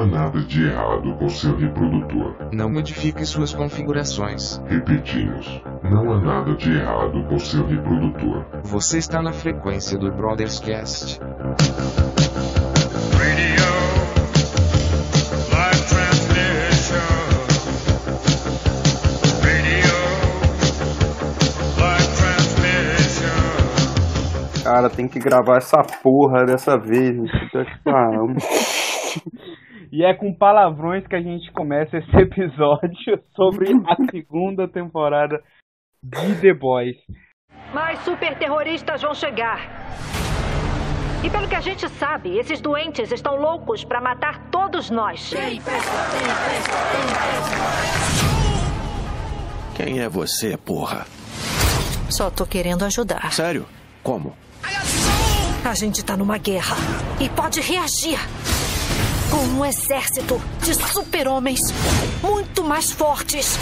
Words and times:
há 0.00 0.06
nada 0.06 0.40
de 0.40 0.64
errado 0.64 1.14
com 1.18 1.28
seu 1.28 1.54
reprodutor. 1.56 2.34
Não 2.52 2.70
modifique 2.70 3.24
suas 3.26 3.52
configurações. 3.52 4.58
Repetimos, 4.66 5.60
não 5.82 6.10
há 6.12 6.20
nada 6.20 6.54
de 6.56 6.72
errado 6.72 7.22
com 7.28 7.38
seu 7.38 7.66
reprodutor. 7.66 8.46
Você 8.62 8.98
está 8.98 9.20
na 9.20 9.32
frequência 9.32 9.98
do 9.98 10.10
Brothers 10.10 10.58
Cast. 10.58 11.20
Radio, 13.18 13.64
live 15.52 15.82
transmission. 15.88 16.96
Radio, 19.42 19.96
live 21.78 22.08
transmission. 22.16 23.42
Cara, 24.64 24.88
tem 24.88 25.06
que 25.06 25.18
gravar 25.18 25.58
essa 25.58 25.82
porra 26.02 26.46
dessa 26.46 26.78
vez. 26.78 27.16
puta 27.16 27.64
que 27.64 27.82
pariu. 27.84 28.34
E 29.92 30.04
é 30.04 30.14
com 30.14 30.32
palavrões 30.32 31.04
que 31.06 31.16
a 31.16 31.20
gente 31.20 31.50
começa 31.52 31.96
esse 31.98 32.14
episódio 32.16 33.20
sobre 33.34 33.72
a 33.86 34.10
segunda 34.10 34.68
temporada 34.68 35.42
de 36.02 36.40
The 36.40 36.54
Boys. 36.54 36.96
Mais 37.74 37.98
super 38.00 38.38
terroristas 38.38 39.02
vão 39.02 39.14
chegar. 39.14 39.68
E 41.24 41.28
pelo 41.28 41.48
que 41.48 41.54
a 41.54 41.60
gente 41.60 41.86
sabe, 41.88 42.38
esses 42.38 42.60
doentes 42.60 43.12
estão 43.12 43.36
loucos 43.36 43.84
para 43.84 44.00
matar 44.00 44.48
todos 44.50 44.90
nós. 44.90 45.34
Quem 49.74 50.00
é 50.00 50.08
você, 50.08 50.56
porra? 50.56 51.04
Só 52.08 52.30
tô 52.30 52.46
querendo 52.46 52.84
ajudar. 52.84 53.32
Sério? 53.32 53.66
Como? 54.02 54.34
A 55.64 55.74
gente 55.74 56.02
tá 56.04 56.16
numa 56.16 56.38
guerra 56.38 56.76
e 57.20 57.28
pode 57.28 57.60
reagir 57.60 58.18
com 59.30 59.60
um 59.60 59.64
exército 59.64 60.40
de 60.64 60.74
super-homens 60.74 61.60
muito 62.20 62.64
mais 62.64 62.90
fortes. 62.90 63.56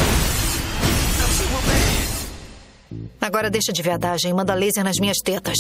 Agora 3.21 3.51
deixa 3.51 3.73
de 3.73 3.83
viadagem 3.83 4.31
e 4.31 4.35
manda 4.35 4.55
laser 4.55 4.83
nas 4.83 4.99
minhas 4.99 5.19
tetas. 5.19 5.59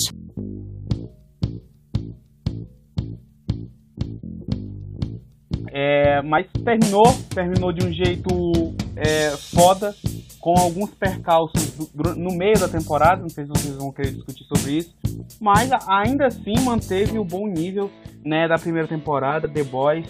É, 5.71 6.23
mas 6.23 6.47
terminou, 6.65 7.07
terminou 7.35 7.73
de 7.73 7.87
um 7.87 7.93
jeito 7.93 8.75
é, 8.97 9.31
foda, 9.37 9.95
com 10.41 10.59
alguns 10.59 10.91
percalços 10.91 11.77
no 12.17 12.35
meio 12.37 12.59
da 12.59 12.69
temporada. 12.69 13.21
Não 13.21 13.29
sei 13.29 13.45
se 13.45 13.51
vocês 13.51 13.77
vão 13.77 13.93
querer 13.93 14.13
discutir 14.13 14.45
sobre 14.45 14.79
isso, 14.79 14.95
mas 15.41 15.71
ainda 15.87 16.27
assim 16.27 16.55
manteve 16.65 17.19
o 17.19 17.25
bom 17.25 17.47
nível 17.47 17.91
né, 18.29 18.47
da 18.47 18.57
primeira 18.57 18.87
temporada. 18.87 19.49
The 19.49 19.63
Boys, 19.65 20.07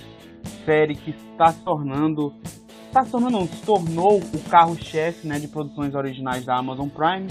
série 0.64 0.94
que 0.94 1.10
está 1.10 1.52
se 1.52 1.62
tornando, 1.64 2.34
está 2.86 3.04
se 3.04 3.12
tornando, 3.12 3.38
não, 3.38 3.46
se 3.46 3.64
tornou 3.64 4.18
o 4.18 4.50
carro-chefe 4.50 5.26
né, 5.26 5.38
de 5.38 5.46
produções 5.46 5.94
originais 5.94 6.44
da 6.44 6.56
Amazon 6.58 6.88
Prime. 6.88 7.28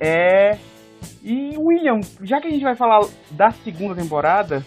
É, 0.00 0.58
e 1.22 1.56
William, 1.56 2.00
já 2.22 2.40
que 2.40 2.48
a 2.48 2.50
gente 2.50 2.64
vai 2.64 2.74
falar 2.74 3.06
da 3.30 3.50
segunda 3.50 3.94
temporada, 3.94 4.66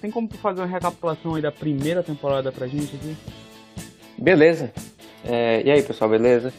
tem 0.00 0.10
como 0.10 0.28
tu 0.28 0.38
fazer 0.38 0.60
uma 0.60 0.68
recapitulação 0.68 1.34
aí 1.34 1.42
da 1.42 1.50
primeira 1.52 2.02
temporada 2.02 2.52
pra 2.52 2.66
gente 2.66 2.94
aqui? 2.94 3.16
Beleza. 4.16 4.72
É, 5.24 5.62
e 5.62 5.70
aí, 5.70 5.82
pessoal, 5.82 6.10
beleza? 6.10 6.52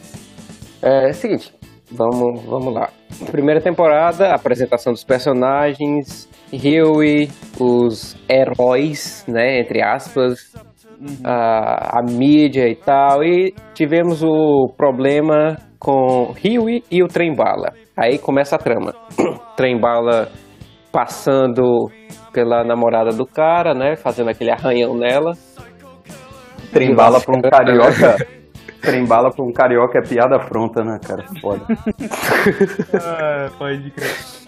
É, 0.82 1.12
seguinte, 1.14 1.54
vamos, 1.92 2.44
vamos 2.44 2.74
lá. 2.74 2.90
Primeira 3.32 3.60
temporada, 3.60 4.34
apresentação 4.34 4.94
dos 4.94 5.04
personagens, 5.04 6.29
Huey, 6.54 7.30
os 7.60 8.18
heróis, 8.30 9.26
né, 9.28 9.60
entre 9.60 9.82
aspas, 9.84 10.54
a, 11.24 12.00
a 12.00 12.04
mídia 12.04 12.68
e 12.68 12.76
tal, 12.76 13.24
e 13.24 13.54
tivemos 13.74 14.24
o 14.24 14.74
problema 14.76 15.58
com 15.80 16.34
Huey 16.44 16.84
e 16.92 17.04
o 17.04 17.08
Trem-Bala. 17.08 17.74
Aí 17.96 18.18
começa 18.18 18.56
a 18.56 18.60
trama. 18.60 18.94
Trem-Bala 19.56 20.30
passando 20.92 21.90
pela 22.34 22.64
namorada 22.64 23.12
do 23.12 23.26
cara, 23.26 23.74
né, 23.74 23.96
fazendo 23.96 24.30
aquele 24.30 24.52
arranhão 24.52 24.96
nela. 24.96 25.34
Trembala 26.72 27.20
pra 27.20 27.38
um 27.38 27.42
carioca. 27.42 28.16
Trembala 28.82 29.30
pra 29.30 29.44
um 29.44 29.52
carioca 29.52 30.00
é 30.00 30.08
piada 30.08 30.40
pronta, 30.40 30.84
né, 30.84 30.98
cara? 31.06 31.26
Foda. 31.42 31.66
Ah, 32.94 33.50
pode 33.58 33.92
crer. 33.92 34.39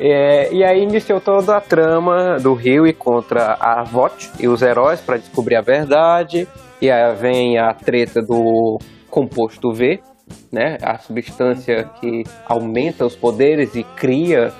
É, 0.00 0.52
e 0.52 0.64
aí 0.64 0.82
iniciou 0.82 1.20
toda 1.20 1.56
a 1.56 1.60
trama 1.60 2.36
do 2.40 2.54
Rio 2.54 2.92
contra 2.94 3.54
a 3.54 3.84
Vought 3.84 4.30
e 4.40 4.48
os 4.48 4.60
heróis 4.60 5.00
para 5.00 5.18
descobrir 5.18 5.56
a 5.56 5.60
verdade. 5.60 6.48
E 6.80 6.90
aí 6.90 7.14
vem 7.14 7.58
a 7.58 7.72
treta 7.72 8.20
do 8.20 8.78
composto 9.08 9.72
V, 9.72 10.00
né? 10.50 10.78
A 10.82 10.98
substância 10.98 11.84
que 12.00 12.24
aumenta 12.46 13.06
os 13.06 13.14
poderes 13.14 13.74
e 13.76 13.84
cria 13.84 14.52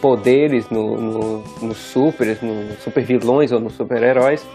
poderes 0.00 0.68
no, 0.68 1.00
no, 1.00 1.44
nos 1.62 1.78
supers, 1.78 2.42
nos 2.42 2.78
super 2.82 3.02
vilões 3.02 3.52
ou 3.52 3.60
nos 3.60 3.74
super 3.74 4.02
heróis. 4.02 4.46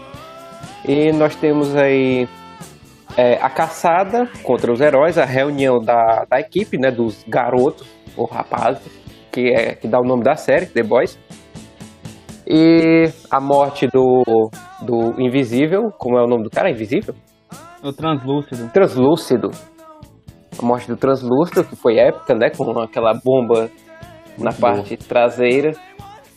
E 0.86 1.10
nós 1.12 1.34
temos 1.34 1.74
aí 1.74 2.28
é, 3.16 3.34
a 3.42 3.50
caçada 3.50 4.28
contra 4.44 4.72
os 4.72 4.80
heróis, 4.80 5.18
a 5.18 5.24
reunião 5.24 5.80
da, 5.80 6.24
da 6.30 6.38
equipe, 6.38 6.78
né? 6.78 6.90
Dos 6.92 7.24
garotos 7.26 7.88
ou 8.16 8.26
rapazes 8.26 8.98
que, 9.38 9.54
é, 9.54 9.74
que 9.74 9.86
dá 9.86 10.00
o 10.00 10.04
nome 10.04 10.24
da 10.24 10.34
série, 10.34 10.66
The 10.66 10.82
Boys. 10.82 11.16
E 12.44 13.04
a 13.30 13.40
morte 13.40 13.86
do, 13.86 14.50
do 14.82 15.20
Invisível, 15.20 15.90
como 15.96 16.18
é 16.18 16.22
o 16.22 16.26
nome 16.26 16.42
do 16.42 16.50
cara? 16.50 16.70
Invisível? 16.70 17.14
O 17.82 17.92
Translúcido. 17.92 18.68
Translúcido. 18.72 19.50
A 20.60 20.66
morte 20.66 20.88
do 20.88 20.96
Translúcido, 20.96 21.62
que 21.62 21.76
foi 21.76 21.98
épica, 21.98 22.34
né? 22.34 22.50
Com 22.50 22.80
aquela 22.80 23.12
bomba 23.24 23.70
na 24.36 24.52
parte 24.52 24.96
traseira. 24.96 25.72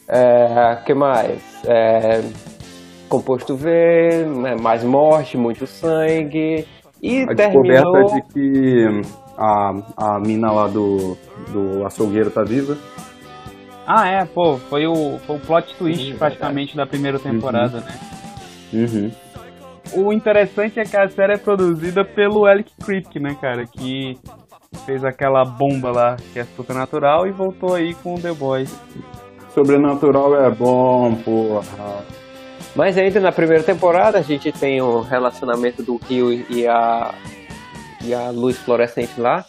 É, 0.07 0.75
que 0.85 0.93
mais? 0.93 1.41
É, 1.65 2.21
composto 3.09 3.55
V, 3.55 4.25
né, 4.25 4.55
mais 4.61 4.83
morte, 4.83 5.37
muito 5.37 5.65
sangue. 5.65 6.67
E 7.01 7.23
A 7.23 7.33
terminou... 7.33 7.63
descoberta 7.63 8.15
de 8.15 8.33
que 8.33 9.01
a, 9.41 9.73
a 9.97 10.19
mina 10.19 10.51
lá 10.51 10.67
do, 10.67 11.17
do 11.49 11.83
açougueiro 11.85 12.29
tá 12.29 12.43
viva. 12.43 12.77
Ah, 13.87 14.07
é, 14.07 14.23
pô, 14.23 14.57
foi 14.57 14.85
o, 14.85 15.17
foi 15.25 15.37
o 15.37 15.39
plot 15.39 15.75
twist 15.75 16.11
Sim, 16.11 16.17
praticamente 16.17 16.77
da 16.77 16.85
primeira 16.85 17.17
temporada, 17.17 17.79
né? 17.79 17.99
Uhum. 18.71 19.11
O 19.93 20.13
interessante 20.13 20.79
é 20.79 20.83
que 20.83 20.95
a 20.95 21.09
série 21.09 21.33
é 21.33 21.37
produzida 21.37 22.05
pelo 22.05 22.45
Alec 22.45 22.71
Kripke, 22.85 23.19
né, 23.19 23.35
cara? 23.41 23.65
Que 23.65 24.17
fez 24.85 25.03
aquela 25.03 25.43
bomba 25.43 25.91
lá 25.91 26.15
que 26.31 26.39
é 26.39 26.45
supernatural 26.55 27.27
e 27.27 27.31
voltou 27.31 27.73
aí 27.73 27.93
com 27.95 28.15
The 28.15 28.31
Boys. 28.33 28.73
Sobrenatural 29.53 30.35
é 30.35 30.49
bom, 30.49 31.15
porra. 31.15 32.05
Mas 32.75 32.97
ainda 32.97 33.19
na 33.19 33.31
primeira 33.31 33.63
temporada 33.63 34.19
a 34.19 34.21
gente 34.21 34.51
tem 34.51 34.81
o 34.81 35.01
relacionamento 35.01 35.83
do 35.83 35.97
Rio 35.97 36.31
e 36.31 36.65
a 36.65 37.13
e 38.03 38.13
a 38.13 38.29
luz 38.29 38.57
fluorescente 38.57 39.19
lá. 39.19 39.45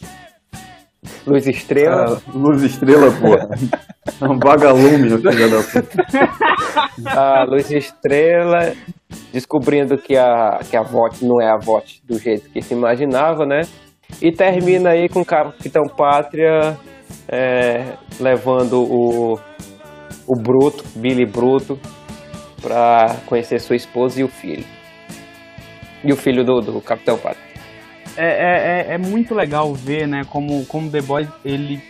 Luz 1.27 1.47
estrela. 1.47 2.21
Ah, 2.27 2.31
luz 2.35 2.63
estrela, 2.63 3.11
porra. 3.13 3.49
É 4.21 4.25
um 4.25 4.39
vagalume, 4.39 5.11
filha 5.19 5.49
da 5.49 5.63
puta. 5.63 6.03
A 7.07 7.45
luz 7.45 7.71
estrela 7.71 8.73
descobrindo 9.33 9.97
que 9.99 10.17
a 10.17 10.61
que 10.69 10.77
a 10.77 10.83
VOT 10.83 11.25
não 11.25 11.41
é 11.41 11.51
a 11.51 11.57
VOT 11.57 12.03
do 12.05 12.19
jeito 12.19 12.51
que 12.51 12.63
se 12.63 12.75
imaginava, 12.75 13.47
né? 13.47 13.63
E 14.21 14.31
termina 14.31 14.91
aí 14.91 15.09
com 15.09 15.21
o 15.21 15.25
Capitão 15.25 15.85
Pátria 15.85 16.79
é, 17.29 17.95
levando 18.21 18.83
o 18.83 19.41
o 20.27 20.37
Bruto, 20.37 20.85
Billy 20.97 21.27
Bruto, 21.27 21.79
pra 22.61 23.17
conhecer 23.27 23.61
sua 23.61 23.77
esposa 23.77 24.21
e 24.21 24.25
o 24.25 24.29
filho. 24.29 24.65
E 26.05 26.13
o 26.13 26.17
filho 26.17 26.45
do, 26.45 26.61
do 26.61 26.81
Capitão 26.81 27.19
Pátria. 27.19 27.52
É, 28.17 28.27
é, 28.27 28.87
é, 28.91 28.95
é 28.95 28.99
muito 28.99 29.35
legal 29.35 29.73
ver, 29.75 30.07
né, 30.07 30.25
como, 30.29 30.65
como 30.67 30.91
The 30.91 31.01
Boys, 31.01 31.29
ele 31.45 31.83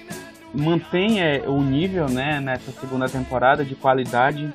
mantém 0.55 1.21
é, 1.21 1.43
o 1.47 1.61
nível, 1.63 2.09
né, 2.09 2.41
nessa 2.41 2.71
segunda 2.73 3.09
temporada 3.09 3.65
de 3.65 3.75
qualidade 3.75 4.51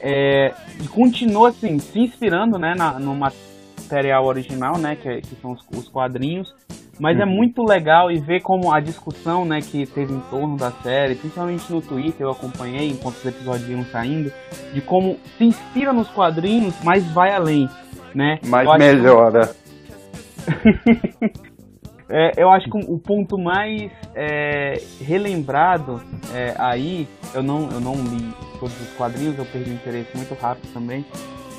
é, 0.00 0.52
e 0.82 0.88
continua, 0.88 1.50
assim, 1.50 1.78
se 1.78 2.00
inspirando, 2.00 2.58
né, 2.58 2.74
na, 2.76 2.98
no 2.98 3.14
material 3.14 4.26
original, 4.26 4.76
né, 4.78 4.96
que, 4.96 5.08
é- 5.08 5.20
que 5.20 5.34
são 5.40 5.52
os, 5.52 5.64
os 5.76 5.88
quadrinhos, 5.88 6.52
mas 6.98 7.18
é 7.18 7.24
muito 7.24 7.62
legal 7.62 8.10
e 8.12 8.18
ver 8.18 8.40
como 8.40 8.70
a 8.70 8.78
discussão, 8.78 9.44
né, 9.46 9.60
que 9.62 9.86
teve 9.86 10.12
em 10.12 10.20
torno 10.30 10.56
da 10.56 10.70
série, 10.70 11.14
principalmente 11.14 11.72
no 11.72 11.80
Twitter, 11.80 12.26
eu 12.26 12.30
acompanhei 12.30 12.90
enquanto 12.90 13.16
os 13.16 13.24
episódios 13.24 13.68
iam 13.70 13.84
saindo, 13.86 14.30
de 14.74 14.80
como 14.82 15.16
se 15.38 15.44
inspira 15.44 15.94
nos 15.94 16.08
quadrinhos, 16.08 16.74
mas 16.84 17.06
vai 17.12 17.32
além, 17.32 17.68
né. 18.14 18.38
Mas 18.44 18.66
melhora. 18.78 19.50
É, 22.12 22.32
eu 22.36 22.50
acho 22.50 22.68
que 22.68 22.76
o 22.76 22.98
ponto 22.98 23.38
mais 23.38 23.88
é, 24.16 24.82
relembrado 25.00 26.02
é, 26.34 26.54
aí, 26.58 27.06
eu 27.32 27.40
não, 27.40 27.70
eu 27.70 27.80
não 27.80 27.94
li 27.94 28.34
todos 28.58 28.74
os 28.80 28.88
quadrinhos, 28.96 29.38
eu 29.38 29.44
perdi 29.44 29.70
o 29.70 29.74
interesse 29.74 30.08
muito 30.16 30.34
rápido 30.34 30.72
também, 30.72 31.06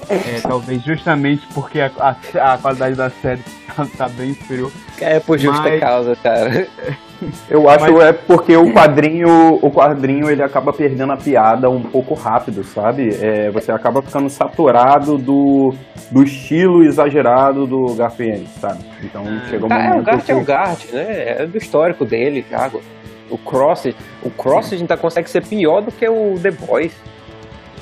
É, 0.10 0.42
talvez 0.42 0.84
justamente 0.84 1.42
porque 1.54 1.80
a, 1.80 1.90
a, 1.98 2.54
a 2.54 2.58
qualidade 2.58 2.96
da 2.96 3.10
série 3.10 3.42
tá, 3.74 3.88
tá 3.98 4.10
bem 4.10 4.34
superior. 4.34 4.70
É 5.00 5.22
por 5.22 5.40
justa 5.40 5.62
Mas- 5.64 5.80
causa, 5.80 6.16
cara. 6.18 6.68
Eu 7.50 7.70
acho 7.70 7.92
Mas- 7.92 8.04
é 8.06 8.14
porque 8.14 8.56
o 8.56 8.74
quadrinho, 8.74 9.60
o 9.62 9.72
quadrinho 9.72 10.30
ele 10.30 10.42
acaba 10.42 10.74
perdendo 10.74 11.14
a 11.14 11.18
piada 11.18 11.70
um 11.70 11.82
pouco 11.82 12.14
rápido, 12.14 12.64
sabe? 12.64 13.10
É, 13.22 13.50
você 13.52 13.72
acaba 13.72 14.02
ficando 14.02 14.30
saturado 14.30 15.18
do, 15.18 15.74
do 16.10 16.24
estilo 16.24 16.84
exagerado 16.84 17.68
do 17.68 17.94
Garfield, 17.94 18.48
sabe? 18.60 18.84
Então 19.04 19.24
chega 19.50 19.66
um 19.66 19.70
Tá, 19.70 19.80
é, 19.80 19.88
momento 19.90 20.02
o 20.02 20.04
Gart 20.06 20.26
que... 20.26 20.32
é 20.32 20.36
o 20.36 20.44
Gart, 20.44 20.86
né? 20.92 21.42
É 21.44 21.46
do 21.46 21.58
histórico 21.58 22.06
dele, 22.06 22.42
Thiago. 22.44 22.82
O 23.30 23.38
Cross, 23.38 23.86
o 24.24 24.30
Cross 24.30 24.74
ainda 24.74 24.98
consegue 24.98 25.30
ser 25.30 25.46
pior 25.46 25.82
do 25.82 25.92
que 25.92 26.08
o 26.10 26.36
The 26.42 26.52
Boys. 26.52 26.92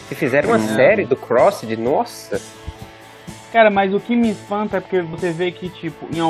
Se 0.08 0.16
fizerem 0.16 0.50
uma 0.50 0.58
É. 0.58 0.76
série 0.76 1.06
do 1.06 1.16
Cross, 1.16 1.62
de 1.68 1.78
nossa. 1.78 2.40
Cara, 3.52 3.70
mas 3.72 3.94
o 3.94 4.00
que 4.00 4.16
me 4.16 4.30
espanta 4.30 4.78
é 4.78 4.80
porque 4.80 5.02
você 5.02 5.32
vê 5.32 5.52
que, 5.52 5.70
tipo, 5.70 6.08
em 6.14 6.22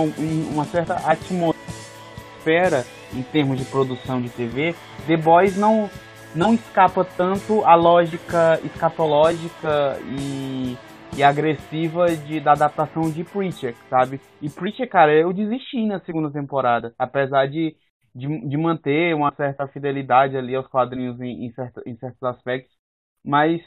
uma 0.53 0.63
certa 0.63 0.94
atmosfera, 1.06 2.85
em 3.13 3.23
termos 3.23 3.57
de 3.59 3.65
produção 3.65 4.21
de 4.21 4.29
TV, 4.29 4.75
The 5.07 5.17
Boys 5.17 5.57
não, 5.57 5.89
não 6.33 6.53
escapa 6.53 7.03
tanto 7.06 7.63
à 7.65 7.75
lógica 7.75 8.59
escatológica 8.63 10.00
e, 10.06 10.77
e 11.15 11.23
agressiva 11.23 12.15
de, 12.15 12.39
da 12.39 12.53
adaptação 12.53 13.09
de 13.11 13.23
Preacher, 13.23 13.75
sabe? 13.89 14.21
E 14.41 14.50
Preacher, 14.50 14.88
cara, 14.89 15.13
eu 15.13 15.33
desisti 15.33 15.85
na 15.85 16.00
segunda 16.01 16.31
temporada, 16.31 16.94
apesar 16.97 17.47
de, 17.47 17.75
de, 18.13 18.27
de 18.47 18.57
manter 18.57 19.15
uma 19.15 19.33
certa 19.35 19.67
fidelidade 19.67 20.38
ali 20.38 20.56
aos 20.56 20.67
quadrinhos 20.67 21.19
em, 21.21 21.45
em, 21.45 21.51
certo, 21.53 21.81
em 21.85 21.95
certos 21.97 22.23
aspectos, 22.23 22.75
mas 23.23 23.61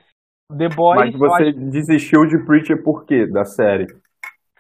The 0.57 0.69
Boys... 0.69 1.13
Mas 1.13 1.17
você 1.17 1.51
acho- 1.51 1.53
desistiu 1.53 2.25
de 2.25 2.39
Preacher 2.45 2.81
por 2.85 3.05
quê? 3.05 3.27
Da 3.27 3.45
série? 3.45 3.87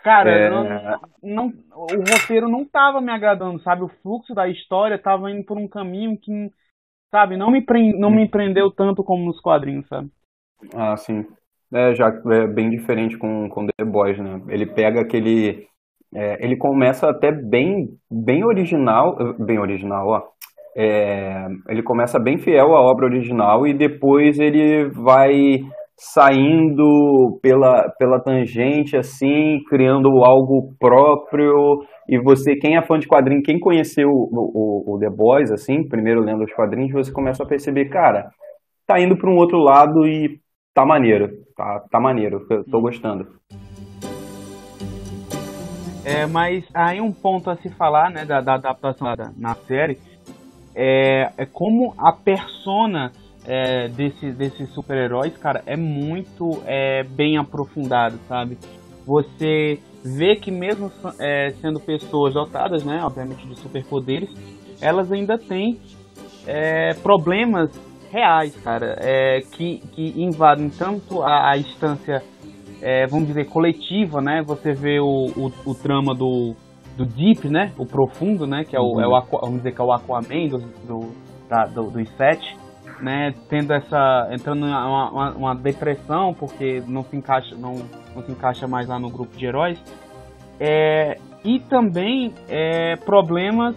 Cara, 0.02 0.30
É. 0.30 0.50
não, 0.50 1.00
não, 1.22 1.46
o 1.74 1.96
roteiro 2.10 2.48
não 2.48 2.64
tava 2.64 3.00
me 3.00 3.12
agradando, 3.12 3.60
sabe? 3.62 3.82
O 3.84 3.88
fluxo 4.02 4.34
da 4.34 4.48
história 4.48 4.98
tava 5.00 5.30
indo 5.30 5.44
por 5.44 5.56
um 5.56 5.68
caminho 5.68 6.18
que, 6.18 6.50
sabe, 7.10 7.36
não 7.36 7.50
me, 7.50 7.62
pren- 7.62 7.98
não 7.98 8.10
me 8.10 8.28
prendeu 8.28 8.70
tanto 8.70 9.04
como 9.04 9.24
nos 9.26 9.40
quadrinhos, 9.40 9.86
sabe? 9.88 10.10
Ah, 10.74 10.96
sim. 10.96 11.26
É, 11.72 11.94
já 11.94 12.08
é 12.08 12.46
bem 12.46 12.70
diferente 12.70 13.16
com, 13.16 13.48
com 13.48 13.66
The 13.66 13.84
Boys, 13.84 14.18
né? 14.18 14.42
Ele 14.48 14.66
pega 14.66 15.00
aquele. 15.00 15.66
é, 16.14 16.44
ele 16.44 16.56
começa 16.56 17.08
até 17.08 17.32
bem, 17.32 17.88
bem 18.10 18.44
original. 18.44 19.34
Bem 19.38 19.58
original, 19.58 20.08
ó. 20.08 20.22
É, 20.76 21.46
ele 21.68 21.82
começa 21.82 22.18
bem 22.18 22.38
fiel 22.38 22.74
à 22.74 22.80
obra 22.80 23.06
original 23.06 23.66
e 23.66 23.74
depois 23.74 24.38
ele 24.38 24.86
vai 24.90 25.60
saindo 26.02 27.38
pela, 27.40 27.88
pela 27.96 28.18
tangente, 28.18 28.96
assim, 28.96 29.62
criando 29.68 30.24
algo 30.24 30.74
próprio. 30.78 31.54
E 32.08 32.18
você, 32.18 32.56
quem 32.56 32.76
é 32.76 32.82
fã 32.82 32.98
de 32.98 33.06
quadrinho, 33.06 33.42
quem 33.42 33.60
conheceu 33.60 34.08
o, 34.08 34.28
o, 34.32 34.94
o 34.94 34.98
The 34.98 35.08
Boys, 35.08 35.52
assim, 35.52 35.86
primeiro 35.88 36.20
lendo 36.20 36.42
os 36.42 36.52
quadrinhos, 36.52 36.92
você 36.92 37.12
começa 37.12 37.44
a 37.44 37.46
perceber, 37.46 37.88
cara, 37.88 38.30
tá 38.84 38.98
indo 39.00 39.16
para 39.16 39.30
um 39.30 39.36
outro 39.36 39.58
lado 39.58 40.04
e 40.06 40.40
tá 40.74 40.84
maneiro. 40.84 41.30
Tá, 41.56 41.84
tá 41.88 42.00
maneiro, 42.00 42.44
eu 42.50 42.64
tô 42.64 42.80
gostando. 42.80 43.28
É, 46.04 46.26
mas 46.26 46.64
aí 46.74 47.00
um 47.00 47.12
ponto 47.12 47.48
a 47.48 47.56
se 47.56 47.68
falar, 47.68 48.10
né, 48.10 48.24
da, 48.24 48.40
da 48.40 48.54
adaptação 48.54 49.14
da- 49.14 49.30
na 49.38 49.54
série, 49.54 49.98
é, 50.74 51.30
é 51.38 51.46
como 51.46 51.94
a 51.96 52.12
persona 52.12 53.12
é, 53.46 53.88
desse, 53.88 54.30
desses 54.32 54.70
super-heróis, 54.72 55.36
cara, 55.36 55.62
é 55.66 55.76
muito 55.76 56.62
é, 56.66 57.02
bem 57.02 57.36
aprofundado, 57.36 58.18
sabe? 58.28 58.56
Você 59.06 59.78
vê 60.04 60.36
que 60.36 60.50
mesmo 60.50 60.90
é, 61.20 61.50
sendo 61.60 61.80
pessoas 61.80 62.34
dotadas, 62.34 62.84
né, 62.84 63.00
obviamente 63.04 63.46
de 63.46 63.58
superpoderes, 63.58 64.30
elas 64.80 65.10
ainda 65.12 65.36
têm 65.38 65.78
é, 66.46 66.94
problemas 66.94 67.70
reais, 68.10 68.54
cara, 68.62 68.96
é, 69.00 69.40
que, 69.40 69.78
que 69.92 70.12
invadem 70.22 70.68
tanto 70.70 71.22
a, 71.22 71.50
a 71.52 71.56
instância, 71.56 72.22
é, 72.80 73.06
vamos 73.06 73.28
dizer, 73.28 73.46
coletiva, 73.46 74.20
né? 74.20 74.42
Você 74.46 74.72
vê 74.72 75.00
o, 75.00 75.26
o, 75.36 75.52
o 75.70 75.74
trama 75.74 76.14
do, 76.14 76.54
do 76.96 77.06
Deep, 77.06 77.48
né? 77.48 77.72
O 77.78 77.86
profundo, 77.86 78.46
né? 78.46 78.64
Que 78.64 78.76
é 78.76 78.80
o, 78.80 79.00
é 79.00 79.06
o 79.06 79.14
Aqua- 79.14 79.40
vamos 79.42 79.58
dizer 79.58 79.72
que 79.72 79.80
é 79.80 79.84
o 79.84 79.92
Aquaman 79.92 80.48
do, 80.48 80.58
do, 80.58 81.12
da- 81.48 81.66
do- 81.66 81.90
dos 81.90 82.08
sete, 82.16 82.56
né? 83.02 83.34
Tendo 83.48 83.72
essa, 83.72 84.28
entrando 84.30 84.66
em 84.66 84.70
uma, 84.70 85.10
uma, 85.10 85.30
uma 85.32 85.54
depressão 85.54 86.32
porque 86.32 86.82
não 86.86 87.02
se 87.02 87.16
encaixa, 87.16 87.56
não, 87.56 87.74
não 88.14 88.22
se 88.22 88.30
encaixa 88.30 88.66
mais 88.68 88.88
lá 88.88 88.98
no 88.98 89.10
grupo 89.10 89.36
de 89.36 89.44
heróis. 89.44 89.82
É, 90.60 91.16
e 91.44 91.58
também 91.58 92.32
é, 92.48 92.94
problemas 92.96 93.74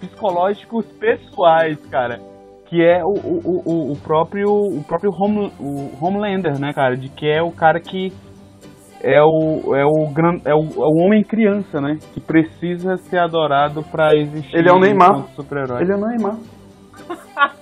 psicológicos 0.00 0.86
pessoais, 0.98 1.78
cara. 1.86 2.18
Que 2.66 2.84
é 2.84 3.02
o, 3.02 3.08
o, 3.08 3.62
o, 3.64 3.92
o 3.92 3.96
próprio, 3.96 4.50
o 4.50 4.84
próprio 4.84 5.10
Home, 5.10 5.50
o 5.58 6.04
Homelander, 6.04 6.58
né, 6.58 6.72
cara? 6.72 6.96
De 6.96 7.08
que 7.08 7.26
é 7.26 7.42
o 7.42 7.50
cara 7.50 7.80
que 7.80 8.12
é 9.02 9.22
o, 9.22 9.74
é 9.74 9.84
o, 9.84 10.10
gran, 10.12 10.38
é 10.44 10.54
o, 10.54 10.60
é 10.60 10.86
o 10.86 11.04
homem 11.04 11.22
criança, 11.22 11.80
né? 11.80 11.98
Que 12.12 12.20
precisa 12.20 12.96
ser 12.96 13.18
adorado 13.18 13.82
pra 13.84 14.14
existir. 14.14 14.54
Ele 14.56 14.68
é 14.68 14.72
o 14.72 14.78
Neymar. 14.78 15.28
super-herói. 15.34 15.82
Ele 15.82 15.92
é 15.92 15.96
o 15.96 16.00
Neymar. 16.00 16.36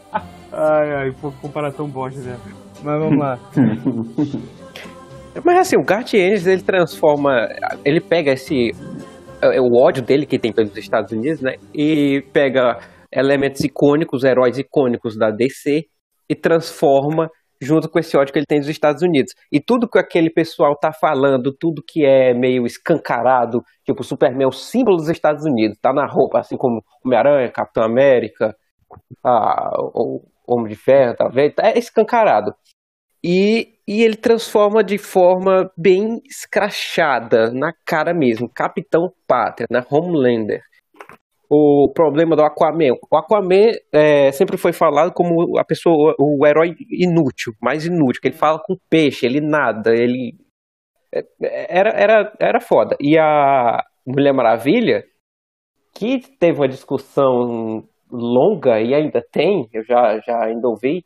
Ai, 0.53 0.95
ai, 0.95 1.13
pô, 1.21 1.33
comparação 1.41 1.89
bosta, 1.89 2.21
né? 2.21 2.39
Mas 2.83 3.01
vamos 3.01 3.19
lá. 3.19 3.39
Mas 5.45 5.59
assim, 5.59 5.77
o 5.77 5.85
Garth 5.85 6.15
Ennis, 6.15 6.47
ele 6.47 6.63
transforma. 6.63 7.49
Ele 7.85 8.01
pega 8.01 8.33
esse. 8.33 8.71
é, 9.43 9.61
O 9.61 9.75
ódio 9.75 10.03
dele 10.03 10.25
que 10.25 10.39
tem 10.39 10.53
pelos 10.53 10.77
Estados 10.77 11.13
Unidos, 11.13 11.41
né? 11.41 11.57
E 11.75 12.23
pega 12.33 12.79
elementos 13.13 13.61
icônicos, 13.63 14.25
heróis 14.25 14.59
icônicos 14.59 15.17
da 15.17 15.31
DC 15.31 15.85
e 16.29 16.35
transforma 16.35 17.31
junto 17.61 17.89
com 17.89 17.99
esse 17.99 18.17
ódio 18.17 18.33
que 18.33 18.39
ele 18.39 18.47
tem 18.47 18.61
dos 18.61 18.69
Estados 18.69 19.03
Unidos. 19.03 19.33
E 19.51 19.61
tudo 19.61 19.89
que 19.89 19.99
aquele 19.99 20.31
pessoal 20.31 20.77
tá 20.79 20.93
falando, 20.93 21.55
tudo 21.59 21.83
que 21.87 22.05
é 22.05 22.35
meio 22.35 22.67
escancarado, 22.67 23.63
tipo 23.85 24.03
o 24.03 24.05
Superman 24.05 24.45
é 24.45 24.47
o 24.47 24.53
símbolo 24.53 24.97
dos 24.99 25.09
Estados 25.09 25.45
Unidos, 25.45 25.79
tá 25.81 25.93
na 25.93 26.07
roupa, 26.07 26.41
assim 26.41 26.57
como 26.57 26.83
Homem-Aranha, 27.05 27.51
Capitão 27.51 27.83
América, 27.83 28.55
ah, 29.25 29.71
Homem 30.47 30.69
de 30.69 30.77
Ferro, 30.77 31.15
talvez, 31.17 31.53
é 31.61 31.79
escancarado. 31.79 32.55
E, 33.25 33.79
e 33.89 34.03
ele 34.03 34.17
transforma 34.17 34.85
de 34.85 34.99
forma 34.99 35.71
bem 35.77 36.21
escrachada, 36.25 37.51
na 37.51 37.73
cara 37.85 38.15
mesmo, 38.15 38.49
Capitão 38.49 39.11
Pátria, 39.27 39.67
na 39.71 39.85
Homelander. 39.91 40.63
O 41.49 41.91
problema 41.95 42.37
do 42.37 42.43
Aquaman. 42.43 42.95
O 43.11 43.17
Aquaman 43.17 43.71
é, 43.93 44.33
sempre 44.33 44.57
foi 44.57 44.73
falado 44.73 45.13
como 45.13 45.59
a 45.59 45.65
pessoa, 45.65 46.15
o 46.19 46.45
herói 46.47 46.75
inútil, 46.91 47.53
mais 47.61 47.87
inútil, 47.87 48.21
que 48.21 48.29
ele 48.29 48.37
fala 48.37 48.61
com 48.65 48.77
peixe, 48.91 49.27
ele 49.27 49.41
nada, 49.41 49.93
ele. 49.93 50.35
é, 51.13 51.79
Era, 51.79 51.91
era, 51.91 52.33
era 52.41 52.61
foda. 52.61 52.97
E 53.01 53.19
a 53.19 53.83
Mulher 54.07 54.33
Maravilha, 54.33 55.05
que 55.95 56.21
teve 56.39 56.59
uma 56.59 56.69
discussão 56.69 57.89
longa 58.17 58.81
e 58.81 58.95
ainda 58.95 59.23
tem, 59.33 59.69
eu 59.73 59.85
já, 59.85 60.19
já 60.21 60.45
ainda 60.45 60.69
ouvi, 60.69 61.05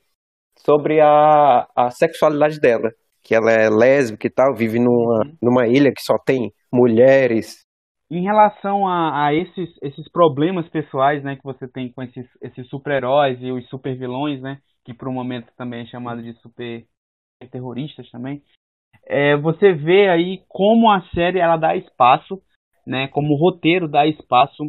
sobre 0.58 1.00
a, 1.00 1.66
a 1.74 1.90
sexualidade 1.90 2.60
dela. 2.60 2.90
Que 3.22 3.34
ela 3.34 3.50
é 3.50 3.68
lésbica 3.68 4.26
e 4.26 4.30
tal, 4.30 4.54
vive 4.54 4.78
numa, 4.78 5.30
numa 5.42 5.66
ilha 5.66 5.92
que 5.92 6.00
só 6.00 6.16
tem 6.18 6.50
mulheres. 6.72 7.64
Em 8.10 8.22
relação 8.22 8.86
a, 8.88 9.26
a 9.26 9.34
esses, 9.34 9.70
esses 9.82 10.10
problemas 10.10 10.68
pessoais, 10.68 11.22
né, 11.22 11.36
que 11.36 11.44
você 11.44 11.68
tem 11.68 11.92
com 11.92 12.02
esses, 12.02 12.26
esses 12.42 12.68
super-heróis 12.68 13.38
e 13.40 13.52
os 13.52 13.68
super-vilões, 13.68 14.40
né, 14.40 14.58
que 14.84 14.94
por 14.94 15.08
um 15.08 15.12
momento 15.12 15.52
também 15.56 15.82
é 15.82 15.86
chamado 15.86 16.22
de 16.22 16.32
super-terroristas 16.40 18.10
também, 18.10 18.42
é, 19.06 19.36
você 19.36 19.72
vê 19.72 20.08
aí 20.08 20.42
como 20.48 20.90
a 20.90 21.02
série 21.14 21.38
ela 21.38 21.56
dá 21.56 21.76
espaço, 21.76 22.40
né, 22.86 23.06
como 23.08 23.34
o 23.34 23.38
roteiro 23.38 23.86
dá 23.86 24.06
espaço 24.06 24.64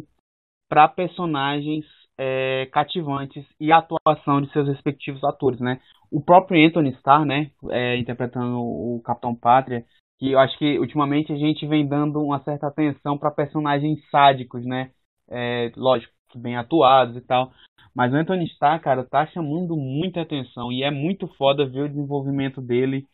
para 0.68 0.88
personagens 0.88 1.84
é, 2.18 2.68
cativantes 2.72 3.44
e 3.60 3.72
a 3.72 3.78
atuação 3.78 4.40
de 4.40 4.50
seus 4.52 4.68
respectivos 4.68 5.22
atores, 5.24 5.60
né. 5.60 5.80
O 6.10 6.20
próprio 6.20 6.66
Anthony 6.66 6.90
Starr, 6.96 7.24
né, 7.24 7.50
é, 7.70 7.96
interpretando 7.96 8.58
o 8.58 9.00
Capitão 9.04 9.34
Pátria, 9.34 9.84
que 10.18 10.30
eu 10.30 10.38
acho 10.38 10.56
que 10.56 10.78
ultimamente 10.78 11.32
a 11.32 11.36
gente 11.36 11.66
vem 11.66 11.84
dando 11.84 12.22
uma 12.22 12.38
certa 12.44 12.68
atenção 12.68 13.18
para 13.18 13.30
personagens 13.30 13.98
sádicos, 14.08 14.64
né? 14.64 14.90
É, 15.28 15.72
lógico, 15.76 16.12
bem 16.36 16.56
atuados 16.56 17.16
e 17.16 17.20
tal. 17.22 17.50
Mas 17.92 18.12
o 18.12 18.16
Anthony 18.16 18.44
Starr, 18.44 18.80
cara, 18.80 19.04
tá 19.04 19.26
chamando 19.26 19.76
muita 19.76 20.20
atenção 20.20 20.70
e 20.70 20.84
é 20.84 20.92
muito 20.92 21.26
foda 21.36 21.66
ver 21.66 21.82
o 21.82 21.88
desenvolvimento 21.88 22.60
dele 22.60 23.04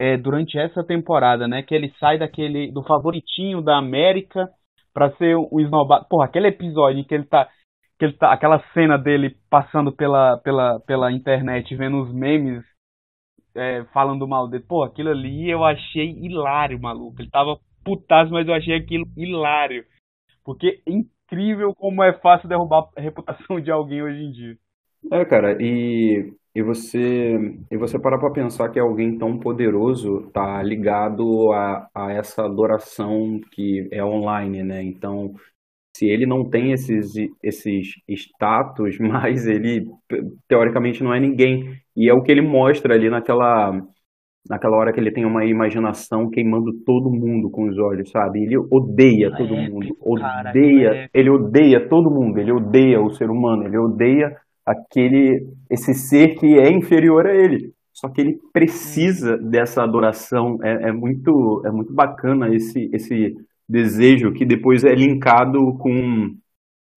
é, 0.00 0.16
durante 0.16 0.56
essa 0.56 0.84
temporada, 0.84 1.48
né? 1.48 1.62
Que 1.62 1.74
ele 1.74 1.92
sai 1.98 2.18
daquele 2.18 2.70
do 2.70 2.82
favoritinho 2.84 3.60
da 3.60 3.76
América 3.76 4.48
para 4.94 5.10
ser 5.16 5.34
o 5.34 5.60
esnobado. 5.60 6.06
Porra, 6.08 6.26
aquele 6.26 6.46
episódio 6.46 7.00
em 7.00 7.04
que 7.04 7.14
ele 7.14 7.24
tá 7.24 7.48
que 7.98 8.12
tá 8.12 8.32
aquela 8.32 8.62
cena 8.72 8.98
dele 8.98 9.36
passando 9.48 9.92
pela 9.92 10.38
pela 10.38 10.80
pela 10.80 11.12
internet 11.12 11.74
vendo 11.76 12.02
os 12.02 12.12
memes 12.12 12.64
é, 13.54 13.84
falando 13.92 14.26
mal 14.26 14.48
dele. 14.48 14.64
Pô, 14.66 14.82
aquilo 14.82 15.10
ali 15.10 15.50
eu 15.50 15.64
achei 15.64 16.10
hilário, 16.10 16.80
maluco. 16.80 17.20
Ele 17.20 17.30
tava 17.30 17.58
putaço, 17.84 18.32
mas 18.32 18.46
eu 18.46 18.54
achei 18.54 18.74
aquilo 18.74 19.06
hilário. 19.16 19.84
Porque 20.44 20.82
é 20.86 20.90
incrível 20.90 21.74
como 21.74 22.02
é 22.02 22.12
fácil 22.14 22.48
derrubar 22.48 22.88
a 22.96 23.00
reputação 23.00 23.60
de 23.60 23.70
alguém 23.70 24.02
hoje 24.02 24.22
em 24.22 24.32
dia. 24.32 24.58
É, 25.10 25.24
cara, 25.24 25.56
e, 25.60 26.32
e 26.54 26.62
você 26.62 27.36
e 27.70 27.76
você 27.76 27.98
parar 27.98 28.18
pra 28.18 28.30
pensar 28.30 28.68
que 28.68 28.78
alguém 28.78 29.18
tão 29.18 29.38
poderoso 29.38 30.30
tá 30.32 30.62
ligado 30.62 31.52
a, 31.52 31.88
a 31.94 32.12
essa 32.12 32.44
adoração 32.44 33.40
que 33.50 33.88
é 33.90 34.04
online, 34.04 34.62
né? 34.62 34.82
Então, 34.82 35.34
se 35.94 36.06
ele 36.06 36.26
não 36.26 36.48
tem 36.48 36.72
esses, 36.72 37.12
esses 37.42 37.88
status, 38.08 38.98
mas 39.00 39.46
ele 39.46 39.86
teoricamente 40.48 41.02
não 41.02 41.14
é 41.14 41.20
ninguém. 41.20 41.74
E 41.96 42.08
é 42.08 42.14
o 42.14 42.22
que 42.22 42.32
ele 42.32 42.42
mostra 42.42 42.94
ali 42.94 43.10
naquela, 43.10 43.72
naquela 44.48 44.76
hora 44.76 44.92
que 44.92 44.98
ele 44.98 45.12
tem 45.12 45.24
uma 45.24 45.44
imaginação 45.44 46.30
queimando 46.30 46.72
todo 46.84 47.10
mundo 47.10 47.50
com 47.50 47.68
os 47.68 47.78
olhos, 47.78 48.10
sabe? 48.10 48.42
Ele 48.42 48.56
odeia 48.56 49.28
Ah, 49.32 49.36
todo 49.36 49.54
é, 49.54 49.68
mundo, 49.68 49.96
cara, 50.18 50.50
odeia, 50.50 50.88
é. 50.94 51.08
ele 51.12 51.30
odeia 51.30 51.88
todo 51.88 52.10
mundo, 52.10 52.38
ele 52.38 52.52
odeia 52.52 53.00
o 53.00 53.10
ser 53.10 53.30
humano, 53.30 53.64
ele 53.64 53.76
odeia 53.76 54.36
aquele 54.64 55.46
esse 55.70 55.92
ser 55.94 56.36
que 56.36 56.58
é 56.58 56.70
inferior 56.70 57.26
a 57.26 57.34
ele. 57.34 57.72
Só 57.92 58.08
que 58.08 58.20
ele 58.20 58.38
precisa 58.52 59.36
dessa 59.36 59.82
adoração. 59.82 60.58
É, 60.62 60.88
é 60.88 60.92
muito 60.92 61.62
é 61.66 61.70
muito 61.70 61.92
bacana 61.92 62.54
esse 62.54 62.88
esse 62.92 63.34
desejo 63.72 64.34
que 64.34 64.44
depois 64.44 64.84
é 64.84 64.94
linkado 64.94 65.76
com 65.78 66.36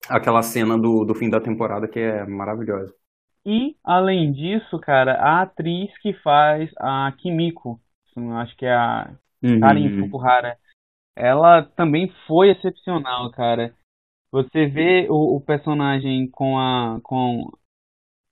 aquela 0.10 0.44
cena 0.44 0.78
do, 0.78 1.06
do 1.06 1.16
fim 1.16 1.30
da 1.30 1.40
temporada 1.40 1.88
que 1.88 2.00
é 2.00 2.26
maravilhosa. 2.26 2.94
E, 3.46 3.76
além 3.84 4.32
disso, 4.34 4.78
cara, 4.80 5.14
a 5.14 5.44
atriz 5.44 5.96
que 6.00 6.14
faz 6.14 6.70
a 6.78 7.12
Kimiko, 7.18 7.80
acho 8.42 8.56
que 8.58 8.66
é 8.66 8.74
a 8.74 9.10
Karin 9.62 9.88
Uhum. 9.88 10.06
Fukuhara, 10.06 10.58
ela 11.16 11.64
também 11.64 12.12
foi 12.28 12.50
excepcional, 12.50 13.32
cara. 13.32 13.74
Você 14.32 14.66
vê 14.66 15.08
o, 15.10 15.38
o 15.38 15.42
personagem 15.42 16.28
com 16.30 16.58
a. 16.60 17.00
com. 17.04 17.52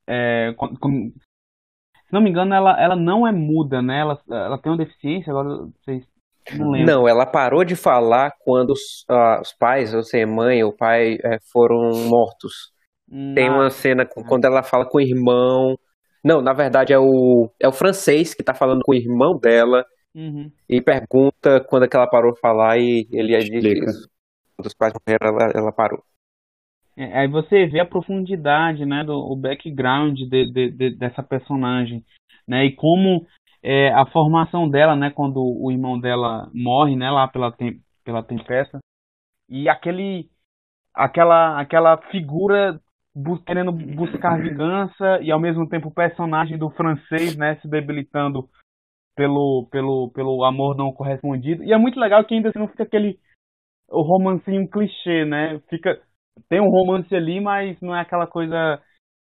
É, 0.07 0.53
com, 0.57 0.75
com- 0.75 1.12
se 2.05 2.13
não 2.13 2.21
me 2.21 2.29
engano, 2.29 2.53
ela, 2.53 2.79
ela 2.79 2.95
não 2.95 3.25
é 3.25 3.31
muda, 3.31 3.81
né? 3.81 4.00
Ela, 4.00 4.21
ela 4.29 4.57
tem 4.57 4.71
uma 4.71 4.77
deficiência, 4.77 5.31
agora 5.31 5.69
vocês 5.83 6.05
não. 6.51 6.85
Não, 6.85 7.07
ela 7.07 7.25
parou 7.25 7.63
de 7.63 7.75
falar 7.75 8.31
quando 8.39 8.71
os, 8.71 9.05
ah, 9.09 9.39
os 9.41 9.53
pais, 9.53 9.93
ou 9.93 10.03
seja, 10.03 10.27
mãe 10.27 10.63
ou 10.63 10.73
pai, 10.75 11.15
eh, 11.23 11.39
foram 11.51 11.91
mortos. 12.07 12.71
Tem 13.35 13.50
uma 13.50 13.69
cena 13.69 14.05
com- 14.05 14.23
quando 14.23 14.45
ela 14.45 14.63
fala 14.63 14.85
com 14.89 14.97
o 14.97 15.01
irmão. 15.01 15.77
Não, 16.23 16.41
na 16.41 16.53
verdade 16.53 16.93
é 16.93 17.00
o, 17.00 17.50
é 17.62 17.67
o 17.67 17.71
francês 17.71 18.33
que 18.33 18.43
tá 18.43 18.53
falando 18.53 18.81
com 18.83 18.91
o 18.93 18.95
irmão 18.95 19.38
dela 19.38 19.85
uhum. 20.15 20.51
e 20.69 20.81
pergunta 20.81 21.62
quando 21.69 21.85
é 21.85 21.88
que 21.88 21.95
ela 21.95 22.09
parou 22.09 22.33
de 22.33 22.39
falar 22.39 22.77
e 22.79 23.07
ele 23.12 23.38
diz 23.50 23.63
Explica. 23.65 23.85
isso. 23.85 24.09
Quando 24.55 24.67
os 24.67 24.73
pais 24.73 24.93
morreram, 24.93 25.27
ela, 25.38 25.51
ela 25.55 25.71
parou. 25.71 26.03
É, 26.95 27.19
Aí 27.19 27.27
você 27.27 27.65
vê 27.65 27.79
a 27.79 27.85
profundidade, 27.85 28.85
né, 28.85 29.03
do 29.03 29.13
o 29.13 29.35
background 29.35 30.15
de, 30.15 30.51
de- 30.51 30.71
de- 30.71 30.95
dessa 30.95 31.23
personagem, 31.23 32.03
né, 32.47 32.65
e 32.65 32.75
como 32.75 33.25
é, 33.63 33.93
a 33.93 34.05
formação 34.08 34.70
dela, 34.70 34.96
né, 34.96 35.10
quando 35.10 35.38
o 35.38 35.72
irmão 35.72 35.98
dela 35.98 36.50
morre, 36.53 36.98
né, 36.98 37.10
lá 37.10 37.27
pela 37.27 37.51
tem, 37.51 37.79
pela 38.03 38.22
tempesta, 38.22 38.79
e 39.50 39.70
aquele 39.70 40.29
aquela 40.93 41.60
aquela 41.60 41.98
figura 42.12 42.79
querendo 43.46 43.72
buscar 43.72 44.41
vingança 44.41 45.20
e 45.22 45.32
ao 45.32 45.39
mesmo 45.39 45.67
tempo 45.70 45.88
o 45.88 45.93
personagem 45.93 46.58
do 46.58 46.70
francês, 46.72 47.38
né, 47.38 47.55
se 47.62 47.67
debilitando 47.67 48.50
pelo 49.15 49.67
pelo 49.72 50.12
pelo 50.12 50.43
amor 50.43 50.75
não 50.75 50.91
correspondido. 50.91 51.63
E 51.63 51.72
é 51.72 51.77
muito 51.77 52.00
legal 52.00 52.24
que 52.25 52.34
ainda 52.34 52.50
assim 52.50 52.60
não 52.60 52.67
fica 52.67 52.84
aquele 52.84 53.20
romancinho 53.89 54.67
clichê, 54.70 55.25
né? 55.25 55.60
Fica 55.70 56.01
tem 56.50 56.60
um 56.60 56.70
romance 56.70 57.13
ali, 57.15 57.39
mas 57.39 57.79
não 57.79 57.96
é 57.96 58.01
aquela 58.01 58.25
coisa 58.25 58.82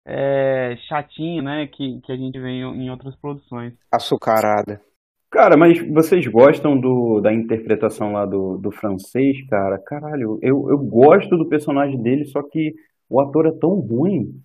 é, 0.05 0.75
chatinha, 0.87 1.41
né? 1.41 1.67
Que, 1.67 2.01
que 2.01 2.11
a 2.11 2.17
gente 2.17 2.39
vê 2.39 2.49
em, 2.49 2.61
em 2.85 2.89
outras 2.91 3.15
produções. 3.17 3.73
Açucarada. 3.91 4.81
Cara, 5.31 5.57
mas 5.57 5.79
vocês 5.91 6.27
gostam 6.27 6.79
do, 6.79 7.19
da 7.21 7.33
interpretação 7.33 8.11
lá 8.13 8.25
do, 8.25 8.57
do 8.57 8.71
francês, 8.71 9.45
cara? 9.49 9.79
Caralho, 9.79 10.37
eu, 10.41 10.69
eu 10.69 10.77
gosto 10.77 11.35
do 11.37 11.49
personagem 11.49 12.01
dele, 12.01 12.25
só 12.25 12.41
que 12.43 12.73
o 13.09 13.19
ator 13.19 13.47
é 13.47 13.51
tão 13.59 13.71
ruim 13.79 14.41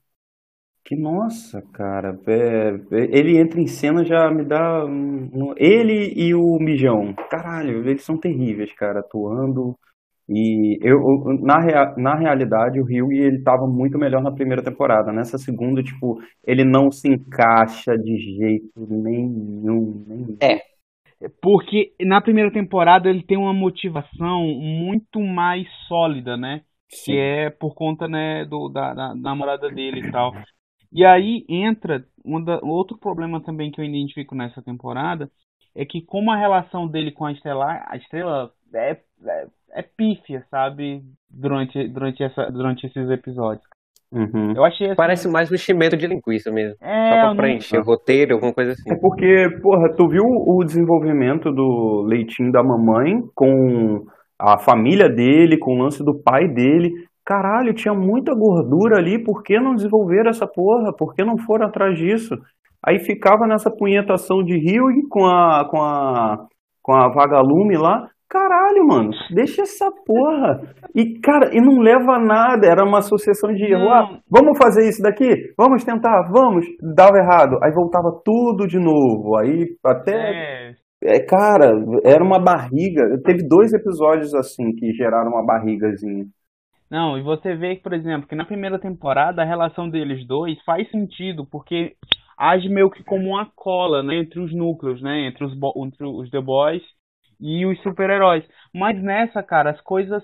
que, 0.84 0.96
nossa, 0.96 1.62
cara, 1.72 2.18
é- 2.28 2.96
é- 2.96 3.18
ele 3.18 3.38
entra 3.38 3.60
em 3.60 3.66
cena 3.66 4.04
já 4.04 4.30
me 4.30 4.44
dá. 4.44 4.84
um- 4.86 5.30
um- 5.50 5.54
ele 5.56 6.12
e 6.16 6.34
o 6.34 6.58
Mijão, 6.58 7.14
caralho, 7.30 7.88
eles 7.88 8.04
são 8.04 8.18
terríveis, 8.18 8.72
cara, 8.74 9.00
atuando. 9.00 9.78
E 10.28 10.78
eu, 10.82 11.00
na, 11.40 11.58
rea- 11.60 11.94
na 11.96 12.14
realidade, 12.14 12.80
o 12.80 12.84
Ryugi 12.84 13.16
ele 13.18 13.42
tava 13.42 13.66
muito 13.66 13.98
melhor 13.98 14.22
na 14.22 14.30
primeira 14.32 14.62
temporada. 14.62 15.12
Nessa 15.12 15.38
segunda, 15.38 15.82
tipo, 15.82 16.20
ele 16.46 16.64
não 16.64 16.90
se 16.90 17.08
encaixa 17.08 17.96
de 17.96 18.16
jeito 18.36 18.86
nenhum, 18.88 20.04
nenhum. 20.06 20.38
É. 20.40 20.62
Porque 21.42 21.94
na 22.00 22.20
primeira 22.20 22.52
temporada 22.52 23.08
ele 23.10 23.22
tem 23.24 23.36
uma 23.38 23.52
motivação 23.54 24.44
muito 24.46 25.20
mais 25.20 25.66
sólida, 25.88 26.36
né? 26.36 26.62
Sim. 26.90 27.12
que 27.12 27.16
é 27.18 27.50
por 27.50 27.74
conta 27.74 28.08
né 28.08 28.44
do 28.46 28.68
da, 28.70 28.94
da 28.94 29.14
namorada 29.14 29.70
dele 29.70 30.00
e 30.00 30.10
tal 30.12 30.34
e 30.92 31.04
aí 31.04 31.44
entra 31.48 32.06
um 32.24 32.42
da- 32.44 32.60
outro 32.64 32.98
problema 32.98 33.42
também 33.42 33.70
que 33.70 33.80
eu 33.80 33.84
identifico 33.84 34.34
nessa 34.34 34.62
temporada 34.62 35.30
é 35.74 35.84
que 35.86 36.02
como 36.02 36.30
a 36.32 36.36
relação 36.36 36.88
dele 36.88 37.12
com 37.12 37.26
a 37.26 37.32
Estrela 37.32 37.84
a 37.88 37.96
Estrela 37.96 38.52
é, 38.74 38.92
é, 39.26 39.48
é 39.74 39.82
pífia 39.82 40.44
sabe 40.50 41.02
durante 41.30 41.88
durante 41.88 42.22
essa 42.22 42.50
durante 42.50 42.86
esses 42.86 43.08
episódios 43.10 43.64
Uhum. 44.10 44.54
eu 44.56 44.64
achei 44.64 44.86
assim, 44.86 44.96
Parece 44.96 45.28
mais 45.28 45.50
um 45.52 45.54
enchimento 45.54 45.94
de 45.94 46.06
linguiça 46.06 46.50
mesmo. 46.50 46.76
é, 46.80 47.10
Só 47.10 47.14
pra 47.16 47.28
não- 47.28 47.36
preencher 47.36 47.78
o 47.78 47.84
roteiro, 47.84 48.34
alguma 48.34 48.54
coisa 48.54 48.72
assim. 48.72 48.90
É 48.90 48.96
porque, 48.96 49.50
porra, 49.60 49.94
tu 49.94 50.08
viu 50.08 50.22
o 50.24 50.64
desenvolvimento 50.64 51.52
do 51.52 52.06
leitinho 52.08 52.50
da 52.50 52.62
mamãe 52.62 53.20
com 53.34 54.06
a 54.38 54.58
família 54.58 55.10
dele, 55.10 55.58
com 55.58 55.74
o 55.74 55.82
lance 55.82 56.02
do 56.02 56.18
pai 56.22 56.48
dele. 56.48 56.90
Caralho, 57.22 57.74
tinha 57.74 57.92
muita 57.92 58.34
gordura 58.34 58.96
ali, 58.96 59.22
por 59.22 59.42
que 59.42 59.60
não 59.60 59.74
desenvolveram 59.74 60.30
essa 60.30 60.46
porra? 60.46 60.90
Por 60.96 61.14
que 61.14 61.22
não 61.22 61.36
foram 61.36 61.66
atrás 61.66 61.98
disso? 61.98 62.34
Aí 62.82 63.00
ficava 63.00 63.46
nessa 63.46 63.70
punhetação 63.70 64.42
de 64.42 64.56
Ryugi 64.56 65.06
com 65.10 65.26
a, 65.26 65.68
com 65.70 65.82
a, 65.82 66.46
com 66.82 66.94
a 66.94 67.08
vagalume 67.12 67.76
lá. 67.76 68.08
Caralho, 68.28 68.86
mano, 68.86 69.10
deixa 69.34 69.62
essa 69.62 69.90
porra. 70.04 70.60
E, 70.94 71.18
cara, 71.18 71.50
e 71.50 71.60
não 71.60 71.80
leva 71.80 72.16
a 72.16 72.20
nada, 72.20 72.66
era 72.66 72.84
uma 72.84 72.98
associação 72.98 73.50
de 73.54 73.64
erro. 73.64 73.88
Ah, 73.88 74.20
vamos 74.30 74.58
fazer 74.58 74.86
isso 74.86 75.02
daqui? 75.02 75.54
Vamos 75.56 75.82
tentar, 75.82 76.28
vamos. 76.30 76.66
Dava 76.94 77.16
errado. 77.16 77.58
Aí 77.62 77.72
voltava 77.72 78.20
tudo 78.22 78.66
de 78.66 78.78
novo. 78.78 79.34
Aí 79.38 79.68
até 79.82 80.74
é, 81.02 81.16
é, 81.16 81.20
cara, 81.20 81.72
era 82.04 82.22
uma 82.22 82.38
barriga. 82.38 83.02
Teve 83.24 83.48
dois 83.48 83.72
episódios 83.72 84.34
assim 84.34 84.74
que 84.74 84.92
geraram 84.92 85.30
uma 85.30 85.46
barrigazinha. 85.46 86.26
Não, 86.90 87.16
e 87.16 87.22
você 87.22 87.54
vê, 87.54 87.76
por 87.76 87.94
exemplo, 87.94 88.28
que 88.28 88.36
na 88.36 88.44
primeira 88.44 88.78
temporada 88.78 89.40
a 89.40 89.46
relação 89.46 89.88
deles 89.88 90.26
dois 90.26 90.58
faz 90.64 90.90
sentido, 90.90 91.46
porque 91.50 91.94
age 92.36 92.68
meio 92.68 92.90
que 92.90 93.02
como 93.04 93.28
uma 93.28 93.46
cola, 93.54 94.02
né, 94.02 94.16
entre 94.16 94.40
os 94.40 94.54
núcleos, 94.54 95.02
né, 95.02 95.28
entre 95.28 95.44
os, 95.44 95.52
entre 95.52 96.06
os 96.06 96.30
The 96.30 96.40
Boys 96.40 96.82
e 97.40 97.66
os 97.66 97.80
super-heróis. 97.82 98.44
Mas 98.74 99.00
nessa, 99.02 99.42
cara, 99.42 99.70
as 99.70 99.80
coisas 99.80 100.22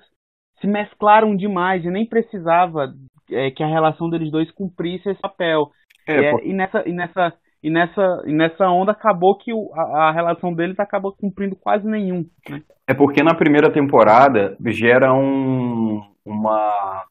se 0.61 0.66
mesclaram 0.66 1.37
demais 1.37 1.85
e 1.85 1.90
nem 1.90 2.06
precisava 2.06 2.94
é, 3.30 3.50
que 3.50 3.62
a 3.62 3.66
relação 3.66 4.09
deles 4.11 4.30
dois 4.30 4.50
cumprisse 4.52 5.09
esse 5.09 5.21
papel. 5.21 5.71
É, 6.06 6.14
E, 6.14 6.25
é- 6.25 6.47
e 6.49 6.52
nessa, 6.52 6.88
e 6.88 6.92
nessa, 6.92 7.35
e 7.62 7.71
nessa, 7.71 8.23
e 8.26 8.33
nessa 8.33 8.68
onda 8.71 8.92
acabou 8.92 9.37
que 9.37 9.52
o- 9.52 9.71
a, 9.75 10.09
a 10.09 10.12
relação 10.12 10.54
deles 10.54 10.78
acabou 10.78 11.12
cumprindo 11.12 11.56
quase 11.56 11.87
nenhum. 11.88 12.28
Né? 12.49 12.62
é 12.87 12.94
porque 12.94 13.23
na 13.23 13.35
primeira 13.35 13.73
temporada 13.73 14.56
gera 14.66 15.12
um, 15.12 16.02
uma, 16.25 17.04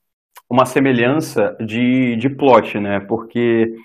uma 0.49 0.65
semelhança 0.65 1.57
de, 1.65 2.15
de 2.17 2.29
plot, 2.29 2.79
né? 2.79 2.99
Porque 3.01 3.75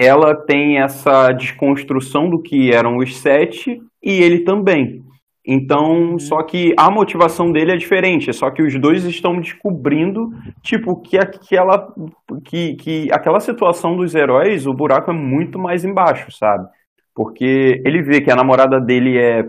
ela 0.00 0.34
tem 0.34 0.78
essa 0.80 1.32
desconstrução 1.32 2.30
do 2.30 2.42
que 2.42 2.72
eram 2.72 2.98
os 2.98 3.16
sete 3.18 3.80
e 4.02 4.10
ele 4.22 4.40
também. 4.44 5.04
Então, 5.46 6.18
só 6.18 6.42
que 6.42 6.74
a 6.78 6.90
motivação 6.90 7.52
dele 7.52 7.72
é 7.72 7.76
diferente, 7.76 8.32
só 8.32 8.50
que 8.50 8.62
os 8.62 8.78
dois 8.80 9.04
estão 9.04 9.38
descobrindo, 9.38 10.30
tipo, 10.62 11.00
que 11.02 11.18
aquela, 11.18 11.92
que, 12.44 12.74
que 12.76 13.08
aquela 13.12 13.40
situação 13.40 13.94
dos 13.96 14.14
heróis, 14.14 14.66
o 14.66 14.72
buraco 14.72 15.10
é 15.10 15.14
muito 15.14 15.58
mais 15.58 15.84
embaixo, 15.84 16.30
sabe? 16.32 16.66
Porque 17.14 17.82
ele 17.84 18.02
vê 18.02 18.20
que 18.22 18.30
a 18.30 18.36
namorada 18.36 18.80
dele 18.80 19.18
é, 19.18 19.42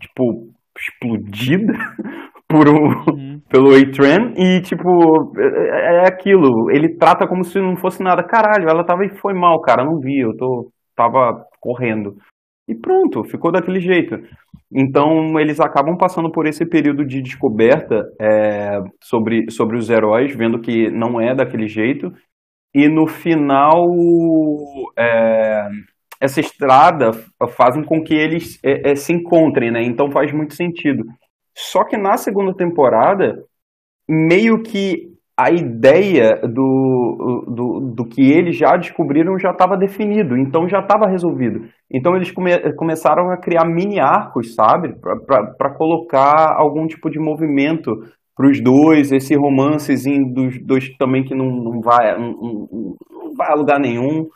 tipo, 0.00 0.48
explodida 0.78 1.72
por 2.48 2.68
um, 2.68 2.88
Uhum. 3.08 3.40
pelo 3.48 3.74
A-Train 3.74 4.34
e, 4.36 4.60
tipo, 4.62 5.32
é, 5.38 6.04
é 6.04 6.08
aquilo. 6.08 6.70
Ele 6.70 6.96
trata 6.96 7.26
como 7.26 7.44
se 7.44 7.58
não 7.60 7.76
fosse 7.76 8.02
nada. 8.02 8.22
Caralho, 8.22 8.68
ela 8.68 8.84
tava 8.84 9.04
e 9.04 9.10
foi 9.18 9.34
mal, 9.34 9.60
cara. 9.60 9.84
Não 9.84 9.98
vi, 10.00 10.20
eu 10.20 10.36
tô, 10.36 10.70
tava 10.96 11.44
correndo. 11.60 12.16
e 12.68 12.74
pronto, 12.74 13.24
ficou 13.24 13.50
daquele 13.52 13.80
jeito. 13.80 14.18
Então 14.72 15.38
eles 15.40 15.60
acabam 15.60 15.96
passando 15.96 16.30
por 16.30 16.46
esse 16.46 16.66
período 16.66 17.04
de 17.04 17.22
descoberta 17.22 18.04
é, 18.20 18.80
sobre, 19.02 19.50
sobre 19.50 19.76
os 19.76 19.88
heróis, 19.88 20.34
vendo 20.34 20.60
que 20.60 20.90
não 20.90 21.20
é 21.20 21.34
daquele 21.34 21.66
jeito, 21.66 22.12
e 22.74 22.86
no 22.88 23.06
final 23.06 23.86
é, 24.96 25.68
essa 26.20 26.40
estrada 26.40 27.12
fazem 27.56 27.82
com 27.82 28.02
que 28.02 28.14
eles 28.14 28.58
é, 28.62 28.90
é, 28.90 28.94
se 28.94 29.12
encontrem, 29.12 29.70
né? 29.70 29.82
Então 29.82 30.10
faz 30.10 30.32
muito 30.32 30.54
sentido. 30.54 31.04
Só 31.56 31.84
que 31.84 31.96
na 31.96 32.16
segunda 32.16 32.54
temporada, 32.54 33.42
meio 34.08 34.62
que 34.62 35.17
a 35.38 35.52
ideia 35.52 36.40
do, 36.42 37.44
do, 37.46 37.94
do 37.94 38.04
que 38.04 38.20
eles 38.20 38.56
já 38.56 38.76
descobriram 38.76 39.38
já 39.38 39.50
estava 39.50 39.76
definido, 39.76 40.36
então 40.36 40.68
já 40.68 40.80
estava 40.80 41.08
resolvido. 41.08 41.60
Então 41.88 42.16
eles 42.16 42.32
come, 42.32 42.50
começaram 42.72 43.30
a 43.30 43.36
criar 43.36 43.64
mini 43.64 44.00
arcos, 44.00 44.56
sabe? 44.56 44.96
Para 44.98 45.74
colocar 45.76 46.56
algum 46.56 46.88
tipo 46.88 47.08
de 47.08 47.20
movimento 47.20 47.92
para 48.36 48.50
os 48.50 48.60
dois, 48.60 49.12
esse 49.12 49.36
romancezinho 49.36 50.34
dos 50.34 50.58
dois 50.64 50.88
também 50.96 51.22
que 51.22 51.36
não, 51.36 51.46
não, 51.46 51.80
vai, 51.80 52.18
não, 52.18 52.32
não 52.32 53.34
vai 53.36 53.52
a 53.52 53.54
lugar 53.54 53.78
nenhum. 53.78 54.26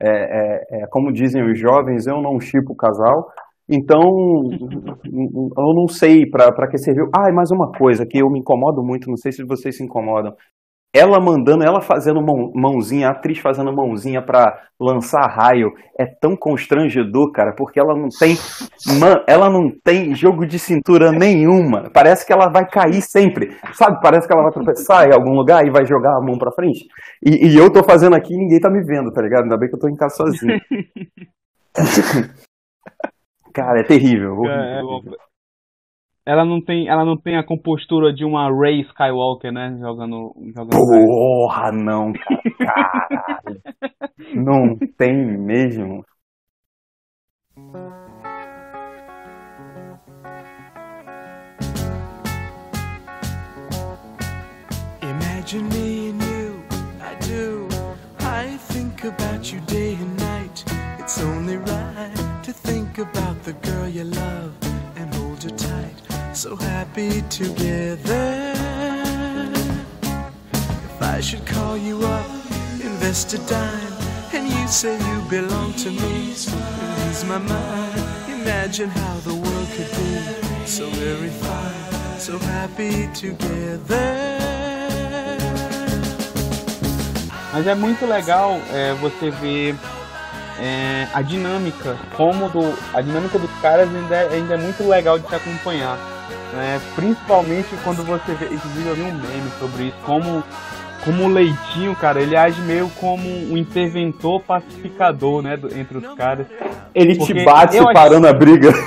É, 0.00 0.10
é, 0.10 0.82
é, 0.82 0.86
como 0.90 1.12
dizem 1.12 1.42
os 1.44 1.58
jovens, 1.58 2.06
eu 2.06 2.22
não 2.22 2.38
chipo 2.38 2.72
o 2.72 2.76
casal. 2.76 3.28
Então, 3.68 4.02
eu 5.04 5.74
não 5.74 5.88
sei 5.88 6.26
para 6.26 6.68
que 6.68 6.78
serviu. 6.78 7.08
Ah, 7.16 7.30
e 7.30 7.32
mais 7.32 7.50
uma 7.50 7.70
coisa 7.72 8.06
que 8.06 8.18
eu 8.18 8.30
me 8.30 8.40
incomodo 8.40 8.82
muito, 8.82 9.08
não 9.08 9.16
sei 9.16 9.32
se 9.32 9.44
vocês 9.44 9.76
se 9.76 9.84
incomodam 9.84 10.34
ela 10.94 11.18
mandando, 11.18 11.64
ela 11.64 11.80
fazendo 11.80 12.20
mão, 12.20 12.52
mãozinha, 12.54 13.08
a 13.08 13.12
atriz 13.12 13.38
fazendo 13.38 13.74
mãozinha 13.74 14.20
para 14.20 14.60
lançar 14.78 15.26
raio, 15.26 15.72
é 15.98 16.04
tão 16.04 16.36
constrangedor, 16.36 17.32
cara, 17.32 17.54
porque 17.56 17.80
ela 17.80 17.94
não 17.94 18.08
tem, 18.10 18.36
man, 19.00 19.24
ela 19.26 19.48
não 19.48 19.70
tem 19.82 20.14
jogo 20.14 20.46
de 20.46 20.58
cintura 20.58 21.10
nenhuma. 21.10 21.90
Parece 21.94 22.26
que 22.26 22.32
ela 22.32 22.50
vai 22.50 22.68
cair 22.68 23.00
sempre, 23.00 23.56
sabe? 23.72 24.00
Parece 24.02 24.26
que 24.26 24.34
ela 24.34 24.42
vai 24.42 24.52
tropeçar 24.52 25.08
em 25.08 25.14
algum 25.14 25.32
lugar 25.32 25.66
e 25.66 25.70
vai 25.70 25.86
jogar 25.86 26.14
a 26.14 26.20
mão 26.20 26.36
para 26.36 26.52
frente. 26.52 26.86
E, 27.24 27.48
e, 27.48 27.56
eu 27.56 27.72
tô 27.72 27.82
fazendo 27.82 28.14
aqui 28.14 28.34
e 28.34 28.38
ninguém 28.38 28.60
tá 28.60 28.68
me 28.68 28.84
vendo, 28.84 29.10
tá 29.10 29.22
ligado? 29.22 29.44
Ainda 29.44 29.56
bem 29.56 29.70
que 29.70 29.74
eu 29.74 29.80
tô 29.80 29.88
em 29.88 29.96
casa 29.96 30.16
sozinho. 30.16 30.60
cara, 33.52 33.80
é 33.80 33.84
terrível. 33.84 34.44
É, 34.46 34.80
é, 34.80 34.82
ela 36.24 36.44
não 36.44 36.60
tem, 36.60 36.88
ela 36.88 37.04
não 37.04 37.16
tem 37.16 37.36
a 37.36 37.42
compostura 37.42 38.12
de 38.12 38.24
uma 38.24 38.48
Rey 38.48 38.82
Skywalker, 38.82 39.52
né? 39.52 39.76
Jogando. 39.80 40.32
jogando 40.54 40.70
Porra, 40.70 41.72
não, 41.72 42.12
caralho. 42.58 43.60
não 44.34 44.78
tem 44.96 45.16
mesmo. 45.16 46.04
Imagine 55.02 55.68
me 55.70 56.10
and 56.10 56.22
you, 56.22 56.62
I 57.00 57.14
do. 57.26 57.68
I 58.20 58.56
think 58.72 59.04
about 59.04 59.52
you 59.52 59.60
day 59.66 59.94
and 59.94 60.16
night. 60.18 60.64
It's 61.00 61.20
only 61.20 61.56
right 61.56 61.81
so 66.52 66.64
happy 66.66 67.22
together. 67.30 68.52
If 70.88 70.98
I 71.00 71.20
should 71.20 71.46
call 71.46 71.78
you 71.78 72.04
up, 72.04 72.26
invest 72.78 73.32
a 73.32 73.38
dime, 73.50 73.92
and 74.34 74.46
you 74.48 74.68
say 74.68 74.98
you 74.98 75.18
belong 75.30 75.72
to 75.84 75.90
me, 75.90 76.14
lose 76.28 77.24
my 77.24 77.38
mind. 77.38 78.02
Imagine 78.28 78.90
how 78.90 79.14
the 79.28 79.34
world 79.34 79.68
could 79.76 79.90
be 79.96 80.66
so 80.66 80.86
very 81.00 81.30
fine, 81.42 82.18
so 82.18 82.38
happy 82.38 83.08
together. 83.14 84.38
Mas 87.54 87.66
é 87.66 87.74
muito 87.74 88.04
legal 88.04 88.60
é, 88.70 88.92
você 88.94 89.30
ver 89.30 89.74
é, 90.58 91.06
a 91.14 91.22
dinâmica, 91.22 91.96
como 92.16 92.50
do, 92.50 92.78
a 92.92 93.00
dinâmica 93.00 93.38
dos 93.38 93.50
caras 93.62 93.88
ainda 93.88 94.14
é, 94.14 94.34
ainda 94.34 94.54
é 94.54 94.58
muito 94.58 94.86
legal 94.86 95.18
de 95.18 95.26
se 95.28 95.34
acompanhar. 95.34 96.11
Né? 96.52 96.80
Principalmente 96.94 97.68
quando 97.82 98.04
você 98.04 98.34
vê, 98.34 98.46
inclusive 98.46 98.88
eu 98.88 98.94
vi 98.94 99.02
um 99.02 99.14
meme 99.14 99.50
sobre 99.58 99.84
isso, 99.84 99.96
como 100.04 100.44
como 101.04 101.24
o 101.24 101.28
Leitinho, 101.28 101.96
cara, 101.96 102.22
ele 102.22 102.36
age 102.36 102.60
meio 102.60 102.88
como 103.00 103.28
um 103.28 103.56
interventor 103.56 104.40
pacificador, 104.40 105.42
né, 105.42 105.56
do, 105.56 105.66
entre 105.76 105.98
os 105.98 106.14
caras. 106.14 106.46
Ele 106.94 107.16
Porque 107.16 107.34
te 107.34 107.44
bate 107.44 107.76
parando 107.92 108.28
a 108.28 108.32
briga. 108.32 108.72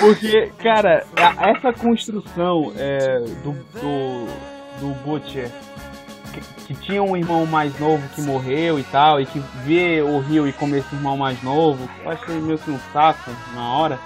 Porque, 0.00 0.50
cara, 0.58 1.04
essa 1.40 1.72
construção 1.72 2.72
é, 2.76 3.20
do, 3.44 3.52
do, 3.80 4.26
do 4.80 4.88
Butcher, 5.04 5.50
que, 6.32 6.40
que, 6.66 6.74
tinha 6.74 7.02
um 7.02 7.16
irmão 7.16 7.46
mais 7.46 7.78
novo 7.78 8.02
que 8.14 8.20
morreu 8.22 8.78
e 8.78 8.82
tal, 8.84 9.20
e 9.20 9.26
que 9.26 9.40
vê 9.64 10.02
o 10.02 10.18
Rio 10.18 10.48
e 10.48 10.52
como 10.52 10.74
esse 10.74 10.94
irmão 10.94 11.16
mais 11.16 11.40
novo, 11.42 11.88
eu 12.04 12.10
achei 12.10 12.34
meio 12.40 12.58
que 12.58 12.70
um 12.70 12.78
saco 12.92 13.30
na 13.54 13.68
hora. 13.70 13.98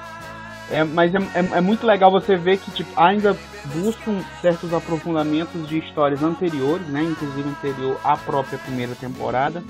É, 0.70 0.85
mas 0.85 1.12
é, 1.14 1.18
é, 1.18 1.59
é, 1.59 1.61
muito 1.61 1.85
legal 1.85 2.11
você 2.11 2.37
ver 2.37 2.59
que 2.59 2.70
tipo, 2.70 2.90
ainda 2.96 3.37
buscam 3.74 4.20
certos 4.40 4.72
aprofundamentos 4.72 5.68
de 5.68 5.78
histórias 5.78 6.22
anteriores, 6.22 6.87
né? 6.88 7.02
Inclusive 7.02 7.48
anterior 7.48 8.00
à 8.04 8.16
própria 8.16 8.59
primeira 8.59 8.94
temporada. 8.94 9.62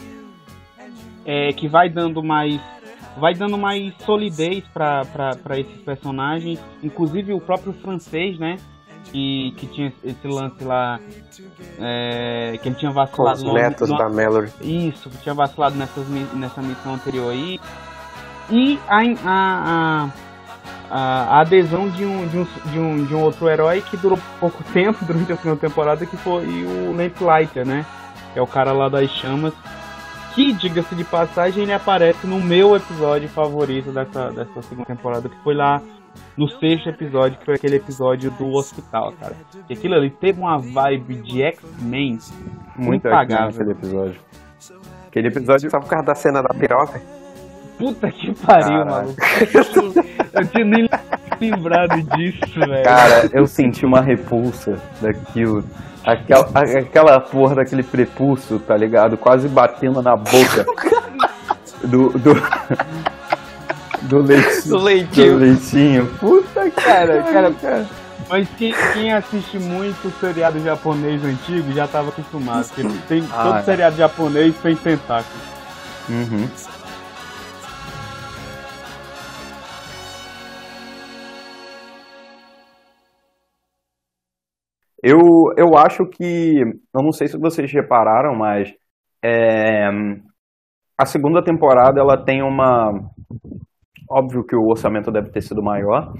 É, 1.24 1.52
que 1.52 1.68
vai 1.68 1.88
dando 1.88 2.22
mais 2.22 2.60
vai 3.16 3.34
dando 3.34 3.58
mais 3.58 3.92
solidez 4.04 4.64
para 4.72 5.58
esses 5.58 5.82
personagens, 5.82 6.58
inclusive 6.82 7.32
o 7.32 7.40
próprio 7.40 7.72
francês, 7.72 8.38
né? 8.38 8.56
Que, 9.04 9.52
que 9.56 9.66
tinha 9.66 9.92
esse 10.04 10.28
lance 10.28 10.62
lá, 10.62 11.00
é, 11.78 12.58
que 12.62 12.68
ele 12.68 12.76
tinha 12.76 12.92
vacilado. 12.92 13.40
Com 13.40 13.48
os 13.48 13.54
netos 13.54 13.88
no, 13.88 13.96
da 13.96 14.08
Mallory. 14.08 14.50
Isso, 14.60 15.08
que 15.08 15.16
tinha 15.18 15.34
vacilado 15.34 15.74
nessas, 15.76 16.06
nessa 16.34 16.60
missão 16.60 16.94
anterior 16.94 17.30
aí. 17.32 17.58
E 18.50 18.78
a, 18.88 18.98
a, 19.24 20.04
a 20.04 20.10
a, 20.90 21.40
adesão 21.40 21.88
de 21.88 22.04
um, 22.04 22.26
de, 22.26 22.38
um, 22.38 22.44
de, 22.44 22.78
um, 22.78 23.04
de 23.04 23.14
um 23.14 23.20
outro 23.20 23.48
herói 23.48 23.80
que 23.80 23.96
durou 23.96 24.18
pouco 24.38 24.62
tempo 24.72 25.04
durante 25.04 25.32
a 25.32 25.36
segunda 25.36 25.60
temporada, 25.60 26.04
que 26.04 26.16
foi 26.16 26.44
o 26.64 26.96
Lamplighter, 26.96 27.64
né? 27.64 27.86
Que 28.32 28.38
é 28.38 28.42
o 28.42 28.46
cara 28.46 28.72
lá 28.72 28.88
das 28.88 29.08
chamas. 29.10 29.54
Que, 30.34 30.52
diga-se 30.52 30.94
de 30.94 31.04
passagem, 31.04 31.64
ele 31.64 31.72
aparece 31.72 32.26
no 32.26 32.40
meu 32.40 32.76
episódio 32.76 33.28
favorito 33.28 33.90
dessa, 33.90 34.30
dessa 34.30 34.62
segunda 34.62 34.86
temporada, 34.86 35.28
que 35.28 35.36
foi 35.42 35.54
lá 35.54 35.82
no 36.36 36.48
sexto 36.48 36.88
episódio, 36.88 37.38
que 37.38 37.44
foi 37.44 37.54
aquele 37.54 37.76
episódio 37.76 38.30
do 38.32 38.48
hospital, 38.52 39.12
cara. 39.20 39.34
E 39.68 39.72
aquilo 39.72 39.94
ali 39.94 40.10
teve 40.10 40.40
uma 40.40 40.58
vibe 40.58 41.16
de 41.16 41.42
X-Men 41.42 42.18
muito 42.76 43.06
impagável. 43.06 43.48
aquele 43.48 43.72
episódio. 43.72 44.20
Aquele 45.08 45.28
episódio 45.28 45.70
só 45.70 45.80
por 45.80 45.88
causa 45.88 46.06
da 46.06 46.14
cena 46.14 46.42
da 46.42 46.54
piroca. 46.54 47.00
Puta 47.80 48.12
que 48.12 48.34
pariu, 48.34 48.84
maluco. 48.84 49.16
Eu 50.34 50.46
tinha 50.46 50.64
nem 50.66 50.88
lembrado 51.40 52.02
disso, 52.14 52.60
velho. 52.60 52.84
Cara, 52.84 53.30
eu 53.32 53.46
senti 53.46 53.86
uma 53.86 54.02
repulsa 54.02 54.78
daquilo. 55.00 55.64
Aquela, 56.04 56.46
aquela 56.78 57.20
porra 57.20 57.54
daquele 57.54 57.82
prepulso, 57.82 58.58
tá 58.58 58.76
ligado? 58.76 59.16
Quase 59.16 59.48
batendo 59.48 60.02
na 60.02 60.14
boca 60.14 60.66
do. 61.82 62.10
do... 62.10 62.34
Do 64.02 64.18
leitinho. 64.18 64.68
Do 64.68 64.78
leitinho. 64.78 65.32
Do 65.32 65.38
leitinho. 65.38 66.06
Puta 66.18 66.70
cara, 66.70 67.22
cara, 67.22 67.52
cara. 67.52 67.86
Mas 68.28 68.48
quem, 68.56 68.74
quem, 68.92 69.12
assiste 69.12 69.58
muito 69.58 70.10
seriado 70.20 70.62
japonês 70.62 71.22
antigo 71.24 71.72
já 71.72 71.86
tava 71.86 72.10
acostumado. 72.10 72.66
Porque 72.68 72.88
tem, 73.08 73.26
ah, 73.32 73.42
todo 73.42 73.56
é. 73.58 73.62
seriado 73.62 73.96
japonês 73.96 74.54
tem 74.62 74.76
tentáculo. 74.76 75.40
Uhum. 76.08 76.48
Eu, 85.02 85.18
eu 85.56 85.76
acho 85.76 86.06
que. 86.06 86.60
Eu 86.60 87.02
não 87.02 87.12
sei 87.12 87.28
se 87.28 87.38
vocês 87.38 87.72
repararam, 87.72 88.34
mas. 88.36 88.72
É, 89.22 89.88
a 90.98 91.06
segunda 91.06 91.42
temporada 91.42 92.00
ela 92.00 92.22
tem 92.22 92.42
uma. 92.42 92.92
Óbvio 94.10 94.44
que 94.44 94.56
o 94.56 94.66
orçamento 94.66 95.10
deve 95.10 95.30
ter 95.30 95.40
sido 95.40 95.62
maior, 95.62 96.12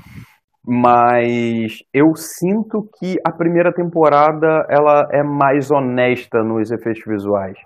mas 0.64 1.78
eu 1.92 2.14
sinto 2.14 2.88
que 2.98 3.16
a 3.26 3.32
primeira 3.32 3.72
temporada 3.72 4.64
ela 4.70 5.08
é 5.12 5.22
mais 5.22 5.70
honesta 5.70 6.42
nos 6.42 6.70
efeitos 6.70 7.02
visuais. 7.06 7.58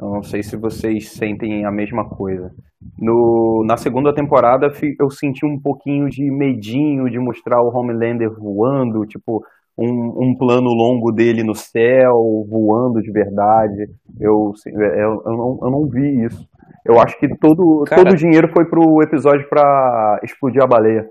Eu 0.00 0.10
não 0.10 0.22
sei 0.22 0.42
se 0.42 0.56
vocês 0.56 1.12
sentem 1.12 1.64
a 1.64 1.70
mesma 1.70 2.08
coisa. 2.08 2.50
No, 2.98 3.64
na 3.66 3.76
segunda 3.76 4.12
temporada 4.12 4.68
eu 4.98 5.10
senti 5.10 5.46
um 5.46 5.58
pouquinho 5.58 6.08
de 6.08 6.30
medinho 6.30 7.08
de 7.08 7.18
mostrar 7.18 7.60
o 7.62 7.70
Homelander 7.74 8.30
voando, 8.30 9.06
tipo, 9.06 9.42
um, 9.78 10.30
um 10.30 10.36
plano 10.38 10.68
longo 10.70 11.10
dele 11.12 11.42
no 11.42 11.54
céu, 11.54 12.14
voando 12.48 13.00
de 13.00 13.10
verdade. 13.12 13.86
Eu, 14.20 14.52
eu, 14.66 15.22
eu, 15.26 15.36
não, 15.36 15.58
eu 15.62 15.70
não 15.70 15.88
vi 15.88 16.24
isso. 16.26 16.44
Eu 16.86 16.98
acho 17.00 17.18
que 17.18 17.28
todo, 17.38 17.84
Cara- 17.86 18.02
todo 18.04 18.12
o 18.12 18.16
dinheiro 18.16 18.48
foi 18.52 18.64
pro 18.68 19.02
episódio 19.02 19.48
pra 19.48 20.18
explodir 20.22 20.62
a 20.62 20.66
baleia. 20.66 21.04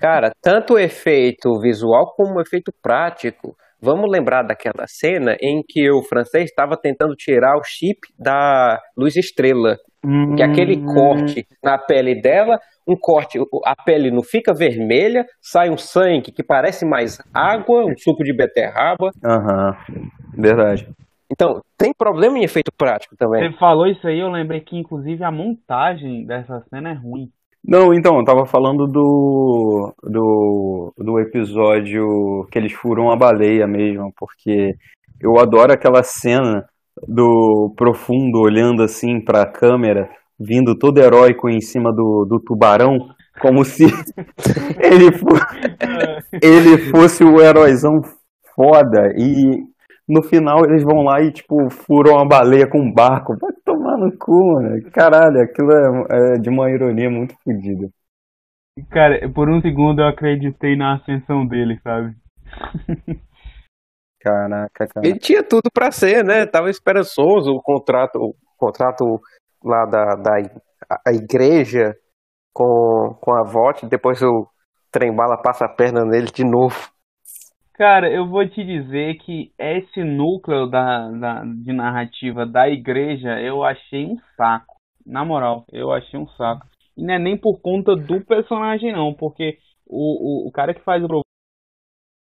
Cara, 0.00 0.30
tanto 0.40 0.74
o 0.74 0.78
efeito 0.78 1.58
visual 1.60 2.14
como 2.16 2.38
o 2.38 2.40
efeito 2.40 2.72
prático. 2.82 3.54
Vamos 3.80 4.10
lembrar 4.10 4.42
daquela 4.42 4.86
cena 4.88 5.36
em 5.40 5.62
que 5.66 5.88
o 5.90 6.02
francês 6.02 6.44
estava 6.46 6.76
tentando 6.76 7.14
tirar 7.14 7.56
o 7.56 7.62
chip 7.64 7.98
da 8.18 8.78
luz 8.96 9.16
estrela. 9.16 9.76
Que 10.36 10.42
aquele 10.44 10.78
Hum. 10.78 10.86
corte 10.94 11.44
na 11.62 11.76
pele 11.76 12.20
dela, 12.20 12.58
um 12.88 12.96
corte, 12.96 13.38
a 13.64 13.76
pele 13.84 14.10
não 14.10 14.22
fica 14.22 14.54
vermelha, 14.54 15.26
sai 15.40 15.68
um 15.68 15.76
sangue 15.76 16.32
que 16.32 16.42
parece 16.42 16.86
mais 16.86 17.18
água, 17.34 17.84
um 17.84 17.96
suco 17.96 18.24
de 18.24 18.34
beterraba. 18.34 19.10
Aham, 19.22 19.76
verdade. 20.34 20.88
Então, 21.30 21.60
tem 21.76 21.92
problema 21.92 22.38
em 22.38 22.44
efeito 22.44 22.72
prático 22.72 23.14
também. 23.14 23.50
Você 23.52 23.58
falou 23.58 23.86
isso 23.86 24.06
aí, 24.06 24.18
eu 24.18 24.30
lembrei 24.30 24.60
que 24.60 24.78
inclusive 24.78 25.22
a 25.22 25.30
montagem 25.30 26.24
dessa 26.24 26.64
cena 26.70 26.90
é 26.90 26.94
ruim. 26.94 27.28
Não, 27.62 27.92
então, 27.92 28.16
eu 28.16 28.24
tava 28.24 28.46
falando 28.46 28.86
do, 28.86 29.92
do, 30.02 30.94
do 30.96 31.18
episódio 31.18 32.46
que 32.50 32.58
eles 32.58 32.72
furam 32.72 33.10
a 33.10 33.16
baleia 33.16 33.66
mesmo, 33.66 34.10
porque 34.16 34.74
eu 35.20 35.38
adoro 35.38 35.72
aquela 35.72 36.02
cena 36.02 36.64
do 37.06 37.74
Profundo 37.76 38.40
olhando 38.40 38.82
assim 38.82 39.20
pra 39.20 39.44
câmera, 39.44 40.08
vindo 40.38 40.76
todo 40.78 40.98
heróico 40.98 41.48
em 41.48 41.60
cima 41.60 41.92
do, 41.92 42.24
do 42.24 42.40
tubarão, 42.40 43.08
como 43.40 43.64
se 43.64 43.84
ele, 44.80 45.12
fo- 45.12 45.26
ele 46.42 46.78
fosse 46.90 47.24
o 47.24 47.40
heróizão 47.40 48.00
foda, 48.54 49.12
e 49.16 49.62
no 50.08 50.22
final 50.22 50.64
eles 50.64 50.82
vão 50.82 51.02
lá 51.02 51.20
e, 51.20 51.30
tipo, 51.32 51.68
furam 51.70 52.18
a 52.18 52.24
baleia 52.24 52.66
com 52.66 52.80
um 52.80 52.92
barco. 52.92 53.36
Vai 53.38 53.52
tomar 53.64 53.96
no 53.98 54.10
cu, 54.16 54.54
mano. 54.54 54.90
Caralho, 54.90 55.40
aquilo 55.42 55.72
é, 55.72 56.34
é 56.34 56.38
de 56.38 56.48
uma 56.48 56.70
ironia 56.70 57.10
muito 57.10 57.34
fodida. 57.44 57.88
Cara, 58.90 59.28
por 59.30 59.48
um 59.50 59.60
segundo 59.60 60.00
eu 60.00 60.06
acreditei 60.06 60.76
na 60.76 60.94
ascensão 60.96 61.46
dele, 61.46 61.80
sabe? 61.82 62.14
Caraca, 64.20 64.86
cara. 64.86 65.06
Ele 65.06 65.18
tinha 65.18 65.42
tudo 65.42 65.70
pra 65.72 65.90
ser, 65.92 66.24
né? 66.24 66.46
Tava 66.46 66.70
esperançoso 66.70 67.52
o 67.52 67.62
contrato, 67.62 68.16
o 68.18 68.34
contrato 68.56 69.20
lá 69.64 69.84
da, 69.86 70.14
da 70.16 70.32
a- 71.06 71.12
igreja 71.12 71.96
com, 72.54 73.16
com 73.20 73.34
a 73.34 73.42
VOT, 73.44 73.86
depois 73.86 74.22
o 74.22 74.48
trem 74.92 75.14
bala 75.14 75.36
passa 75.38 75.66
a 75.66 75.68
perna 75.68 76.04
nele 76.04 76.30
de 76.32 76.44
novo. 76.44 76.76
Cara, 77.74 78.10
eu 78.12 78.28
vou 78.28 78.46
te 78.48 78.64
dizer 78.64 79.18
que 79.18 79.52
esse 79.58 80.02
núcleo 80.02 80.66
da, 80.66 81.08
da, 81.12 81.44
de 81.44 81.72
narrativa 81.72 82.44
da 82.44 82.68
igreja 82.68 83.40
eu 83.40 83.62
achei 83.64 84.04
um 84.04 84.18
saco. 84.36 84.76
Na 85.06 85.24
moral, 85.24 85.64
eu 85.72 85.92
achei 85.92 86.18
um 86.18 86.26
saco. 86.30 86.66
E 86.96 87.02
não 87.04 87.14
é 87.14 87.18
nem 87.18 87.36
por 87.38 87.60
conta 87.60 87.94
do 87.94 88.20
personagem, 88.24 88.92
não, 88.92 89.14
porque 89.14 89.58
o, 89.86 90.46
o, 90.46 90.48
o 90.48 90.52
cara 90.52 90.74
que 90.74 90.80
faz 90.82 91.02
o 91.04 91.08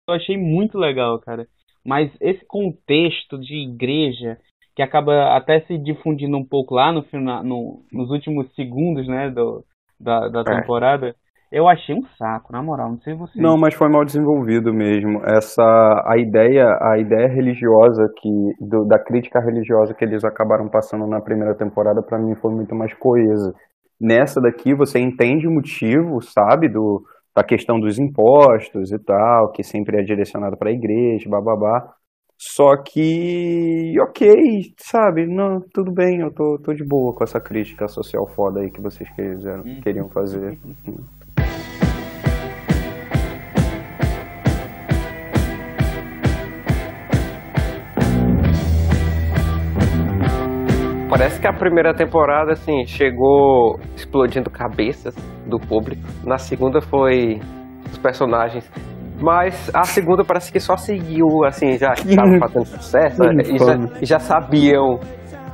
eu 0.09 0.15
achei 0.15 0.37
muito 0.37 0.79
legal, 0.79 1.19
cara. 1.21 1.47
Mas 1.85 2.11
esse 2.21 2.45
contexto 2.47 3.39
de 3.39 3.55
igreja, 3.57 4.39
que 4.75 4.83
acaba 4.83 5.37
até 5.37 5.61
se 5.61 5.79
difundindo 5.79 6.37
um 6.37 6.45
pouco 6.45 6.75
lá 6.75 6.93
no 6.93 7.03
final, 7.05 7.43
no, 7.45 7.83
nos 7.93 8.11
últimos 8.11 8.53
segundos, 8.55 9.07
né, 9.07 9.31
do, 9.31 9.65
da, 10.01 10.29
da 10.29 10.41
É. 10.41 10.61
temporada, 10.61 11.15
eu 11.53 11.69
achei 11.69 11.95
um 11.95 12.03
saco, 12.19 12.53
na 12.53 12.61
moral. 12.63 12.91
Não 12.91 12.99
sei 12.99 13.15
você. 13.15 13.41
Não, 13.41 13.57
mas 13.57 13.75
foi 13.75 13.89
mal 13.89 14.05
desenvolvido 14.05 14.75
mesmo. 14.75 15.21
Essa 15.25 15.63
a 16.07 16.19
ideia, 16.19 16.67
a 16.83 16.99
ideia 16.99 17.29
religiosa 17.29 18.09
que 18.21 18.29
do- 18.61 18.85
da 18.85 18.99
crítica 18.99 19.41
religiosa 19.41 19.95
que 19.95 20.05
eles 20.05 20.25
acabaram 20.25 20.69
passando 20.69 21.07
na 21.07 21.21
primeira 21.21 21.55
temporada 21.55 22.03
pra 22.03 22.19
mim 22.19 22.35
foi 22.35 22.53
muito 22.53 22.75
mais 22.75 22.93
coesa. 22.95 23.55
Nessa 24.01 24.41
daqui 24.41 24.75
você 24.75 24.99
entende 24.99 25.47
o 25.47 25.51
motivo, 25.53 26.21
sabe, 26.21 26.69
do 26.69 27.03
da 27.37 27.43
questão 27.43 27.81
dos 27.81 27.99
impostos 27.99 28.93
e 28.93 28.99
tal, 28.99 29.51
que 29.51 29.63
sempre 29.65 29.99
é 30.01 30.03
direcionado 30.05 30.57
pra 30.57 30.71
igreja, 30.71 31.29
bababá. 31.29 31.93
Só 32.47 32.77
que, 32.77 33.95
ok, 34.01 34.29
sabe, 34.77 35.27
não, 35.27 35.61
tudo 35.73 35.91
bem, 35.93 36.21
eu 36.21 36.31
tô, 36.31 36.59
tô 36.63 36.75
de 36.75 36.85
boa 36.87 37.15
com 37.15 37.25
essa 37.25 37.41
crítica 37.41 37.89
social 37.89 38.27
foda 38.37 38.61
aí 38.61 38.71
que 38.71 38.83
vocês 38.83 39.09
quiseram, 39.17 39.65
queriam 39.83 40.11
fazer. 40.11 40.59
Parece 51.09 51.41
que 51.41 51.47
a 51.47 51.53
primeira 51.53 51.95
temporada, 51.95 52.53
assim, 52.53 52.85
chegou 52.87 53.81
explodindo 53.97 54.51
cabeças 54.51 55.15
do 55.47 55.59
público. 55.59 56.03
Na 56.25 56.37
segunda 56.37 56.83
foi 56.83 57.41
os 57.91 57.99
personagens. 57.99 58.71
Mas 59.21 59.71
a 59.73 59.85
segunda 59.85 60.25
parece 60.25 60.53
que 60.53 60.59
só 60.59 60.77
seguiu, 60.77 61.45
assim, 61.47 61.79
já 61.79 61.93
estava 61.93 62.39
fazendo 62.41 62.67
sucesso 62.67 63.23
Que 63.23 63.53
e 63.53 63.59
já, 63.59 63.75
e 64.03 64.07
já 64.07 64.19
sabiam. 64.19 64.99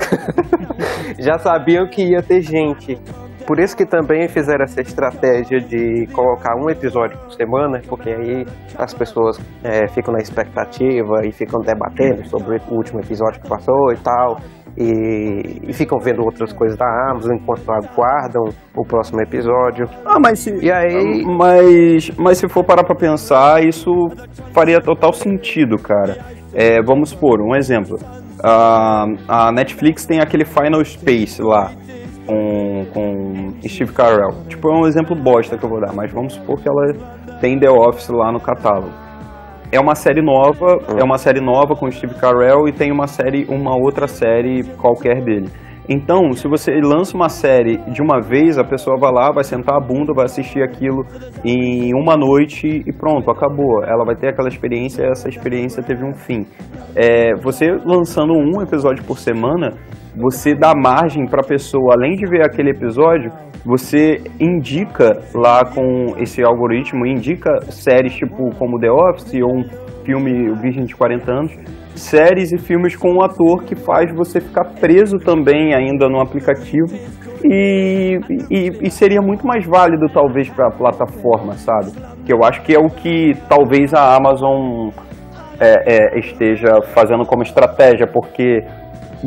já 1.18 1.38
sabiam 1.38 1.87
que 1.87 2.03
ia 2.03 2.23
ter 2.23 2.40
gente. 2.40 2.99
Por 3.46 3.59
isso 3.59 3.76
que 3.76 3.85
também 3.87 4.29
fizeram 4.29 4.64
essa 4.64 4.81
estratégia 4.81 5.59
de 5.61 6.07
colocar 6.12 6.55
um 6.57 6.70
episódio 6.70 7.18
por 7.18 7.33
semana, 7.33 7.81
porque 7.88 8.11
aí 8.11 8.46
as 8.79 8.94
pessoas 8.94 9.38
é, 9.64 9.88
ficam 9.88 10.12
na 10.14 10.20
expectativa 10.20 11.26
e 11.26 11.33
ficam 11.33 11.61
debatendo 11.61 12.26
sobre 12.29 12.59
o 12.70 12.74
último 12.76 13.00
episódio 13.00 13.40
que 13.40 13.48
passou 13.48 13.92
e 13.92 13.96
tal. 13.98 14.38
E, 14.79 15.68
e 15.68 15.72
ficam 15.72 15.98
vendo 15.98 16.22
outras 16.22 16.53
coisas 16.53 16.79
da 16.79 16.87
Amazon 17.11 17.35
enquanto 17.37 17.68
aguardam 17.70 18.44
o 18.76 18.85
próximo 18.87 19.20
episódio. 19.20 19.87
Ah, 20.07 20.18
mas 20.20 20.38
se, 20.38 20.55
E 20.64 20.70
aí- 20.70 21.24
mas, 21.24 22.11
mas 22.16 22.38
se 22.38 22.48
for 22.48 22.64
parar 22.64 22.85
pra 22.85 22.94
pensar, 22.94 23.64
isso 23.64 23.90
faria 24.55 24.81
total 24.81 25.12
sentido, 25.12 25.76
cara. 25.76 26.18
É, 26.55 26.81
vamos 26.83 27.11
supor, 27.11 27.40
um 27.42 27.57
exemplo. 27.57 27.98
A, 28.42 29.05
a 29.29 29.53
Netflix 29.53 30.07
tem 30.07 30.20
aquele 30.20 30.44
Final 30.44 30.83
Space 30.85 31.42
lá, 31.42 31.72
com, 32.31 32.87
com 32.93 33.69
Steve 33.69 33.93
Carell. 33.93 34.45
Tipo, 34.49 34.69
é 34.71 34.79
um 34.79 34.87
exemplo 34.87 35.16
bosta 35.16 35.59
que 35.59 35.64
eu 35.64 35.69
vou 35.69 35.81
dar, 35.81 35.93
mas 35.93 36.12
vamos 36.12 36.35
supor 36.35 36.61
que 36.61 36.69
ela 36.69 36.93
tem 37.40 37.59
The 37.59 37.69
Office 37.69 38.09
lá 38.09 38.31
no 38.31 38.40
catálogo. 38.40 38.93
É 39.73 39.79
uma 39.79 39.95
série 39.95 40.23
nova, 40.23 40.79
é 40.99 41.03
uma 41.03 41.19
série 41.19 41.40
nova 41.40 41.75
com 41.75 41.90
Steve 41.90 42.14
Carell 42.14 42.69
e 42.69 42.73
tem 42.73 42.90
uma 42.93 43.07
série, 43.07 43.45
uma 43.49 43.77
outra 43.77 44.07
série 44.07 44.64
qualquer 44.77 45.23
dele. 45.23 45.49
Então, 45.92 46.33
se 46.35 46.46
você 46.46 46.70
lança 46.81 47.16
uma 47.16 47.29
série 47.29 47.79
de 47.90 48.00
uma 48.00 48.20
vez, 48.20 48.57
a 48.57 48.62
pessoa 48.62 48.96
vai 48.96 49.11
lá, 49.11 49.33
vai 49.33 49.42
sentar 49.42 49.74
a 49.74 49.81
bunda, 49.81 50.12
vai 50.14 50.26
assistir 50.26 50.62
aquilo 50.62 51.05
em 51.44 51.92
uma 51.92 52.16
noite 52.16 52.85
e 52.87 52.92
pronto, 52.92 53.29
acabou. 53.29 53.83
Ela 53.83 54.05
vai 54.05 54.14
ter 54.14 54.29
aquela 54.29 54.48
experiência 54.48 55.03
essa 55.03 55.29
experiência 55.29 55.83
teve 55.83 56.05
um 56.05 56.14
fim. 56.14 56.46
É, 56.94 57.35
você 57.42 57.72
lançando 57.85 58.33
um 58.35 58.62
episódio 58.62 59.03
por 59.05 59.18
semana, 59.18 59.72
você 60.16 60.55
dá 60.55 60.74
margem 60.76 61.26
para 61.26 61.40
a 61.40 61.46
pessoa, 61.46 61.94
além 61.96 62.14
de 62.14 62.24
ver 62.24 62.44
aquele 62.44 62.70
episódio, 62.70 63.33
você 63.64 64.22
indica 64.38 65.20
lá 65.35 65.64
com 65.64 66.14
esse 66.18 66.40
algoritmo, 66.40 67.05
indica 67.05 67.62
séries 67.68 68.14
tipo 68.14 68.55
como 68.57 68.79
The 68.79 68.92
Office 68.92 69.35
ou 69.42 69.57
um 69.57 69.64
filme 70.05 70.55
Virgem 70.61 70.85
de 70.85 70.94
40 70.94 71.33
anos, 71.33 71.80
séries 71.94 72.53
e 72.53 72.59
filmes 72.59 72.96
com 72.96 73.12
um 73.12 73.22
ator 73.22 73.64
que 73.64 73.74
faz 73.74 74.14
você 74.14 74.40
ficar 74.40 74.64
preso 74.81 75.18
também 75.18 75.74
ainda 75.74 76.09
no 76.09 76.20
aplicativo 76.20 76.96
e, 77.44 78.18
e, 78.50 78.70
e 78.83 78.90
seria 78.90 79.20
muito 79.20 79.46
mais 79.46 79.66
válido 79.66 80.07
talvez 80.12 80.48
para 80.50 80.68
a 80.68 80.70
plataforma, 80.70 81.55
sabe? 81.55 81.92
Que 82.24 82.33
eu 82.33 82.44
acho 82.44 82.62
que 82.62 82.74
é 82.74 82.79
o 82.79 82.88
que 82.88 83.33
talvez 83.48 83.94
a 83.94 84.14
Amazon 84.14 84.90
é, 85.59 86.14
é, 86.14 86.18
esteja 86.18 86.83
fazendo 86.94 87.24
como 87.24 87.42
estratégia, 87.42 88.07
porque 88.07 88.61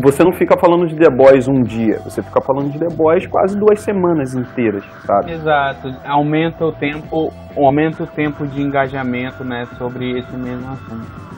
você 0.02 0.23
não 0.23 0.32
fica 0.32 0.58
falando 0.58 0.88
de 0.88 0.95
The 0.95 1.10
Boys 1.10 1.47
um 1.47 1.62
dia, 1.62 1.99
você 1.99 2.21
fica 2.23 2.41
falando 2.41 2.71
de 2.71 2.80
The 2.80 2.95
Boys 2.95 3.28
quase 3.28 3.58
duas 3.58 3.80
semanas 3.82 4.34
inteiras, 4.34 4.84
sabe? 5.06 5.34
Exato, 5.34 5.89
aumenta 6.06 6.65
o 6.65 6.71
tempo, 6.71 7.32
aumenta 7.56 8.04
o 8.04 8.08
tempo 8.08 8.47
de 8.47 8.62
engajamento, 8.62 9.43
né, 9.43 9.65
sobre 9.78 10.17
esse 10.17 10.36
mesmo 10.36 10.71
assunto. 10.71 11.33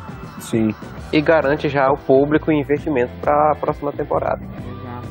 Sim. 0.49 0.69
E 1.11 1.21
garante 1.21 1.69
já 1.69 1.87
ao 1.87 1.97
público 1.97 2.49
o 2.49 2.53
investimento 2.53 3.11
para 3.21 3.51
a 3.51 3.55
próxima 3.55 3.91
temporada. 3.91 4.41
Exato. 4.43 5.07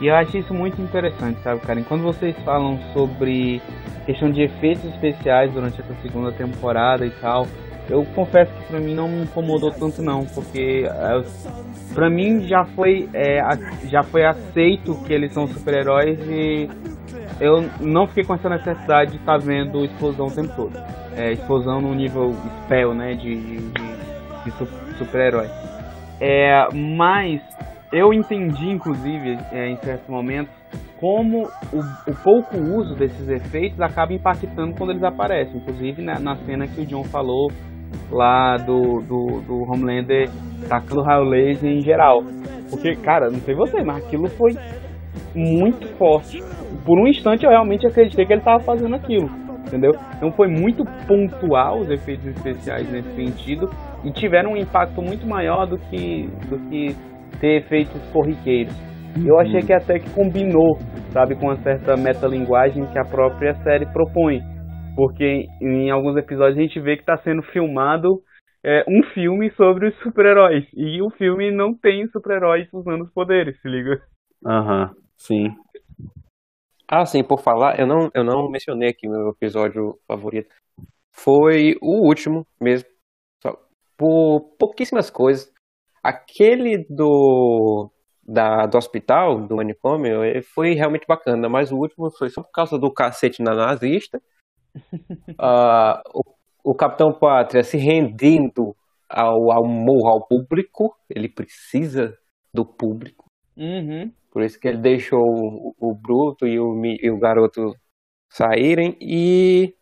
E 0.00 0.06
eu 0.06 0.14
acho 0.14 0.38
isso 0.38 0.54
muito 0.54 0.80
interessante, 0.80 1.40
sabe, 1.42 1.60
cara? 1.60 1.82
Quando 1.82 2.02
vocês 2.02 2.36
falam 2.44 2.78
sobre 2.92 3.60
questão 4.06 4.30
de 4.30 4.42
efeitos 4.42 4.84
especiais 4.94 5.52
durante 5.52 5.80
essa 5.80 5.94
segunda 6.02 6.32
temporada 6.32 7.04
e 7.04 7.10
tal, 7.10 7.46
eu 7.88 8.04
confesso 8.14 8.52
que 8.54 8.64
pra 8.68 8.80
mim 8.80 8.94
não 8.94 9.08
me 9.08 9.22
incomodou 9.22 9.70
tanto 9.70 10.00
não, 10.02 10.24
porque 10.26 10.86
é, 10.86 11.22
pra 11.94 12.08
mim 12.08 12.46
já 12.46 12.64
foi 12.64 13.08
é, 13.12 13.40
já 13.88 14.02
foi 14.02 14.24
aceito 14.24 14.94
que 15.04 15.12
eles 15.12 15.32
são 15.32 15.46
super-heróis 15.46 16.18
e 16.28 16.68
eu 17.40 17.68
não 17.80 18.06
fiquei 18.06 18.24
com 18.24 18.34
essa 18.34 18.48
necessidade 18.48 19.12
de 19.12 19.16
estar 19.16 19.38
vendo 19.38 19.84
explosão 19.84 20.26
o 20.26 20.30
tempo 20.30 20.54
todo. 20.54 20.72
É, 21.16 21.32
explosão 21.32 21.80
no 21.80 21.94
nível 21.94 22.32
spell, 22.64 22.94
né, 22.94 23.14
de, 23.14 23.34
de, 23.34 23.56
de 23.56 23.89
de 24.44 24.50
su- 24.52 24.68
super-herói. 24.98 25.48
É, 26.20 26.66
mas 26.74 27.40
eu 27.92 28.12
entendi, 28.12 28.68
inclusive, 28.70 29.38
é, 29.52 29.68
em 29.68 29.76
certos 29.76 30.08
momentos, 30.08 30.52
como 30.98 31.48
o, 31.72 31.80
o 32.10 32.14
pouco 32.22 32.58
uso 32.58 32.94
desses 32.94 33.26
efeitos 33.28 33.80
acaba 33.80 34.12
impactando 34.12 34.74
quando 34.76 34.90
eles 34.90 35.02
aparecem. 35.02 35.56
Inclusive 35.56 36.02
na, 36.02 36.20
na 36.20 36.36
cena 36.36 36.66
que 36.66 36.82
o 36.82 36.86
John 36.86 37.04
falou 37.04 37.50
lá 38.10 38.56
do, 38.58 39.00
do, 39.00 39.40
do 39.40 39.62
Homelander 39.62 40.28
tacando 40.68 41.02
raio 41.02 41.24
laser 41.24 41.70
em 41.70 41.80
geral. 41.80 42.22
Porque, 42.68 42.94
cara, 42.96 43.30
não 43.30 43.40
sei 43.40 43.54
você, 43.54 43.82
mas 43.82 44.04
aquilo 44.04 44.28
foi 44.28 44.52
muito 45.34 45.88
forte. 45.96 46.42
Por 46.84 46.98
um 47.00 47.08
instante 47.08 47.44
eu 47.44 47.50
realmente 47.50 47.86
acreditei 47.86 48.26
que 48.26 48.32
ele 48.32 48.40
estava 48.40 48.62
fazendo 48.62 48.94
aquilo, 48.94 49.28
entendeu? 49.66 49.92
Então 50.16 50.30
foi 50.32 50.48
muito 50.48 50.84
pontual 51.06 51.80
os 51.80 51.90
efeitos 51.90 52.26
especiais 52.26 52.88
nesse 52.90 53.10
sentido 53.14 53.68
e 54.04 54.12
tiveram 54.12 54.52
um 54.52 54.56
impacto 54.56 55.02
muito 55.02 55.26
maior 55.26 55.66
do 55.66 55.78
que, 55.78 56.26
do 56.48 56.58
que 56.68 56.94
ter 57.40 57.62
efeitos 57.62 58.00
corriqueiros. 58.12 58.74
Eu 59.26 59.38
achei 59.40 59.60
que 59.60 59.72
até 59.72 59.98
que 59.98 60.08
combinou, 60.10 60.78
sabe, 61.12 61.34
com 61.34 61.46
uma 61.46 61.56
certa 61.62 61.96
metalinguagem 61.96 62.86
que 62.86 62.98
a 62.98 63.04
própria 63.04 63.54
série 63.62 63.86
propõe. 63.86 64.40
Porque 64.94 65.46
em 65.60 65.90
alguns 65.90 66.16
episódios 66.16 66.58
a 66.58 66.60
gente 66.60 66.80
vê 66.80 66.96
que 66.96 67.02
está 67.02 67.16
sendo 67.18 67.42
filmado 67.42 68.22
é, 68.62 68.84
um 68.86 69.02
filme 69.14 69.50
sobre 69.52 69.88
os 69.88 69.96
super-heróis. 69.98 70.64
E 70.74 71.02
o 71.02 71.10
filme 71.10 71.50
não 71.50 71.74
tem 71.74 72.06
super-heróis 72.08 72.68
usando 72.72 73.02
os 73.02 73.12
poderes, 73.12 73.60
se 73.60 73.68
liga? 73.68 74.00
Aham, 74.46 74.90
sim. 75.16 75.54
Ah, 76.88 77.06
sim, 77.06 77.22
por 77.22 77.40
falar, 77.40 77.78
eu 77.78 77.86
não, 77.86 78.10
eu 78.14 78.24
não 78.24 78.50
mencionei 78.50 78.90
aqui 78.90 79.06
o 79.06 79.10
meu 79.10 79.30
episódio 79.30 79.96
favorito. 80.08 80.54
Foi 81.12 81.76
o 81.80 82.06
último 82.06 82.46
mesmo. 82.60 82.88
Por 84.00 84.56
pouquíssimas 84.58 85.10
coisas. 85.10 85.52
Aquele 86.02 86.86
do, 86.88 87.90
da, 88.26 88.64
do 88.64 88.78
hospital, 88.78 89.46
do 89.46 89.56
manicômio, 89.56 90.24
eh, 90.24 90.40
foi 90.40 90.72
realmente 90.72 91.06
bacana, 91.06 91.50
mas 91.50 91.70
o 91.70 91.76
último 91.76 92.10
foi 92.10 92.30
só 92.30 92.42
por 92.42 92.50
causa 92.50 92.78
do 92.78 92.90
cacete 92.90 93.42
na 93.42 93.54
nazista. 93.54 94.18
Ah, 95.38 96.02
o, 96.14 96.22
o 96.72 96.74
Capitão 96.74 97.12
Pátria 97.12 97.62
se 97.62 97.76
rendendo 97.76 98.74
ao 99.08 99.50
amor 99.50 100.08
ao 100.08 100.26
público, 100.26 100.96
ele 101.08 101.28
precisa 101.28 102.16
do 102.54 102.64
público. 102.64 103.26
Uhum. 103.56 104.12
Por 104.30 104.42
isso 104.42 104.58
que 104.58 104.68
ele 104.68 104.78
deixou 104.78 105.20
o, 105.20 105.74
o 105.78 105.94
Bruto 105.94 106.46
e 106.46 106.58
o, 106.58 106.80
e 106.84 107.10
o 107.10 107.18
garoto 107.18 107.74
saírem 108.30 108.96
e, 109.00 109.74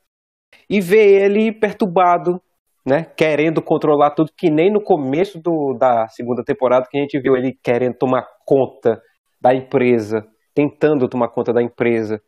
e 0.69 0.81
ver 0.81 1.25
ele 1.25 1.53
perturbado, 1.53 2.41
né? 2.89 3.05
Querendo 3.17 3.63
controlar 3.63 4.11
tudo, 4.13 4.31
que 4.37 4.51
nem 4.51 4.73
no 4.73 4.83
começo 4.83 5.39
do, 5.39 5.77
da 5.79 6.09
segunda 6.09 6.43
temporada 6.43 6.87
que 6.91 6.97
a 6.97 7.01
gente 7.01 7.21
viu 7.21 7.37
ele 7.37 7.57
querendo 7.63 7.95
tomar 7.95 8.27
conta 8.47 9.01
da 9.41 9.55
empresa, 9.55 10.25
tentando 10.55 11.09
tomar 11.09 11.29
conta 11.29 11.53
da 11.53 11.63
empresa. 11.63 12.21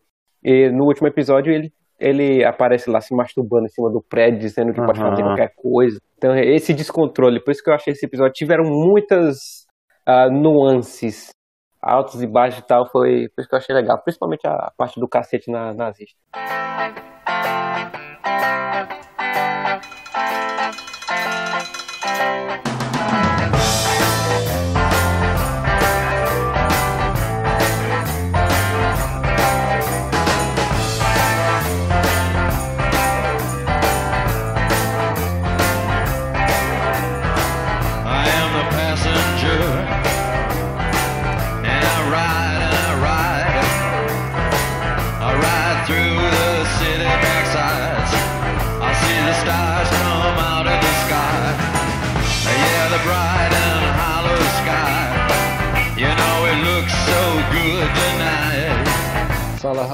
E 0.45 0.71
no 0.71 0.85
último 0.85 1.09
episódio 1.09 1.53
ele, 1.53 1.73
ele 1.99 2.45
aparece 2.45 2.91
lá 2.91 3.01
se 3.01 3.15
masturbando 3.15 3.65
em 3.65 3.71
cima 3.71 3.91
do 3.91 4.03
prédio, 4.03 4.39
dizendo 4.39 4.73
que 4.73 4.85
pode 4.85 5.01
Aham. 5.01 5.11
fazer 5.11 5.23
qualquer 5.23 5.53
coisa. 5.57 5.99
Então 6.19 6.35
esse 6.37 6.75
descontrole, 6.75 7.43
por 7.43 7.53
isso 7.53 7.63
que 7.63 7.71
eu 7.71 7.75
achei 7.75 7.93
esse 7.93 8.05
episódio 8.05 8.33
tiveram 8.35 8.65
muitas 8.65 9.67
ah, 10.07 10.29
nuances 10.31 11.31
altos 11.83 12.23
e 12.23 12.27
baixos 12.27 12.61
e 12.61 12.67
tal, 12.67 12.87
foi 12.91 13.29
por 13.35 13.41
isso 13.41 13.49
que 13.49 13.55
eu 13.55 13.59
achei 13.59 13.75
legal, 13.75 13.99
principalmente 14.03 14.47
a 14.47 14.71
parte 14.77 15.01
do 15.01 15.09
cacete 15.09 15.51
na, 15.51 15.73
nazista. 15.73 16.19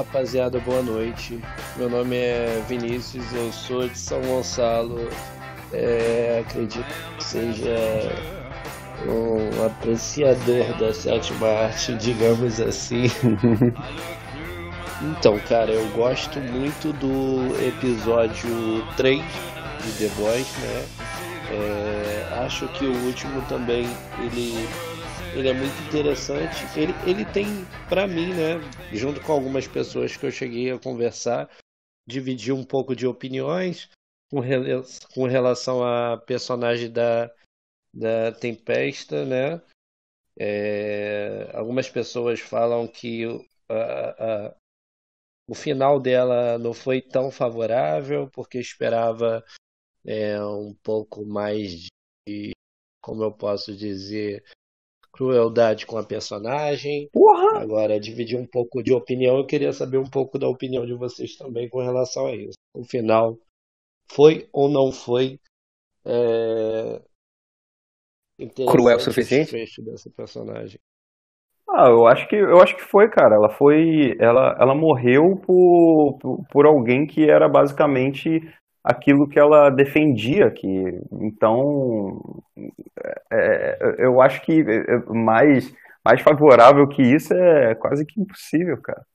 Rapaziada, 0.07 0.59
boa 0.59 0.81
noite. 0.81 1.39
Meu 1.75 1.89
nome 1.89 2.15
é 2.15 2.63
Vinícius, 2.67 3.25
eu 3.33 3.51
sou 3.51 3.87
de 3.87 3.97
São 3.97 4.21
Gonçalo. 4.21 5.09
É, 5.73 6.43
acredito 6.45 6.87
que 7.17 7.23
seja 7.23 7.75
um 9.05 9.65
apreciador 9.65 10.73
da 10.77 10.93
sétima 10.93 11.47
arte, 11.47 11.93
digamos 11.99 12.59
assim. 12.61 13.03
então, 15.03 15.37
cara, 15.39 15.71
eu 15.71 15.85
gosto 15.89 16.39
muito 16.39 16.93
do 16.93 17.53
episódio 17.67 18.85
3 18.95 19.21
de 19.21 19.91
The 20.07 20.15
Boys, 20.15 20.57
né? 20.59 20.85
É, 21.49 22.43
acho 22.45 22.67
que 22.69 22.85
o 22.85 23.05
último 23.05 23.41
também 23.43 23.87
ele 24.19 24.67
ele 25.37 25.49
é 25.49 25.53
muito 25.53 25.81
interessante. 25.81 26.69
Ele, 26.75 26.97
ele 27.01 27.25
tem, 27.25 27.67
pra 27.87 28.07
mim, 28.07 28.33
né, 28.33 28.55
junto 28.91 29.21
com 29.21 29.31
algumas 29.31 29.67
pessoas 29.67 30.15
que 30.17 30.25
eu 30.25 30.31
cheguei 30.31 30.71
a 30.71 30.79
conversar, 30.79 31.49
dividir 32.07 32.53
um 32.53 32.63
pouco 32.63 32.95
de 32.95 33.07
opiniões 33.07 33.89
com, 34.29 34.41
com 35.13 35.25
relação 35.27 35.83
à 35.83 36.17
personagem 36.17 36.91
da, 36.91 37.31
da 37.93 38.31
Tempesta, 38.31 39.25
né? 39.25 39.61
É, 40.39 41.49
algumas 41.53 41.89
pessoas 41.89 42.39
falam 42.39 42.87
que 42.87 43.25
o- 43.27 43.45
a- 43.69 44.47
a- 44.47 44.55
o 45.49 45.55
final 45.55 45.99
dela 45.99 46.57
não 46.57 46.73
foi 46.73 47.01
tão 47.01 47.31
favorável 47.31 48.29
porque 48.31 48.59
esperava 48.59 49.43
é, 50.05 50.41
um 50.43 50.73
pouco 50.83 51.25
mais 51.25 51.87
de, 52.27 52.51
como 53.01 53.23
eu 53.23 53.31
posso 53.31 53.75
dizer, 53.75 54.43
crueldade 55.17 55.85
com 55.85 55.97
a 55.97 56.03
personagem. 56.03 57.09
Porra! 57.11 57.59
Agora, 57.59 57.99
dividir 57.99 58.39
um 58.39 58.45
pouco 58.45 58.83
de 58.83 58.93
opinião, 58.93 59.37
eu 59.37 59.45
queria 59.45 59.73
saber 59.73 59.97
um 59.97 60.09
pouco 60.09 60.37
da 60.37 60.47
opinião 60.47 60.85
de 60.85 60.93
vocês 60.93 61.35
também 61.35 61.67
com 61.67 61.79
relação 61.79 62.27
a 62.27 62.35
isso. 62.35 62.57
O 62.73 62.83
final 62.83 63.37
foi 64.09 64.47
ou 64.53 64.69
não 64.69 64.91
foi 64.91 65.39
é, 66.05 67.01
Cruel 68.69 68.97
o 68.97 68.99
suficiente? 68.99 69.51
desfecho 69.51 69.81
dessa 69.83 70.09
personagem? 70.09 70.79
Ah, 71.69 71.89
eu 71.89 72.07
acho 72.07 72.27
que 72.29 72.35
eu 72.35 72.61
acho 72.61 72.75
que 72.75 72.83
foi, 72.83 73.09
cara. 73.09 73.35
Ela 73.35 73.49
foi, 73.49 74.15
ela, 74.19 74.55
ela 74.59 74.75
morreu 74.75 75.35
por, 75.45 76.17
por, 76.19 76.47
por 76.49 76.65
alguém 76.65 77.05
que 77.05 77.29
era 77.29 77.49
basicamente 77.49 78.41
aquilo 78.87 79.27
que 79.27 79.37
ela 79.37 79.69
defendia, 79.69 80.49
que 80.49 80.69
então 81.11 82.41
é, 83.31 83.95
eu 83.99 84.21
acho 84.21 84.41
que 84.43 84.61
é, 84.61 84.97
mais 85.13 85.73
mais 86.03 86.21
favorável 86.21 86.87
que 86.87 87.01
isso 87.01 87.33
é 87.33 87.75
quase 87.75 88.05
que 88.05 88.21
impossível, 88.21 88.81
cara. 88.81 89.05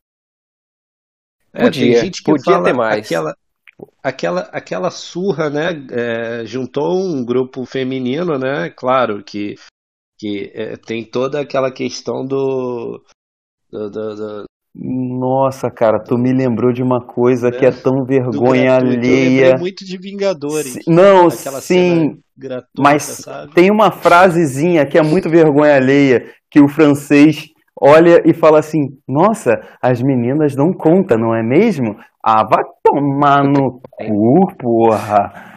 É, 1.54 1.64
Podia, 1.64 1.86
tem 1.86 1.94
gente 1.94 2.22
que 2.22 2.30
podia 2.30 2.44
fala 2.44 2.64
ter 2.64 2.72
mais. 2.74 3.06
Aquela, 3.06 3.36
aquela, 4.02 4.40
aquela 4.52 4.90
surra, 4.90 5.48
né? 5.48 5.68
é, 5.90 6.44
juntou 6.44 6.98
um 6.98 7.24
grupo 7.24 7.64
feminino, 7.64 8.38
né? 8.38 8.68
Claro 8.68 9.24
que, 9.24 9.54
que 10.18 10.52
é, 10.54 10.76
tem 10.76 11.02
toda 11.02 11.40
aquela 11.40 11.72
questão 11.72 12.26
do. 12.26 13.02
do, 13.70 13.90
do- 13.90 14.16
do- 14.16 14.44
Nossa, 14.74 15.70
cara, 15.70 15.98
tu 16.02 16.16
me 16.16 16.32
lembrou 16.32 16.72
de 16.72 16.82
uma 16.82 17.00
coisa 17.04 17.50
Né? 17.50 17.58
que 17.58 17.66
é 17.66 17.70
tão 17.70 17.96
do 17.96 18.06
vergonha 18.06 18.78
gratuito. 18.78 18.94
Eu 18.94 18.98
alheia. 18.98 19.40
lembrei 19.44 19.58
muito 19.60 19.84
de 19.84 19.98
Vingadores. 19.98 20.78
Não, 20.86 21.28
sim, 21.28 22.18
gratuita, 22.36 22.68
mas 22.82 23.02
sabe? 23.02 23.52
tem 23.52 23.70
uma 23.70 23.90
frasezinha 23.90 24.86
que 24.86 24.96
é 24.96 25.02
muito 25.02 25.28
vergonha 25.28 25.76
alheia, 25.76 26.24
que 26.50 26.58
o 26.60 26.68
francês 26.68 27.48
olha 27.78 28.22
e 28.24 28.32
fala 28.32 28.60
assim: 28.60 28.80
Nossa, 29.06 29.60
as 29.82 30.00
meninas 30.00 30.56
não 30.56 30.72
contam, 30.72 31.18
não 31.18 31.34
é 31.34 31.42
mesmo? 31.42 31.94
Ah, 32.24 32.42
vai 32.44 32.64
tomar 32.82 33.44
no 33.44 33.78
cu, 33.90 34.54
porra. 34.58 35.50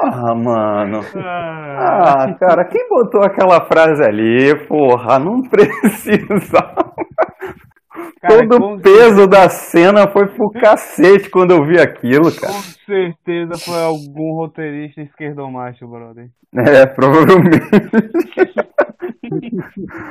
Porra, 0.00 0.34
mano. 0.34 1.00
Ah, 1.14 2.34
cara, 2.40 2.64
quem 2.64 2.88
botou 2.88 3.22
aquela 3.22 3.60
frase 3.66 4.02
ali, 4.02 4.54
porra? 4.66 5.18
Não 5.18 5.42
precisava. 5.50 6.94
Cara, 8.26 8.48
todo 8.48 8.64
o 8.64 8.80
peso 8.80 9.26
da 9.26 9.48
cena 9.48 10.08
foi 10.08 10.26
pro 10.26 10.50
cacete 10.50 11.30
quando 11.30 11.52
eu 11.52 11.64
vi 11.64 11.78
aquilo, 11.78 12.32
cara. 12.34 12.52
Com 12.52 12.60
certeza 12.84 13.64
foi 13.64 13.82
algum 13.82 14.34
roteirista 14.34 15.00
esquerdomacho, 15.00 15.86
brother. 15.86 16.28
É, 16.54 16.86
provavelmente. 16.86 17.60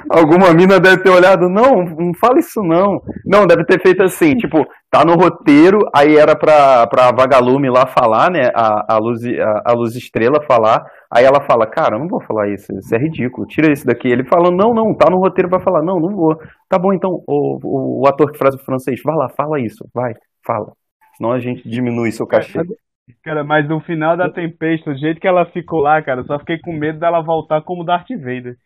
Alguma 0.10 0.54
mina 0.54 0.80
deve 0.80 1.04
ter 1.04 1.10
olhado, 1.10 1.50
não, 1.50 1.84
não 1.84 2.14
fala 2.20 2.40
isso 2.40 2.62
não. 2.62 3.02
Não, 3.26 3.46
deve 3.46 3.66
ter 3.66 3.82
feito 3.82 4.04
assim, 4.04 4.36
tipo, 4.36 4.66
tá 4.92 5.04
no 5.06 5.16
roteiro, 5.16 5.80
aí 5.96 6.16
era 6.16 6.36
pra, 6.36 6.86
pra 6.88 7.12
Vagalume 7.12 7.70
lá 7.70 7.86
falar, 7.88 8.30
né, 8.30 8.50
a, 8.54 8.96
a, 8.96 8.98
luz, 8.98 9.22
a, 9.26 9.72
a 9.72 9.74
Luz 9.74 9.96
Estrela 9.96 10.44
falar, 10.48 10.86
aí 11.16 11.24
ela 11.24 11.42
fala, 11.46 11.66
cara, 11.66 11.96
eu 11.96 12.00
não 12.00 12.08
vou 12.08 12.22
falar 12.22 12.50
isso, 12.50 12.72
isso 12.78 12.94
é 12.94 12.98
ridículo, 12.98 13.48
tira 13.48 13.72
isso 13.72 13.86
daqui. 13.86 14.10
Ele 14.10 14.26
fala, 14.26 14.52
não, 14.52 14.74
não, 14.74 14.94
tá 14.94 15.10
no 15.10 15.18
roteiro 15.18 15.50
pra 15.50 15.62
falar, 15.62 15.82
não, 15.82 16.00
não 16.00 16.14
vou. 16.14 16.36
Tá 16.68 16.78
bom, 16.78 16.94
então, 16.94 17.24
o, 17.26 17.60
o, 17.64 18.02
o 18.04 18.08
ator 18.08 18.32
que 18.32 18.38
faz 18.38 18.54
o 18.54 18.64
francês, 18.64 19.02
vai 19.04 19.16
lá, 19.16 19.30
fala 19.30 19.60
isso, 19.60 19.88
vai, 19.94 20.14
fala. 20.46 20.74
Senão 21.16 21.32
a 21.32 21.40
gente 21.40 21.68
diminui 21.68 22.12
seu 22.12 22.28
cachê. 22.28 22.60
Cara, 23.24 23.44
mas 23.44 23.68
no 23.70 23.80
final 23.80 24.18
da 24.18 24.30
Tempesta, 24.30 24.92
do 24.92 25.00
jeito 25.00 25.22
que 25.22 25.28
ela 25.28 25.46
ficou 25.46 25.80
lá, 25.80 26.02
cara, 26.02 26.22
eu 26.22 26.26
só 26.26 26.38
fiquei 26.40 26.60
com 26.60 26.74
medo 26.74 27.00
dela 27.00 27.22
voltar 27.22 27.62
como 27.62 27.86
Darth 27.86 28.10
Vader. 28.10 28.58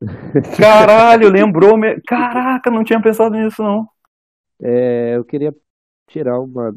Caralho, 0.56 1.30
lembrou 1.30 1.76
me... 1.76 2.00
Caraca, 2.02 2.70
não 2.70 2.84
tinha 2.84 3.00
pensado 3.00 3.34
nisso 3.34 3.62
não. 3.62 3.86
É, 4.62 5.16
eu 5.16 5.24
queria 5.24 5.52
tirar 6.08 6.38
uma 6.38 6.72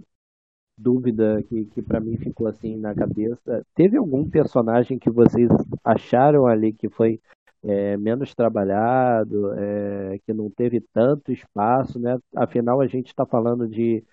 dúvida 0.77 1.41
que, 1.43 1.65
que 1.65 1.81
para 1.81 1.99
mim 1.99 2.17
ficou 2.17 2.47
assim 2.47 2.77
na 2.77 2.93
cabeça. 2.93 3.65
Teve 3.73 3.97
algum 3.97 4.29
personagem 4.29 4.99
que 4.99 5.09
vocês 5.09 5.49
acharam 5.83 6.45
ali 6.45 6.71
que 6.71 6.89
foi 6.89 7.19
é, 7.63 7.97
menos 7.97 8.35
trabalhado, 8.35 9.53
é, 9.53 10.19
que 10.19 10.33
não 10.33 10.49
teve 10.49 10.79
tanto 10.79 11.31
espaço, 11.31 11.99
né? 11.99 12.17
Afinal, 12.35 12.79
a 12.81 12.87
gente 12.87 13.07
está 13.07 13.25
falando 13.25 13.67
de, 13.67 14.03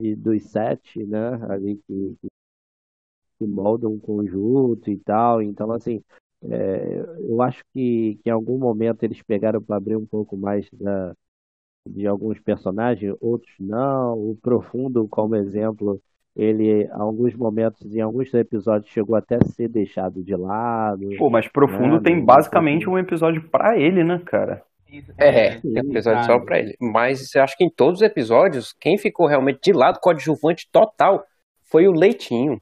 de, 0.00 0.16
dos 0.16 0.42
sete, 0.44 1.04
né? 1.04 1.34
Ali 1.48 1.76
que, 1.86 2.16
que, 3.38 3.46
moldam 3.46 3.92
um 3.92 3.98
conjunto 3.98 4.90
e 4.90 4.98
tal. 4.98 5.42
Então, 5.42 5.70
assim, 5.72 6.02
é, 6.42 6.98
eu 7.20 7.42
acho 7.42 7.62
que, 7.72 8.18
que 8.22 8.28
em 8.30 8.32
algum 8.32 8.58
momento 8.58 9.02
eles 9.02 9.22
pegaram 9.22 9.62
para 9.62 9.76
abrir 9.76 9.96
um 9.96 10.06
pouco 10.06 10.36
mais 10.36 10.68
da, 10.72 11.14
de 11.86 12.06
alguns 12.06 12.38
personagens, 12.40 13.14
outros 13.20 13.54
não. 13.58 14.14
O 14.14 14.36
Profundo, 14.40 15.06
como 15.08 15.36
exemplo, 15.36 16.00
ele, 16.34 16.84
em 16.84 16.90
alguns 16.90 17.34
momentos, 17.34 17.94
em 17.94 18.00
alguns 18.00 18.32
episódios, 18.34 18.90
chegou 18.90 19.16
até 19.16 19.36
a 19.36 19.44
ser 19.44 19.68
deixado 19.68 20.22
de 20.22 20.34
lado. 20.36 21.08
Pô, 21.18 21.30
mas 21.30 21.48
Profundo 21.48 21.96
né? 21.96 22.00
tem 22.02 22.24
basicamente 22.24 22.88
um 22.88 22.98
episódio 22.98 23.48
pra 23.48 23.78
ele, 23.78 24.04
né, 24.04 24.20
cara? 24.24 24.62
É, 25.18 25.58
tem 25.60 25.72
um 25.72 25.90
episódio 25.90 26.24
só 26.24 26.38
pra 26.38 26.58
ele. 26.58 26.76
Mas 26.80 27.34
eu 27.34 27.42
acho 27.42 27.56
que 27.56 27.64
em 27.64 27.70
todos 27.70 28.00
os 28.00 28.06
episódios, 28.06 28.72
quem 28.78 28.98
ficou 28.98 29.26
realmente 29.26 29.60
de 29.62 29.72
lado, 29.72 29.98
coadjuvante 30.00 30.68
total, 30.70 31.24
foi 31.70 31.88
o 31.88 31.92
Leitinho. 31.92 32.58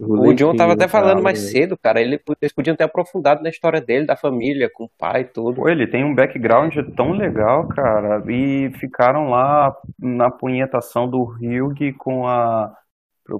O, 0.00 0.32
John 0.32 0.56
tava 0.56 0.72
até 0.72 0.88
falando 0.88 1.22
mais 1.22 1.38
cedo, 1.50 1.76
cara. 1.76 2.00
Ele, 2.00 2.18
eles 2.40 2.52
podiam 2.52 2.74
ter 2.74 2.84
aprofundado 2.84 3.42
na 3.42 3.50
história 3.50 3.80
dele, 3.80 4.06
da 4.06 4.16
família, 4.16 4.70
com 4.72 4.84
o 4.84 4.90
pai 4.98 5.20
e 5.20 5.24
tudo. 5.24 5.56
Pô, 5.56 5.68
ele 5.68 5.86
tem 5.86 6.02
um 6.02 6.14
background 6.14 6.74
tão 6.96 7.12
legal, 7.12 7.68
cara. 7.68 8.22
E 8.26 8.70
ficaram 8.78 9.28
lá 9.28 9.76
na 9.98 10.30
punhetação 10.30 11.08
do 11.08 11.22
Hugh 11.22 11.92
com 11.98 12.26
a 12.26 12.74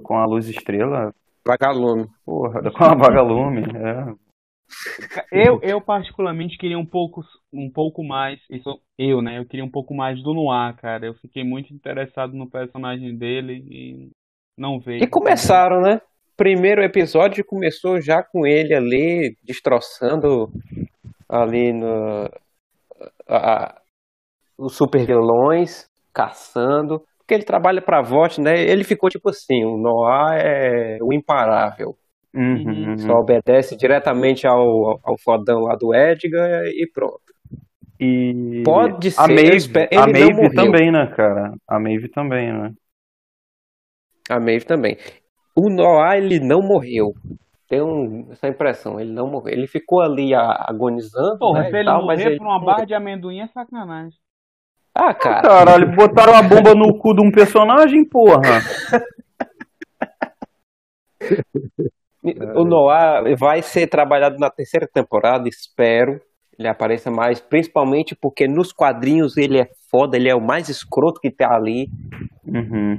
com 0.03 0.17
a 0.17 0.25
luz 0.25 0.47
estrela. 0.47 1.13
Vagalume. 1.45 2.07
Porra, 2.23 2.61
com 2.71 2.83
a 2.83 2.95
vagalume, 2.95 3.63
é. 3.75 4.13
Eu, 5.29 5.59
eu 5.61 5.81
particularmente 5.81 6.57
queria 6.57 6.79
um 6.79 6.85
pouco, 6.85 7.21
um 7.51 7.69
pouco 7.69 8.01
mais, 8.05 8.39
isso 8.49 8.79
eu, 8.97 9.21
né? 9.21 9.37
Eu 9.37 9.45
queria 9.45 9.65
um 9.65 9.69
pouco 9.69 9.93
mais 9.93 10.23
do 10.23 10.33
Noir, 10.33 10.73
cara. 10.77 11.05
Eu 11.05 11.13
fiquei 11.15 11.43
muito 11.43 11.73
interessado 11.73 12.33
no 12.33 12.49
personagem 12.49 13.17
dele 13.17 13.65
e 13.69 14.11
não 14.57 14.79
veio. 14.79 15.03
E 15.03 15.07
começaram, 15.07 15.81
né? 15.81 15.99
Primeiro 16.41 16.81
episódio 16.81 17.45
começou 17.45 18.01
já 18.01 18.23
com 18.23 18.47
ele 18.47 18.73
ali 18.73 19.37
destroçando 19.43 20.51
ali 21.29 21.71
no 21.71 22.27
a, 23.29 23.79
os 24.57 24.75
super 24.75 25.05
vilões, 25.05 25.87
caçando, 26.11 27.03
porque 27.19 27.35
ele 27.35 27.43
trabalha 27.43 27.79
pra 27.79 28.01
VOT, 28.01 28.41
né? 28.41 28.59
Ele 28.59 28.83
ficou 28.83 29.07
tipo 29.07 29.29
assim, 29.29 29.63
o 29.63 29.77
Noah 29.77 30.35
é 30.35 30.97
o 31.03 31.13
imparável. 31.13 31.95
Uhum. 32.33 32.97
Só 32.97 33.19
obedece 33.19 33.77
diretamente 33.77 34.47
ao, 34.47 34.99
ao 35.03 35.19
fodão 35.23 35.59
lá 35.59 35.75
do 35.75 35.93
Edgar 35.93 36.63
e 36.65 36.89
pronto. 36.91 37.21
E 37.99 38.63
Pode 38.65 39.11
ser. 39.11 39.21
a 39.21 39.27
Maeve, 39.27 39.89
a 39.95 40.07
Maeve 40.07 40.55
também, 40.55 40.91
né, 40.91 41.05
cara? 41.15 41.53
A 41.67 41.79
Maeve 41.79 42.09
também, 42.09 42.51
né? 42.51 42.73
A 44.27 44.39
Maeve 44.39 44.65
também. 44.65 44.97
O 45.55 45.69
Noah, 45.69 46.17
ele 46.17 46.39
não 46.39 46.61
morreu. 46.61 47.13
Tem 47.67 47.81
um, 47.81 48.27
essa 48.31 48.47
impressão, 48.47 48.99
ele 48.99 49.11
não 49.11 49.27
morreu. 49.27 49.53
Ele 49.53 49.67
ficou 49.67 50.01
ali 50.01 50.33
a- 50.33 50.65
agonizando, 50.67 51.37
Porra, 51.39 51.61
né, 51.63 51.69
se 51.69 51.75
ele 51.77 51.85
tal, 51.85 52.05
mas 52.05 52.19
morrer 52.19 52.29
ele 52.31 52.37
por 52.37 52.47
uma 52.47 52.57
não 52.59 52.65
barra 52.65 52.85
de 52.85 52.93
amendoim 52.93 53.39
é 53.39 53.47
sacanagem. 53.47 54.19
Ah, 54.93 55.13
cara. 55.13 55.41
Caralho, 55.41 55.95
botaram 55.95 56.35
a 56.35 56.43
bomba 56.43 56.75
no 56.75 56.97
cu 56.97 57.13
de 57.15 57.25
um 57.25 57.31
personagem, 57.31 58.03
porra. 58.03 58.41
O 62.55 62.63
Noah 62.63 63.23
vai 63.35 63.61
ser 63.63 63.87
trabalhado 63.87 64.37
na 64.37 64.49
terceira 64.49 64.87
temporada, 64.87 65.47
espero. 65.49 66.21
Ele 66.57 66.67
apareça 66.67 67.09
mais, 67.09 67.39
principalmente 67.39 68.15
porque 68.15 68.47
nos 68.47 68.71
quadrinhos 68.71 69.37
ele 69.37 69.57
é 69.59 69.67
foda, 69.89 70.17
ele 70.17 70.29
é 70.29 70.35
o 70.35 70.41
mais 70.41 70.69
escroto 70.69 71.19
que 71.19 71.31
tá 71.31 71.51
ali. 71.55 71.89
Uhum. 72.45 72.97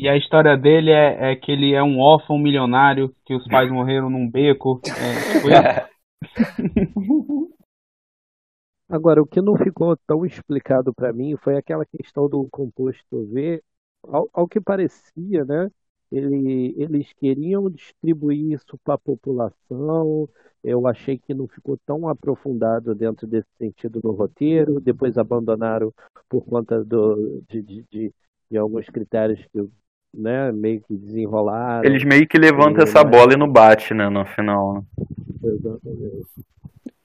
E 0.00 0.08
a 0.08 0.16
história 0.16 0.56
dele 0.56 0.90
é, 0.90 1.32
é 1.32 1.36
que 1.36 1.52
ele 1.52 1.74
é 1.74 1.82
um 1.82 2.00
órfão 2.00 2.38
milionário, 2.38 3.14
que 3.22 3.34
os 3.34 3.46
pais 3.46 3.70
morreram 3.70 4.08
num 4.08 4.30
beco. 4.30 4.80
É, 4.86 5.40
foi 5.42 5.52
Agora, 8.88 9.20
o 9.20 9.26
que 9.26 9.42
não 9.42 9.54
ficou 9.58 9.94
tão 10.06 10.24
explicado 10.24 10.94
para 10.94 11.12
mim 11.12 11.36
foi 11.36 11.54
aquela 11.58 11.84
questão 11.84 12.30
do 12.30 12.48
composto 12.50 13.26
V. 13.26 13.62
Ao, 14.08 14.26
ao 14.32 14.48
que 14.48 14.58
parecia, 14.58 15.44
né? 15.44 15.70
Ele, 16.10 16.74
eles 16.78 17.12
queriam 17.12 17.68
distribuir 17.68 18.54
isso 18.54 18.78
para 18.82 18.94
a 18.94 18.98
população. 18.98 20.26
Eu 20.64 20.86
achei 20.86 21.18
que 21.18 21.34
não 21.34 21.46
ficou 21.46 21.76
tão 21.84 22.08
aprofundado 22.08 22.94
dentro 22.94 23.26
desse 23.26 23.50
sentido 23.58 24.00
no 24.02 24.12
roteiro. 24.12 24.80
Depois 24.80 25.18
abandonaram 25.18 25.92
por 26.26 26.42
conta 26.46 26.82
do, 26.82 27.42
de, 27.46 27.60
de, 27.60 27.84
de, 27.92 28.14
de 28.50 28.56
alguns 28.56 28.86
critérios 28.86 29.46
que 29.52 29.68
né, 30.14 30.50
meio 30.52 30.80
que 30.80 30.96
desenrolaram. 30.96 31.84
Eles 31.84 32.04
meio 32.04 32.26
que 32.26 32.38
levantam 32.38 32.80
E, 32.80 32.82
essa 32.84 33.02
bola 33.04 33.32
e 33.34 33.36
não 33.38 33.50
bate, 33.50 33.94
né, 33.94 34.08
no 34.08 34.24
final. 34.26 34.74
né? 34.74 34.82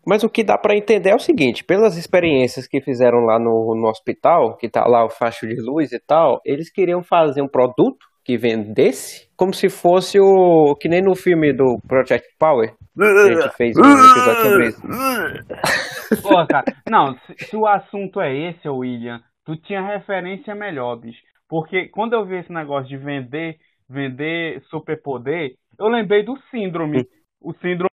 Mas 0.07 0.23
o 0.23 0.29
que 0.29 0.43
dá 0.43 0.57
pra 0.57 0.75
entender 0.75 1.09
é 1.09 1.15
o 1.15 1.19
seguinte, 1.19 1.63
pelas 1.63 1.97
experiências 1.97 2.67
que 2.67 2.79
fizeram 2.79 3.21
lá 3.25 3.39
no, 3.39 3.73
no 3.75 3.87
hospital, 3.87 4.55
que 4.55 4.69
tá 4.69 4.85
lá 4.85 5.03
o 5.03 5.09
facho 5.09 5.47
de 5.47 5.55
luz 5.59 5.91
e 5.91 5.99
tal, 5.99 6.39
eles 6.45 6.71
queriam 6.71 7.01
fazer 7.03 7.41
um 7.41 7.47
produto 7.47 8.05
que 8.23 8.37
vendesse 8.37 9.27
como 9.35 9.53
se 9.53 9.69
fosse 9.69 10.19
o 10.19 10.75
que 10.75 10.87
nem 10.87 11.01
no 11.01 11.15
filme 11.15 11.53
do 11.53 11.79
Project 11.87 12.27
Power. 12.39 12.73
que 12.95 13.03
A 13.03 13.33
gente 13.33 13.55
fez 13.55 13.77
um 13.77 13.81
episódio 13.81 14.43
sobre 14.43 14.67
isso. 14.67 16.21
Porra, 16.21 16.47
cara. 16.47 16.65
Não, 16.89 17.15
se, 17.19 17.45
se 17.45 17.55
o 17.55 17.67
assunto 17.67 18.21
é 18.21 18.49
esse, 18.49 18.67
William, 18.67 19.19
tu 19.43 19.55
tinha 19.57 19.81
referência 19.81 20.55
melhor, 20.55 20.95
bicho. 20.97 21.21
Porque 21.49 21.87
quando 21.89 22.13
eu 22.13 22.25
vi 22.25 22.37
esse 22.37 22.51
negócio 22.51 22.87
de 22.87 22.97
vender, 22.97 23.57
vender 23.89 24.61
superpoder, 24.69 25.51
eu 25.79 25.87
lembrei 25.87 26.23
do 26.23 26.37
síndrome. 26.49 27.05
O 27.41 27.53
síndrome 27.53 27.89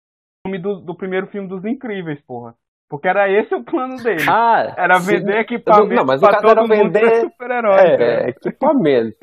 do, 0.62 0.76
do 0.82 0.96
primeiro 0.96 1.28
filme 1.28 1.48
dos 1.48 1.66
Incríveis, 1.66 2.20
porra. 2.26 2.54
Porque 2.90 3.08
era 3.08 3.30
esse 3.30 3.54
o 3.56 3.64
plano 3.64 3.96
dele. 4.04 4.24
Ah, 4.30 4.74
Era 4.78 5.00
sim. 5.00 5.16
vender 5.18 5.40
equipamento 5.40 5.94
Não, 5.94 6.06
mas 6.06 6.22
o 6.22 6.26
pra 6.26 6.36
cara 6.42 6.52
era 6.52 6.62
todo 6.62 6.68
mundo 6.70 6.92
ser 6.92 7.00
vender 7.06 7.22
super-herói. 7.22 7.78
cara. 7.78 8.04
é, 8.04 8.30
equipamento. 8.30 9.18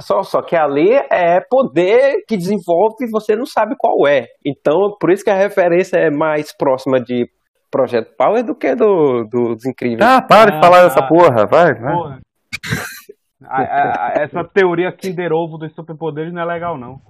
Só, 0.00 0.22
só 0.22 0.42
que 0.42 0.54
ali 0.56 0.90
é 1.10 1.40
poder 1.40 2.24
que 2.28 2.36
desenvolve 2.36 2.96
e 3.06 3.10
você 3.10 3.34
não 3.36 3.46
sabe 3.46 3.74
qual 3.78 4.06
é. 4.06 4.26
Então, 4.44 4.96
por 5.00 5.10
isso 5.10 5.24
que 5.24 5.30
a 5.30 5.34
referência 5.34 5.96
é 5.98 6.10
mais 6.10 6.54
próxima 6.56 7.00
de 7.00 7.26
Project 7.70 8.14
Power 8.16 8.44
do 8.44 8.54
que 8.54 8.74
do, 8.74 9.24
dos 9.24 9.64
Incríveis. 9.64 10.00
Ah, 10.02 10.20
para 10.20 10.50
de 10.52 10.56
Ah, 10.58 10.60
falar 10.60 10.82
dessa 10.84 11.00
tá. 11.00 11.06
porra, 11.08 11.46
vai, 11.46 11.72
vai. 11.74 11.94
Porra. 11.94 12.14
A- 12.16 12.20
a- 13.50 14.06
a- 14.08 14.12
essa 14.22 14.44
teoria 14.44 14.92
Kinder 14.92 15.32
Ovo 15.32 15.58
dos 15.58 15.72
superpoderes 15.74 16.32
não 16.32 16.42
é 16.42 16.44
legal, 16.44 16.78
não. 16.78 17.00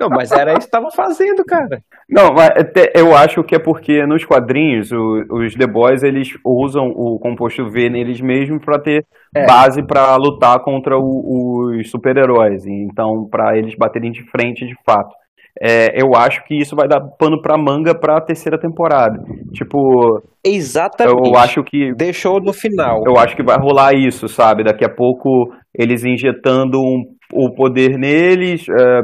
Não, 0.00 0.08
mas 0.08 0.32
era 0.32 0.52
isso 0.52 0.66
que 0.66 0.70
tava 0.70 0.90
fazendo, 0.90 1.44
cara. 1.44 1.80
Não, 2.08 2.32
mas 2.32 2.48
até- 2.50 2.90
eu 2.96 3.14
acho 3.16 3.44
que 3.44 3.54
é 3.54 3.58
porque 3.58 4.04
nos 4.06 4.24
quadrinhos 4.24 4.90
o- 4.90 5.24
os 5.30 5.54
The 5.54 5.66
Boys 5.66 6.02
eles 6.02 6.28
usam 6.44 6.88
o 6.88 7.18
composto 7.20 7.70
V 7.70 7.88
neles 7.88 8.20
mesmos 8.20 8.64
pra 8.64 8.78
ter 8.78 9.04
É. 9.34 9.46
base 9.46 9.82
pra 9.84 10.16
lutar 10.16 10.58
contra 10.64 10.98
o- 10.98 11.76
os 11.78 11.90
super-heróis, 11.90 12.66
então 12.66 13.28
pra 13.30 13.56
eles 13.56 13.74
baterem 13.76 14.10
de 14.10 14.22
frente 14.30 14.66
de 14.66 14.74
fato. 14.84 15.14
É, 15.60 16.00
eu 16.00 16.10
acho 16.14 16.44
que 16.44 16.54
isso 16.54 16.76
vai 16.76 16.86
dar 16.86 17.00
pano 17.18 17.40
pra 17.40 17.56
manga 17.56 17.94
pra 17.98 18.20
terceira 18.20 18.58
temporada. 18.58 19.22
Tipo, 19.54 20.22
Exatamente. 20.44 21.28
eu 21.28 21.38
acho 21.38 21.62
que 21.64 21.92
Deixou 21.94 22.40
no 22.40 22.52
final. 22.52 23.00
eu 23.06 23.16
acho 23.18 23.34
que 23.36 23.42
vai 23.42 23.56
rolar 23.58 23.94
isso, 23.94 24.28
sabe? 24.28 24.64
Daqui 24.64 24.84
a 24.84 24.94
pouco 24.94 25.48
eles 25.74 26.04
injetando 26.04 26.78
um- 26.78 27.04
o 27.32 27.54
poder 27.54 27.90
neles, 27.96 28.66
é, 28.68 29.02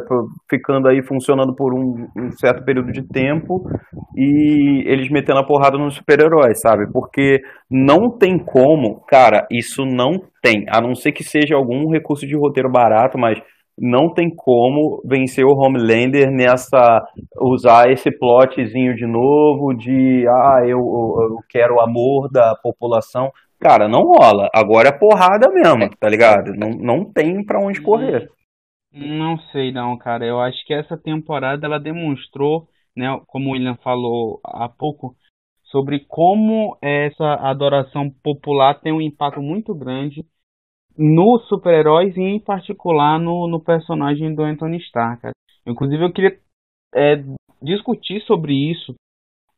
ficando 0.50 0.88
aí 0.88 1.00
funcionando 1.00 1.54
por 1.54 1.72
um, 1.72 2.06
um 2.18 2.30
certo 2.32 2.64
período 2.64 2.90
de 2.90 3.06
tempo 3.06 3.62
e 4.16 4.82
eles 4.84 5.08
metendo 5.10 5.38
a 5.38 5.46
porrada 5.46 5.78
nos 5.78 5.94
super-heróis, 5.94 6.58
sabe? 6.60 6.90
Porque 6.92 7.40
não 7.70 8.10
tem 8.18 8.36
como, 8.36 9.00
cara, 9.08 9.46
isso 9.50 9.84
não 9.84 10.10
tem, 10.42 10.64
a 10.68 10.80
não 10.80 10.94
ser 10.96 11.12
que 11.12 11.22
seja 11.22 11.54
algum 11.54 11.88
recurso 11.88 12.26
de 12.26 12.36
roteiro 12.36 12.68
barato, 12.70 13.16
mas 13.16 13.38
não 13.78 14.12
tem 14.12 14.34
como 14.34 15.02
vencer 15.04 15.44
o 15.44 15.54
Homelander 15.54 16.30
nessa 16.30 17.06
usar 17.38 17.90
esse 17.90 18.10
plotzinho 18.10 18.94
de 18.96 19.06
novo 19.06 19.74
de 19.74 20.26
ah, 20.28 20.60
eu, 20.62 20.78
eu 20.78 21.38
quero 21.48 21.74
o 21.74 21.80
amor 21.80 22.30
da 22.30 22.54
população. 22.62 23.30
Cara, 23.60 23.88
não 23.88 24.02
rola. 24.02 24.48
Agora 24.54 24.88
é 24.88 24.92
porrada 24.92 25.50
mesmo, 25.50 25.90
tá 25.98 26.08
ligado? 26.08 26.52
Não, 26.54 26.70
não 26.70 27.04
tem 27.04 27.44
pra 27.44 27.60
onde 27.60 27.82
correr. 27.82 28.28
Não 28.92 29.38
sei 29.52 29.72
não, 29.72 29.96
cara. 29.98 30.24
Eu 30.24 30.40
acho 30.40 30.64
que 30.66 30.72
essa 30.72 30.96
temporada 30.96 31.66
ela 31.66 31.78
demonstrou, 31.78 32.68
né, 32.96 33.06
como 33.26 33.50
o 33.50 33.52
William 33.52 33.76
falou 33.82 34.40
há 34.44 34.68
pouco, 34.68 35.14
sobre 35.64 36.00
como 36.08 36.78
essa 36.80 37.34
adoração 37.34 38.10
popular 38.22 38.80
tem 38.80 38.92
um 38.92 39.00
impacto 39.00 39.42
muito 39.42 39.74
grande 39.74 40.24
nos 40.98 41.46
super-heróis 41.48 42.16
e 42.16 42.20
em 42.20 42.40
particular 42.40 43.18
no, 43.18 43.46
no 43.48 43.60
personagem 43.60 44.34
do 44.34 44.42
Anthony 44.42 44.78
cara. 44.92 45.32
Inclusive 45.66 46.04
eu 46.04 46.12
queria 46.12 46.38
é, 46.94 47.22
discutir 47.62 48.22
sobre 48.22 48.54
isso 48.54 48.94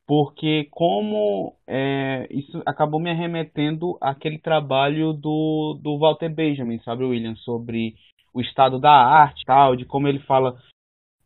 porque 0.09 0.67
como 0.71 1.55
é, 1.67 2.27
isso 2.31 2.63
acabou 2.65 2.99
me 2.99 3.11
arremetendo 3.11 3.99
àquele 4.01 4.39
trabalho 4.39 5.13
do, 5.13 5.79
do 5.83 5.99
Walter 5.99 6.31
Benjamin, 6.31 6.81
sabe, 6.81 7.05
William, 7.05 7.37
sobre 7.37 7.95
o 8.33 8.41
estado 8.41 8.79
da 8.81 8.91
arte, 8.91 9.45
tal, 9.45 9.77
de 9.77 9.85
como 9.85 10.09
ele 10.09 10.21
fala 10.21 10.57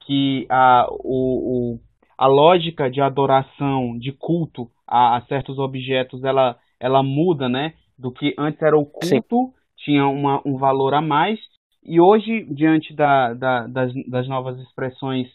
que 0.01 0.47
a, 0.51 0.89
o, 0.91 1.75
o, 1.75 1.81
a 2.19 2.27
lógica 2.27 2.91
de 2.91 3.01
adoração, 3.01 3.97
de 3.97 4.11
culto 4.11 4.69
a, 4.85 5.17
a 5.17 5.21
certos 5.27 5.61
objetos, 5.61 6.25
ela, 6.25 6.59
ela 6.81 7.05
muda, 7.05 7.49
né? 7.49 7.75
Do 7.97 8.11
que 8.11 8.35
antes 8.37 8.61
era 8.61 8.77
o 8.77 8.85
culto, 8.85 9.55
tinha 9.85 10.07
uma, 10.07 10.41
um 10.45 10.57
valor 10.57 10.95
a 10.95 11.01
mais, 11.01 11.39
e 11.85 12.01
hoje, 12.01 12.45
diante 12.45 12.95
da, 12.95 13.35
da, 13.35 13.67
das, 13.67 13.93
das 14.09 14.29
novas 14.29 14.59
expressões 14.61 15.29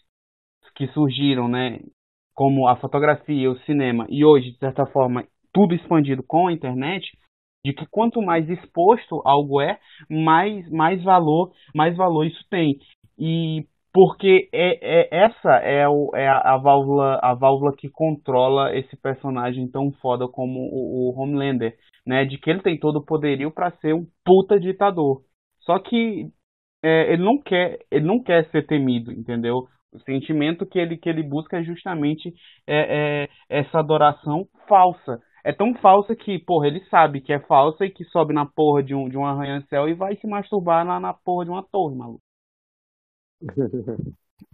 que 0.76 0.88
surgiram, 0.90 1.48
né? 1.48 1.80
Como 2.34 2.68
a 2.68 2.76
fotografia, 2.76 3.52
o 3.52 3.60
cinema, 3.62 4.06
e 4.10 4.24
hoje, 4.24 4.52
de 4.52 4.58
certa 4.60 4.86
forma, 4.86 5.26
tudo 5.54 5.74
expandido 5.74 6.24
com 6.24 6.48
a 6.48 6.54
internet, 6.54 7.06
de 7.66 7.74
que 7.74 7.86
quanto 7.88 8.22
mais 8.22 8.50
exposto 8.50 9.22
algo 9.26 9.60
é, 9.60 9.80
mais, 10.10 10.70
mais 10.70 11.04
valor, 11.04 11.52
mais 11.76 11.98
valor 11.98 12.26
isso 12.26 12.46
tem. 12.50 12.80
E 13.18 13.66
porque 13.98 14.48
é, 14.54 15.00
é 15.00 15.26
essa 15.26 15.56
é, 15.56 15.88
o, 15.88 16.12
é 16.14 16.28
a, 16.28 16.54
a 16.54 16.58
válvula 16.58 17.20
a 17.20 17.34
válvula 17.34 17.76
que 17.76 17.90
controla 17.90 18.72
esse 18.78 18.96
personagem 18.96 19.68
tão 19.68 19.92
foda 19.94 20.28
como 20.28 20.60
o, 20.60 21.10
o 21.10 21.20
Homelander, 21.20 21.76
né? 22.06 22.24
De 22.24 22.38
que 22.38 22.48
ele 22.48 22.62
tem 22.62 22.78
todo 22.78 22.98
o 22.98 23.04
poderio 23.04 23.50
para 23.50 23.72
ser 23.78 23.96
um 23.96 24.06
puta 24.24 24.60
ditador. 24.60 25.24
Só 25.62 25.80
que 25.80 26.28
é, 26.84 27.12
ele 27.12 27.24
não 27.24 27.42
quer 27.42 27.80
ele 27.90 28.06
não 28.06 28.22
quer 28.22 28.48
ser 28.52 28.68
temido, 28.68 29.12
entendeu? 29.12 29.68
O 29.92 30.00
sentimento 30.02 30.64
que 30.64 30.78
ele 30.78 30.96
que 30.96 31.10
ele 31.10 31.24
busca 31.24 31.58
é 31.58 31.64
justamente 31.64 32.32
é, 32.68 33.24
é 33.24 33.30
essa 33.50 33.80
adoração 33.80 34.48
falsa. 34.70 35.20
É 35.44 35.52
tão 35.52 35.74
falsa 35.74 36.16
que, 36.16 36.38
porra, 36.38 36.68
ele 36.68 36.86
sabe 36.86 37.20
que 37.20 37.34
é 37.34 37.40
falsa 37.40 37.84
e 37.84 37.90
que 37.90 38.04
sobe 38.06 38.32
na 38.32 38.46
porra 38.46 38.84
de 38.84 38.94
um, 38.94 39.10
de 39.10 39.18
um 39.18 39.26
arranha-céu 39.26 39.90
e 39.90 39.96
vai 39.96 40.16
se 40.18 40.28
masturbar 40.28 40.86
na, 40.86 41.00
na 41.00 41.14
porra 41.16 41.46
de 41.46 41.52
uma 41.52 41.64
torre, 41.64 41.96
maluco. 41.96 42.27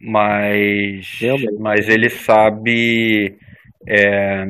Mas, 0.01 1.19
Realmente. 1.19 1.59
mas 1.59 1.87
ele 1.87 2.09
sabe, 2.09 3.37
é, 3.87 4.43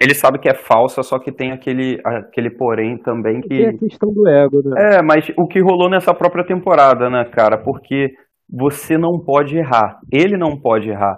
ele 0.00 0.14
sabe 0.14 0.38
que 0.38 0.48
é 0.48 0.54
falsa, 0.54 1.02
só 1.02 1.18
que 1.18 1.32
tem 1.32 1.52
aquele, 1.52 1.98
aquele 2.04 2.50
porém 2.50 2.98
também 2.98 3.40
Tem 3.40 3.66
a 3.66 3.72
que 3.72 3.78
questão 3.78 4.12
do 4.12 4.28
ego, 4.28 4.62
né? 4.64 4.96
É, 4.96 5.02
mas 5.02 5.30
o 5.38 5.46
que 5.46 5.60
rolou 5.60 5.88
nessa 5.88 6.14
própria 6.14 6.44
temporada, 6.44 7.08
né, 7.08 7.24
cara? 7.24 7.56
Porque 7.56 8.12
você 8.50 8.98
não 8.98 9.18
pode 9.18 9.56
errar. 9.56 9.98
Ele 10.12 10.36
não 10.36 10.58
pode 10.60 10.90
errar. 10.90 11.16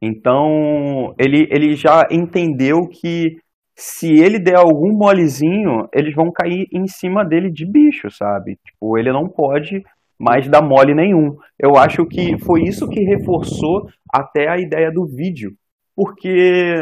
Então, 0.00 1.14
ele, 1.18 1.48
ele 1.50 1.74
já 1.74 2.06
entendeu 2.10 2.86
que 2.88 3.36
se 3.74 4.12
ele 4.12 4.38
der 4.38 4.56
algum 4.56 4.96
molezinho, 4.96 5.88
eles 5.92 6.14
vão 6.14 6.30
cair 6.32 6.66
em 6.72 6.86
cima 6.86 7.24
dele 7.24 7.50
de 7.50 7.70
bicho, 7.70 8.10
sabe? 8.10 8.56
Tipo, 8.64 8.98
ele 8.98 9.12
não 9.12 9.28
pode 9.28 9.82
mais 10.18 10.48
dar 10.48 10.62
mole 10.62 10.94
nenhum. 10.94 11.36
Eu 11.58 11.76
acho 11.76 12.06
que 12.06 12.38
foi 12.38 12.62
isso 12.62 12.88
que 12.88 13.00
reforçou 13.00 13.86
até 14.12 14.48
a 14.48 14.58
ideia 14.58 14.90
do 14.90 15.06
vídeo. 15.06 15.52
Porque 15.94 16.80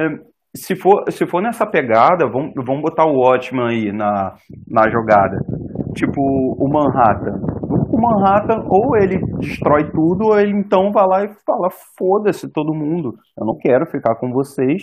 se 0.56 0.76
for, 0.76 1.04
se 1.10 1.26
for 1.26 1.42
nessa 1.42 1.66
pegada, 1.66 2.26
vamos, 2.26 2.52
vamos 2.56 2.82
botar 2.82 3.04
o 3.04 3.18
Watchman 3.18 3.68
aí 3.68 3.92
na, 3.92 4.34
na 4.68 4.88
jogada. 4.90 5.38
Tipo, 5.94 6.20
o 6.20 6.68
Manhattan. 6.68 7.40
O 7.90 8.00
Manhattan, 8.00 8.64
ou 8.68 8.96
ele 8.96 9.20
destrói 9.38 9.90
tudo, 9.90 10.26
ou 10.26 10.38
ele 10.38 10.52
então 10.52 10.90
vai 10.92 11.06
lá 11.06 11.24
e 11.24 11.34
fala: 11.46 11.68
foda-se 11.96 12.50
todo 12.52 12.74
mundo, 12.74 13.14
eu 13.38 13.46
não 13.46 13.56
quero 13.56 13.86
ficar 13.86 14.16
com 14.16 14.32
vocês, 14.32 14.82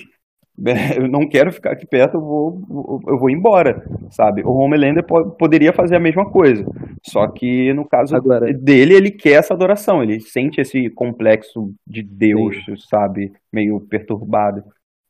eu 0.98 1.08
não 1.08 1.28
quero 1.28 1.52
ficar 1.52 1.72
aqui 1.72 1.86
perto, 1.88 2.18
eu 2.18 2.22
vou, 2.22 3.02
eu 3.08 3.18
vou 3.18 3.30
embora, 3.30 3.84
sabe? 4.10 4.44
O 4.44 4.52
Homelander 4.52 5.06
po- 5.06 5.32
poderia 5.32 5.74
fazer 5.74 5.96
a 5.96 6.00
mesma 6.00 6.30
coisa, 6.30 6.66
só 7.04 7.28
que 7.28 7.74
no 7.74 7.88
caso 7.88 8.16
Agora- 8.16 8.54
dele, 8.54 8.94
ele 8.94 9.12
quer 9.12 9.34
essa 9.40 9.54
adoração, 9.54 10.04
ele 10.04 10.20
sente 10.20 10.60
esse 10.62 10.90
complexo 10.90 11.74
de 11.88 12.04
Deus, 12.04 12.56
sabe? 12.90 13.32
Meio 13.52 13.80
perturbado. 13.82 14.64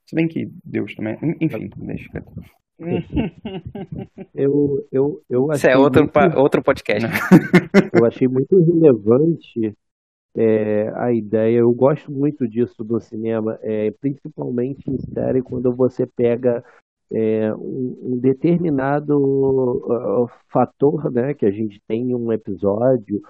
Se 0.06 0.16
bem 0.16 0.28
que 0.28 0.50
Deus 0.64 0.94
também. 0.96 1.18
Enfim, 1.40 1.70
deixa. 1.78 2.10
quieto. 2.10 2.32
Eu, 4.34 4.86
eu, 4.92 5.22
eu 5.30 5.48
Isso 5.52 5.68
é 5.68 5.78
outro, 5.78 6.02
muito, 6.02 6.12
pa- 6.14 6.34
outro 6.36 6.64
podcast. 6.64 7.08
eu 7.94 8.06
achei 8.06 8.28
muito 8.28 8.58
relevante 8.58 9.74
é, 10.36 10.92
a 10.96 11.12
ideia. 11.12 11.58
Eu 11.60 11.72
gosto 11.74 12.12
muito 12.12 12.48
disso 12.48 12.84
do 12.84 13.00
cinema, 13.00 13.58
é, 13.62 13.92
principalmente 13.92 14.90
em 14.90 14.98
série, 14.98 15.42
quando 15.42 15.74
você 15.74 16.06
pega 16.06 16.64
é, 17.12 17.54
um, 17.54 17.98
um 18.14 18.18
determinado 18.18 19.18
uh, 19.18 20.30
fator 20.50 21.12
né, 21.12 21.34
que 21.34 21.46
a 21.46 21.52
gente 21.52 21.82
tem 21.88 22.12
em 22.12 22.16
um 22.16 22.32
episódio, 22.32 23.22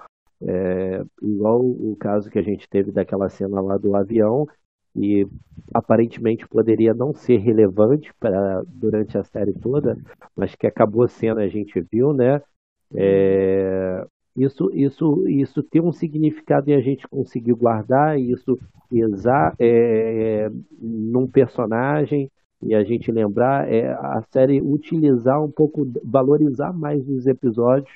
é, 0.44 1.04
igual 1.22 1.60
o 1.62 1.96
caso 2.00 2.30
que 2.30 2.40
a 2.40 2.44
gente 2.44 2.68
teve 2.70 2.92
daquela 2.92 3.30
cena 3.30 3.60
lá 3.62 3.78
do 3.78 3.96
avião, 3.96 4.48
e 4.96 5.26
aparentemente 5.74 6.48
poderia 6.48 6.94
não 6.94 7.14
ser 7.14 7.38
relevante 7.38 8.14
para 8.20 8.62
durante 8.68 9.18
a 9.18 9.24
série 9.24 9.54
toda, 9.54 9.98
mas 10.36 10.54
que 10.54 10.68
acabou 10.68 11.08
sendo, 11.08 11.40
a 11.40 11.48
gente 11.48 11.80
viu, 11.92 12.14
né? 12.14 12.42
É, 12.94 14.06
isso, 14.36 14.72
isso, 14.74 15.28
isso 15.28 15.62
tem 15.64 15.82
um 15.82 15.92
significado 15.92 16.70
e 16.70 16.74
a 16.74 16.80
gente 16.80 17.08
conseguiu 17.08 17.56
guardar 17.56 18.20
isso 18.20 18.58
exa, 18.92 19.54
é, 19.60 20.50
num 20.80 21.28
personagem 21.28 22.30
e 22.62 22.76
a 22.76 22.84
gente 22.84 23.12
lembrar 23.12 23.72
é, 23.72 23.92
a 23.92 24.22
série 24.32 24.62
utilizar 24.62 25.44
um 25.44 25.50
pouco, 25.50 25.86
valorizar 26.04 26.72
mais 26.72 27.08
os 27.10 27.26
episódios 27.26 27.92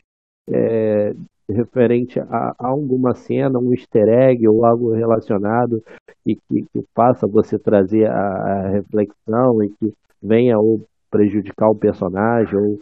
é, 0.50 1.14
referente 1.48 2.20
a, 2.20 2.56
a 2.58 2.68
alguma 2.68 3.14
cena, 3.14 3.60
um 3.60 3.72
easter 3.72 4.08
egg 4.08 4.48
ou 4.48 4.66
algo 4.66 4.94
relacionado 4.94 5.84
e 6.26 6.36
que, 6.36 6.66
que 6.74 6.86
faça 6.94 7.28
você 7.28 7.60
trazer 7.60 8.08
a, 8.08 8.18
a 8.18 8.70
reflexão 8.70 9.64
e 9.64 9.70
que 9.70 9.94
venha 10.22 10.58
ou 10.58 10.82
prejudicar 11.12 11.70
o 11.70 11.76
personagem 11.76 12.58
ou, 12.58 12.80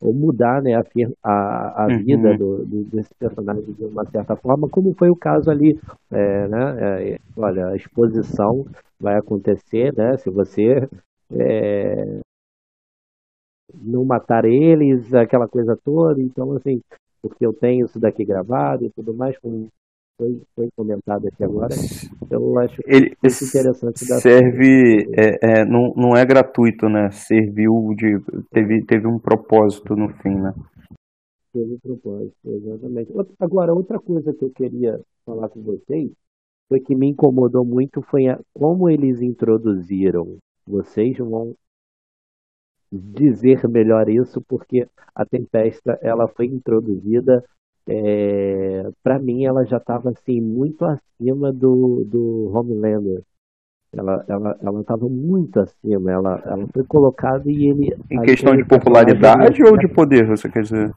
ou 0.00 0.12
mudar 0.12 0.62
né, 0.62 0.74
a, 0.74 0.84
a, 1.22 1.86
a 1.86 1.90
Uhum. 1.90 1.98
vida 2.04 2.34
do, 2.34 2.64
do- 2.64 2.84
desse 2.84 3.14
personagem 3.18 3.64
de 3.72 3.84
uma 3.84 4.04
certa 4.10 4.36
forma, 4.36 4.68
como 4.68 4.94
foi 4.94 5.10
o 5.10 5.16
caso 5.16 5.50
ali, 5.50 5.78
é, 6.10 6.48
né, 6.48 7.12
é, 7.14 7.18
olha, 7.36 7.68
a 7.68 7.76
exposição 7.76 8.66
vai 9.00 9.16
acontecer, 9.16 9.94
né, 9.96 10.16
se 10.18 10.30
você 10.30 10.88
é, 11.32 12.20
não 13.74 14.04
matar 14.04 14.44
eles, 14.44 15.12
aquela 15.14 15.48
coisa 15.48 15.76
toda, 15.84 16.20
então 16.20 16.52
assim, 16.52 16.80
porque 17.22 17.44
eu 17.44 17.52
tenho 17.52 17.86
isso 17.86 17.98
daqui 17.98 18.24
gravado 18.24 18.84
e 18.84 18.90
tudo 18.90 19.14
mais, 19.14 19.36
como 19.38 19.68
foi, 20.16 20.42
foi 20.54 20.68
comentado 20.74 21.28
aqui 21.28 21.44
agora, 21.44 21.74
eu 22.30 22.58
acho 22.58 22.80
Ele 22.86 23.16
muito 23.22 23.44
interessante 23.44 24.04
serve, 24.04 25.10
é, 25.14 25.60
é, 25.60 25.64
não, 25.64 25.92
não 25.94 26.16
é 26.16 26.24
gratuito, 26.24 26.88
né? 26.88 27.10
Serviu 27.10 27.94
de. 27.94 28.18
Teve, 28.50 28.84
teve 28.84 29.06
um 29.06 29.18
propósito 29.18 29.94
no 29.94 30.08
fim, 30.08 30.34
né? 30.34 30.54
Teve 31.52 31.78
propósito, 31.78 32.34
exatamente. 32.44 33.12
Agora, 33.38 33.74
outra 33.74 33.98
coisa 33.98 34.32
que 34.32 34.44
eu 34.44 34.50
queria 34.50 35.00
falar 35.24 35.48
com 35.48 35.62
vocês 35.62 36.10
foi 36.68 36.80
que 36.80 36.94
me 36.94 37.08
incomodou 37.08 37.64
muito 37.64 38.02
foi 38.02 38.28
a, 38.28 38.38
como 38.54 38.88
eles 38.88 39.20
introduziram. 39.20 40.38
Vocês 40.66 41.16
vão 41.18 41.54
dizer 42.90 43.68
melhor 43.68 44.08
isso, 44.08 44.42
porque 44.48 44.86
a 45.14 45.24
Tempesta 45.24 45.98
ela 46.02 46.26
foi 46.28 46.46
introduzida. 46.46 47.44
É, 47.88 48.90
para 49.02 49.18
mim, 49.18 49.44
ela 49.44 49.64
já 49.64 49.76
estava 49.78 50.10
assim 50.10 50.40
muito 50.40 50.84
acima 50.84 51.52
do, 51.52 52.04
do 52.06 52.50
Homelander. 52.54 53.22
Ela 53.92 54.24
ela 54.28 54.58
ela 54.62 54.80
estava 54.82 55.08
muito 55.08 55.60
acima. 55.60 56.12
Ela 56.12 56.42
ela 56.46 56.68
foi 56.72 56.84
colocada 56.86 57.50
e 57.50 57.68
ele 57.70 57.96
Em 58.10 58.20
questão 58.20 58.56
de 58.56 58.64
popularidade 58.64 59.62
ou 59.62 59.76
de 59.76 59.88
poder, 59.88 60.26
você 60.26 60.48
quer 60.48 60.62
dizer? 60.62 60.92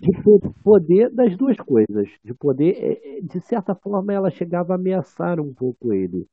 de 0.00 0.12
po- 0.22 0.40
poder 0.62 1.10
das 1.10 1.36
duas 1.36 1.56
coisas. 1.56 2.08
De 2.24 2.34
poder, 2.34 2.72
é, 2.78 3.18
é, 3.18 3.20
de 3.20 3.40
certa 3.40 3.74
forma, 3.74 4.12
ela 4.12 4.30
chegava 4.30 4.72
a 4.72 4.76
ameaçar 4.76 5.40
um 5.40 5.52
pouco 5.52 5.92
ele. 5.92 6.26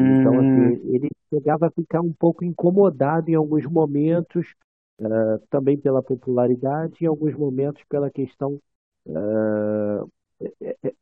Então, 0.00 0.38
Hum, 0.38 0.40
assim, 0.40 0.80
ele 0.94 1.10
chegava 1.32 1.68
a 1.68 1.72
ficar 1.72 2.00
um 2.02 2.12
pouco 2.12 2.44
incomodado 2.44 3.30
em 3.30 3.34
alguns 3.34 3.66
momentos, 3.66 4.46
ah, 5.00 5.38
também 5.50 5.78
pela 5.78 6.02
popularidade, 6.02 6.96
em 7.04 7.06
alguns 7.06 7.34
momentos 7.34 7.82
pela 7.88 8.10
questão. 8.10 8.60
É- 10.82 10.94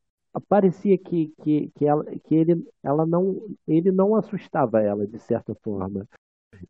parecia 0.49 0.97
que, 0.99 1.29
que, 1.43 1.71
que, 1.77 1.87
ela, 1.87 2.05
que 2.25 2.35
ele, 2.35 2.67
ela 2.83 3.07
não, 3.07 3.41
ele 3.67 3.91
não 3.91 4.15
assustava 4.15 4.81
ela, 4.83 5.07
de 5.07 5.19
certa 5.19 5.55
forma. 5.63 6.07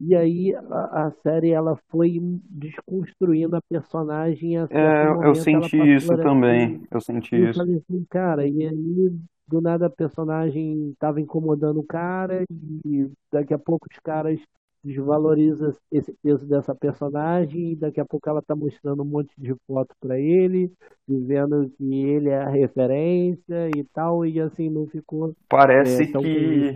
E 0.00 0.14
aí 0.14 0.54
a, 0.54 1.06
a 1.06 1.10
série 1.22 1.50
ela 1.50 1.76
foi 1.88 2.18
desconstruindo 2.50 3.56
a 3.56 3.62
personagem. 3.62 4.56
A 4.58 4.68
é, 4.70 5.04
eu 5.06 5.34
momento, 5.34 5.44
senti 5.44 5.76
isso 5.94 6.16
também. 6.18 6.86
Eu 6.90 7.00
senti 7.00 7.36
eu 7.36 7.48
isso. 7.48 7.62
falei 7.62 7.76
assim, 7.76 8.04
cara, 8.10 8.46
e 8.46 8.66
aí 8.66 9.10
do 9.46 9.60
nada 9.60 9.86
a 9.86 9.90
personagem 9.90 10.94
tava 10.98 11.20
incomodando 11.20 11.80
o 11.80 11.84
cara 11.86 12.44
e 12.84 13.10
daqui 13.30 13.52
a 13.52 13.58
pouco 13.58 13.86
os 13.90 13.98
caras 14.00 14.40
desvalorizam 14.84 15.72
esse 15.90 16.12
peso 16.22 16.46
dessa 16.48 16.74
personagem 16.74 17.72
e 17.72 17.76
daqui 17.76 18.00
a 18.00 18.04
pouco 18.04 18.28
ela 18.28 18.42
tá 18.42 18.54
mostrando 18.54 19.02
um 19.02 19.06
monte 19.06 19.32
de 19.38 19.54
foto 19.66 19.94
pra 20.00 20.18
ele, 20.18 20.72
dizendo 21.06 21.70
que 21.76 22.04
ele 22.04 22.28
é 22.28 22.38
a 22.38 22.48
referência 22.48 23.70
e 23.76 23.84
tal, 23.92 24.26
e 24.26 24.40
assim 24.40 24.68
não 24.68 24.86
ficou 24.86 25.34
Parece 25.48 26.04
é, 26.04 26.12
tão 26.12 26.22
que 26.22 26.28
mim 26.28 26.72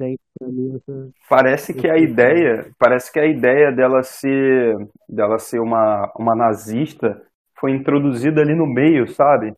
essa, 0.76 1.08
parece 1.28 1.74
que 1.74 1.88
a 1.88 1.98
ideia, 1.98 2.70
parece 2.78 3.12
que 3.12 3.18
a 3.18 3.26
ideia 3.26 3.72
dela 3.72 4.02
ser 4.02 4.76
dela 5.08 5.38
ser 5.38 5.60
uma 5.60 6.12
uma 6.16 6.34
nazista 6.34 7.20
foi 7.58 7.72
introduzida 7.72 8.42
ali 8.42 8.54
no 8.54 8.66
meio, 8.66 9.08
sabe? 9.08 9.54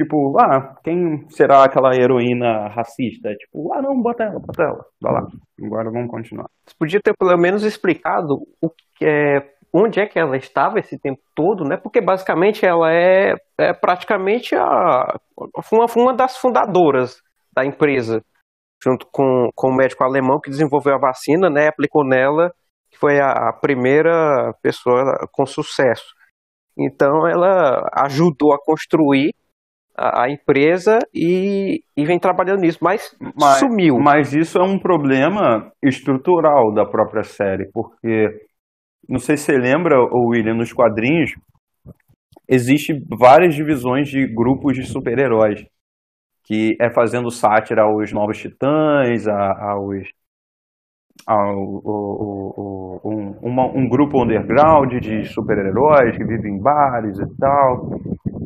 Tipo, 0.00 0.34
ah, 0.40 0.76
quem 0.82 1.28
será 1.28 1.62
aquela 1.62 1.94
heroína 1.94 2.68
racista? 2.68 3.34
Tipo, 3.34 3.70
ah, 3.74 3.82
não, 3.82 4.00
bota 4.00 4.24
ela, 4.24 4.40
bota 4.40 4.62
ela. 4.62 4.84
Vai 4.98 5.12
lá. 5.12 5.26
Agora 5.62 5.90
vamos 5.90 6.10
continuar. 6.10 6.46
Você 6.66 6.74
podia 6.78 7.00
ter 7.02 7.14
pelo 7.14 7.36
menos 7.36 7.64
explicado 7.64 8.36
o 8.62 8.70
que 8.96 9.04
é, 9.04 9.46
onde 9.74 10.00
é 10.00 10.06
que 10.06 10.18
ela 10.18 10.38
estava 10.38 10.78
esse 10.78 10.98
tempo 10.98 11.20
todo, 11.36 11.64
né? 11.64 11.76
Porque 11.76 12.00
basicamente 12.00 12.64
ela 12.64 12.90
é, 12.90 13.34
é 13.58 13.74
praticamente 13.74 14.54
a, 14.56 15.18
uma, 15.70 15.84
uma 15.94 16.14
das 16.14 16.38
fundadoras 16.38 17.20
da 17.54 17.62
empresa, 17.62 18.22
junto 18.82 19.06
com, 19.12 19.50
com 19.54 19.68
o 19.68 19.76
médico 19.76 20.02
alemão 20.02 20.40
que 20.40 20.48
desenvolveu 20.48 20.94
a 20.94 20.98
vacina, 20.98 21.50
né? 21.50 21.68
Aplicou 21.68 22.06
nela, 22.06 22.50
que 22.90 22.96
foi 22.96 23.20
a, 23.20 23.50
a 23.50 23.52
primeira 23.52 24.54
pessoa 24.62 25.28
com 25.30 25.44
sucesso. 25.44 26.14
Então 26.78 27.28
ela 27.28 27.86
ajudou 28.02 28.54
a 28.54 28.64
construir 28.64 29.34
a, 30.00 30.24
a 30.24 30.30
empresa 30.30 30.98
e, 31.14 31.82
e 31.94 32.04
vem 32.06 32.18
trabalhando 32.18 32.60
nisso, 32.62 32.78
mas, 32.80 33.14
Mas, 33.38 33.58
sumiu. 33.58 33.98
mas 33.98 34.32
isso 34.32 34.58
é 34.58 34.62
um 34.64 34.78
problema 34.78 35.70
estrutural 35.84 36.72
da 36.72 36.86
própria 36.86 37.22
série, 37.22 37.70
porque 37.72 38.28
não 39.08 39.18
sei 39.18 39.36
se 39.36 39.44
você 39.44 39.58
lembra, 39.58 39.96
William, 40.12 40.54
nos 40.54 40.72
quadrinhos 40.72 41.32
existe 42.48 42.92
várias 43.18 43.54
divisões 43.54 44.08
de 44.08 44.26
grupos 44.26 44.74
de 44.74 44.84
super-heróis, 44.84 45.64
que 46.44 46.76
é 46.80 46.90
fazendo 46.90 47.30
sátira 47.30 47.82
aos 47.82 48.12
Novos 48.12 48.38
Titãs, 48.38 49.28
aos 49.28 50.08
ao, 51.26 51.54
o- 51.54 51.80
o- 51.84 53.00
o- 53.04 53.10
um, 53.12 53.38
uma- 53.42 53.66
um 53.66 53.88
grupo 53.88 54.22
underground 54.22 54.92
de 55.00 55.24
super-heróis 55.26 56.16
que 56.16 56.24
vivem 56.24 56.54
em 56.54 56.58
bares 56.60 57.18
e 57.18 57.36
tal. 57.38 57.90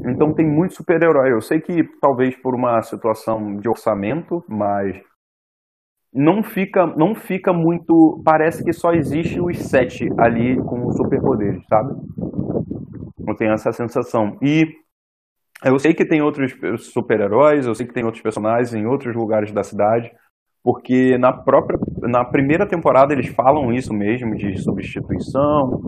Então 0.06 0.34
tem 0.34 0.46
muito 0.46 0.74
super-herói. 0.74 1.32
Eu 1.32 1.40
sei 1.40 1.60
que 1.60 1.82
talvez 2.00 2.36
por 2.36 2.54
uma 2.54 2.82
situação 2.82 3.56
de 3.56 3.68
orçamento, 3.68 4.44
mas 4.48 5.00
não 6.12 6.42
fica, 6.42 6.86
não 6.86 7.14
fica 7.14 7.52
muito. 7.52 8.22
Parece 8.24 8.62
que 8.62 8.72
só 8.72 8.92
existe 8.92 9.40
os 9.40 9.58
sete 9.58 10.08
ali 10.18 10.56
com 10.56 10.90
superpoderes, 10.92 11.64
sabe? 11.66 11.94
Eu 13.26 13.34
tenho 13.34 13.52
essa 13.52 13.72
sensação. 13.72 14.38
E 14.40 14.66
eu 15.64 15.78
sei 15.78 15.94
que 15.94 16.04
tem 16.04 16.20
outros 16.20 16.54
super-heróis, 16.92 17.66
eu 17.66 17.74
sei 17.74 17.86
que 17.86 17.94
tem 17.94 18.04
outros 18.04 18.22
personagens 18.22 18.74
em 18.74 18.86
outros 18.86 19.16
lugares 19.16 19.50
da 19.50 19.62
cidade, 19.62 20.12
porque 20.62 21.16
na 21.18 21.32
própria, 21.32 21.78
na 22.02 22.24
primeira 22.24 22.66
temporada 22.66 23.12
eles 23.12 23.28
falam 23.28 23.72
isso 23.72 23.92
mesmo 23.92 24.36
de 24.36 24.56
substituição, 24.58 25.80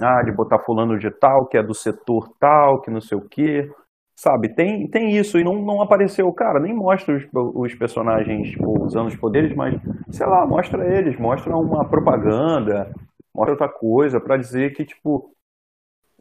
ah, 0.00 0.22
de 0.22 0.32
botar 0.32 0.58
fulano 0.58 0.98
de 0.98 1.10
tal, 1.10 1.46
que 1.46 1.56
é 1.56 1.62
do 1.62 1.74
setor 1.74 2.32
tal, 2.38 2.80
que 2.80 2.90
não 2.90 3.00
sei 3.00 3.16
o 3.18 3.28
quê. 3.28 3.70
Sabe, 4.18 4.48
tem, 4.48 4.88
tem 4.88 5.14
isso, 5.14 5.38
e 5.38 5.44
não, 5.44 5.56
não 5.56 5.82
apareceu, 5.82 6.32
cara, 6.32 6.58
nem 6.58 6.74
mostra 6.74 7.14
os, 7.14 7.26
os 7.32 7.74
personagens 7.74 8.48
tipo, 8.48 8.82
usando 8.82 9.08
os 9.08 9.16
poderes, 9.16 9.54
mas, 9.54 9.78
sei 10.10 10.26
lá, 10.26 10.46
mostra 10.46 10.86
eles, 10.86 11.18
mostra 11.18 11.54
uma 11.54 11.84
propaganda, 11.84 12.90
mostra 13.34 13.52
outra 13.52 13.68
coisa, 13.68 14.18
pra 14.18 14.38
dizer 14.38 14.74
que, 14.74 14.86
tipo, 14.86 15.36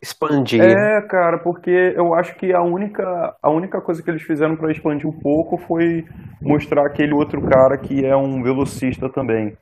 Expandir. 0.02 0.62
é, 0.62 1.02
cara, 1.04 1.40
porque 1.40 1.70
eu 1.96 2.14
acho 2.14 2.36
que 2.36 2.54
a 2.54 2.62
única, 2.62 3.36
a 3.42 3.50
única 3.50 3.80
coisa 3.80 4.04
que 4.04 4.10
eles 4.10 4.22
fizeram 4.22 4.58
pra 4.58 4.72
expandir 4.72 5.08
um 5.08 5.20
pouco 5.20 5.58
foi 5.58 6.06
mostrar 6.42 6.86
aquele 6.86 7.14
outro 7.14 7.42
cara 7.42 7.78
que 7.78 8.06
é 8.06 8.16
um 8.16 8.44
velocista 8.44 9.10
também. 9.10 9.58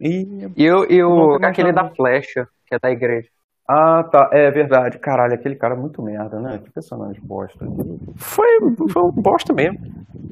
E. 0.00 0.26
E 0.56 0.64
eu, 0.64 0.84
eu 0.86 1.38
mais 1.38 1.42
aquele 1.42 1.72
da 1.72 1.88
flecha, 1.90 2.48
que 2.66 2.74
é 2.74 2.78
da 2.78 2.90
igreja. 2.90 3.28
Ah, 3.68 4.02
tá, 4.02 4.30
é 4.32 4.50
verdade. 4.50 4.98
Caralho, 4.98 5.34
aquele 5.34 5.54
cara 5.54 5.74
é 5.74 5.78
muito 5.78 6.02
merda, 6.02 6.40
né? 6.40 6.58
Que 6.58 6.72
personagem 6.72 7.22
bosta. 7.22 7.64
Foi, 8.16 8.46
foi 8.90 9.02
um 9.02 9.12
bosta 9.12 9.52
mesmo. 9.52 9.78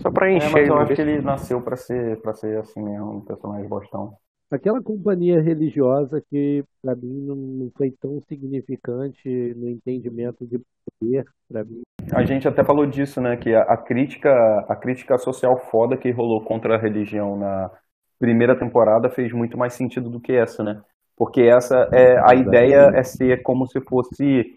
Só 0.00 0.10
pra 0.10 0.28
É, 0.28 0.36
encher. 0.36 0.50
mas 0.50 0.68
eu 0.68 0.76
acho 0.78 0.94
que 0.94 1.00
ele 1.00 1.20
nasceu 1.22 1.60
pra 1.60 1.76
ser, 1.76 2.20
pra 2.20 2.34
ser 2.34 2.58
assim 2.58 2.82
mesmo, 2.82 3.18
um 3.18 3.20
personagem 3.20 3.68
bostão. 3.68 4.14
Aquela 4.50 4.82
companhia 4.82 5.40
religiosa 5.42 6.22
que 6.30 6.64
para 6.82 6.96
mim 6.96 7.26
não, 7.26 7.70
foi 7.76 7.92
tão 8.00 8.20
significante 8.28 9.28
no 9.56 9.68
entendimento 9.68 10.46
de 10.46 10.58
poder 11.00 11.24
para 11.48 11.64
mim. 11.64 11.82
A 12.12 12.24
gente 12.24 12.48
até 12.48 12.64
falou 12.64 12.86
disso, 12.86 13.20
né? 13.20 13.36
Que 13.36 13.54
a, 13.54 13.62
a 13.62 13.76
crítica, 13.76 14.30
a 14.68 14.74
crítica 14.74 15.18
social 15.18 15.56
foda 15.70 15.96
que 15.96 16.10
rolou 16.10 16.42
contra 16.42 16.74
a 16.76 16.78
religião 16.78 17.36
na 17.36 17.70
primeira 18.18 18.56
temporada 18.58 19.08
fez 19.10 19.32
muito 19.32 19.56
mais 19.58 19.74
sentido 19.74 20.08
do 20.10 20.20
que 20.20 20.32
essa, 20.32 20.62
né? 20.62 20.80
Porque 21.16 21.42
essa 21.42 21.88
é 21.92 22.18
a 22.24 22.34
ideia 22.34 22.92
é 22.94 23.02
ser 23.02 23.42
como 23.42 23.66
se 23.66 23.80
fosse 23.80 24.54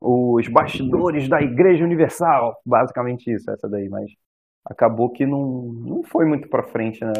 os 0.00 0.46
bastidores 0.48 1.28
da 1.28 1.40
Igreja 1.40 1.84
Universal, 1.84 2.56
basicamente 2.64 3.32
isso, 3.32 3.50
essa 3.50 3.68
daí, 3.68 3.88
mas 3.88 4.10
acabou 4.64 5.10
que 5.10 5.24
não, 5.26 5.62
não 5.84 6.02
foi 6.02 6.26
muito 6.26 6.48
pra 6.48 6.62
frente, 6.62 7.04
né? 7.04 7.12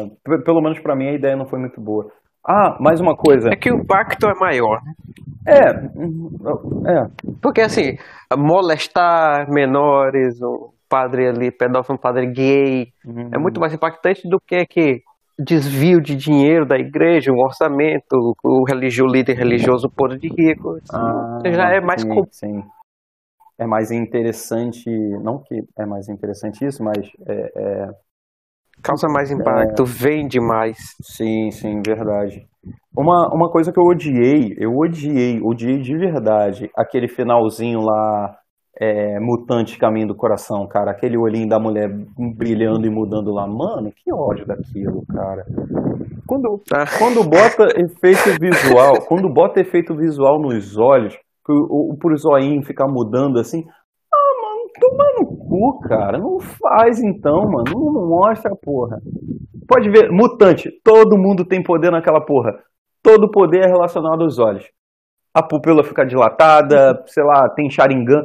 Pelo 0.45 0.61
menos 0.61 0.79
pra 0.79 0.95
mim 0.95 1.07
a 1.07 1.13
ideia 1.13 1.35
não 1.35 1.47
foi 1.47 1.59
muito 1.59 1.81
boa. 1.81 2.09
Ah, 2.45 2.77
mais 2.79 3.01
uma 3.01 3.15
coisa. 3.15 3.49
É 3.49 3.55
que 3.57 3.71
o 3.71 3.85
pacto 3.85 4.25
é 4.27 4.33
maior. 4.35 4.81
né? 4.83 4.93
É, 5.45 5.69
é, 5.69 7.09
Porque 7.41 7.61
assim, 7.61 7.97
molestar 8.37 9.49
menores, 9.51 10.41
um 10.41 10.69
padre 10.89 11.27
ali, 11.27 11.51
pedófilo, 11.51 11.95
um 11.95 12.01
padre 12.01 12.25
gay, 12.27 12.87
Uhum. 13.05 13.29
é 13.33 13.37
muito 13.37 13.59
mais 13.59 13.73
impactante 13.73 14.27
do 14.29 14.39
que 14.39 14.65
que 14.65 15.01
desvio 15.39 16.01
de 16.01 16.15
dinheiro 16.15 16.65
da 16.65 16.77
igreja, 16.77 17.31
um 17.31 17.39
orçamento, 17.39 18.35
o 18.43 18.63
religio, 18.65 19.07
líder 19.07 19.35
religioso 19.37 19.89
podre 19.89 20.19
de 20.19 20.29
rico. 20.29 20.77
Isso 20.77 20.99
Ah, 20.99 21.41
já 21.45 21.69
é 21.75 21.79
mais 21.81 22.03
sim, 22.03 22.27
sim. 22.31 22.63
É 23.57 23.65
mais 23.67 23.91
interessante, 23.91 24.89
não 24.89 25.39
que 25.43 25.63
é 25.77 25.85
mais 25.85 26.09
interessante 26.09 26.65
isso, 26.65 26.83
mas 26.83 26.97
é, 27.27 27.51
é- 27.55 27.91
causa 28.81 29.07
mais 29.07 29.29
impacto, 29.29 29.85
vende 29.85 30.39
mais. 30.39 30.77
sim, 31.01 31.51
sim, 31.51 31.81
verdade. 31.81 32.47
Uma, 32.95 33.33
uma 33.33 33.51
coisa 33.51 33.71
que 33.71 33.79
eu 33.79 33.83
odiei, 33.85 34.55
eu 34.57 34.75
odiei, 34.77 35.39
odiei 35.41 35.81
de 35.81 35.95
verdade, 35.95 36.69
aquele 36.75 37.07
finalzinho 37.07 37.81
lá, 37.81 38.37
é, 38.79 39.19
mutante 39.19 39.77
caminho 39.77 40.07
do 40.07 40.15
coração, 40.15 40.67
cara, 40.67 40.91
aquele 40.91 41.17
olhinho 41.17 41.47
da 41.49 41.59
mulher 41.59 41.89
brilhando 42.37 42.85
e 42.85 42.89
mudando 42.89 43.31
lá, 43.33 43.47
mano, 43.47 43.91
que 43.91 44.13
ódio 44.13 44.45
daquilo, 44.45 45.03
cara. 45.07 45.45
Quando, 46.27 46.61
Ah. 46.73 46.85
quando 46.99 47.23
bota 47.23 47.67
efeito 47.79 48.39
visual, 48.39 49.01
quando 49.07 49.31
bota 49.33 49.59
efeito 49.61 49.95
visual 49.95 50.39
nos 50.39 50.77
olhos, 50.77 51.17
pro, 51.43 51.55
o, 51.69 51.97
pro 51.97 52.17
zoinho 52.17 52.61
ficar 52.63 52.87
mudando 52.87 53.39
assim, 53.39 53.63
ah, 54.13 54.41
mano, 54.41 54.69
toma 54.79 55.05
no 55.19 55.37
cu, 55.47 55.79
cara. 55.87 56.17
Não 56.19 56.37
faz 56.39 57.01
então, 57.01 57.43
mano. 57.49 57.63
Não, 57.73 57.93
não 57.93 58.09
mostra, 58.09 58.51
porra. 58.61 58.97
Pode 59.67 59.89
ver, 59.89 60.09
mutante. 60.11 60.69
Todo 60.83 61.17
mundo 61.17 61.45
tem 61.45 61.63
poder 61.63 61.91
naquela 61.91 62.19
porra. 62.21 62.51
Todo 63.01 63.31
poder 63.31 63.61
é 63.65 63.67
relacionado 63.67 64.21
aos 64.23 64.37
olhos. 64.37 64.65
A 65.37 65.43
pupila 65.43 65.83
fica 65.83 66.03
dilatada, 66.05 67.03
sei 67.05 67.23
lá, 67.23 67.47
tem 67.49 67.69
Sharingan. 67.69 68.23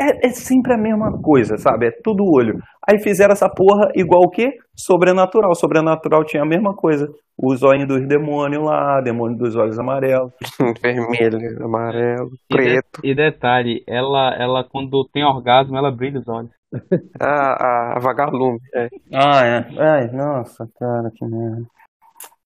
É, 0.00 0.28
é 0.28 0.30
sempre 0.30 0.72
a 0.72 0.78
mesma 0.78 1.20
coisa, 1.20 1.58
sabe? 1.58 1.86
É 1.88 1.90
tudo 2.02 2.24
olho. 2.24 2.58
Aí 2.88 2.98
fizeram 2.98 3.32
essa 3.32 3.48
porra 3.48 3.90
igual 3.94 4.22
o 4.22 4.30
quê? 4.30 4.52
Sobrenatural. 4.74 5.54
Sobrenatural 5.54 6.24
tinha 6.24 6.42
a 6.42 6.46
mesma 6.46 6.74
coisa. 6.74 7.08
Os 7.36 7.62
olhos 7.62 7.86
dos 7.86 8.06
demônios 8.06 8.64
lá, 8.64 9.00
demônio 9.00 9.36
dos 9.36 9.56
olhos 9.56 9.78
amarelos. 9.78 10.32
Vermelho, 10.80 11.64
amarelo, 11.64 12.30
E, 12.48 12.56
de- 12.56 12.62
preto. 12.62 13.00
e 13.02 13.14
detalhe, 13.14 13.82
ela, 13.86 14.34
ela 14.34 14.64
quando 14.64 15.04
tem 15.12 15.24
orgasmo, 15.24 15.76
ela 15.76 15.90
brilha 15.90 16.20
os 16.20 16.28
olhos. 16.28 16.50
A, 17.20 17.96
a 17.96 17.98
vagalume. 18.00 18.58
É. 18.74 18.88
Ah, 19.12 19.44
é. 19.44 19.66
Ai, 19.78 20.10
nossa, 20.12 20.66
cara, 20.78 21.10
que 21.14 21.24
merda. 21.26 21.62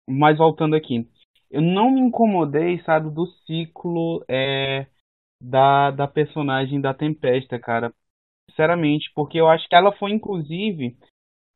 Mas 0.09 0.37
voltando 0.37 0.75
aqui, 0.75 1.05
eu 1.49 1.61
não 1.61 1.91
me 1.91 2.01
incomodei, 2.01 2.81
sabe, 2.83 3.09
do 3.09 3.25
ciclo 3.45 4.23
é, 4.29 4.87
da, 5.41 5.91
da 5.91 6.07
personagem 6.07 6.81
da 6.81 6.93
Tempesta, 6.93 7.59
cara. 7.59 7.93
Sinceramente, 8.49 9.11
porque 9.15 9.39
eu 9.39 9.47
acho 9.49 9.67
que 9.67 9.75
ela 9.75 9.91
foi, 9.93 10.11
inclusive, 10.11 10.97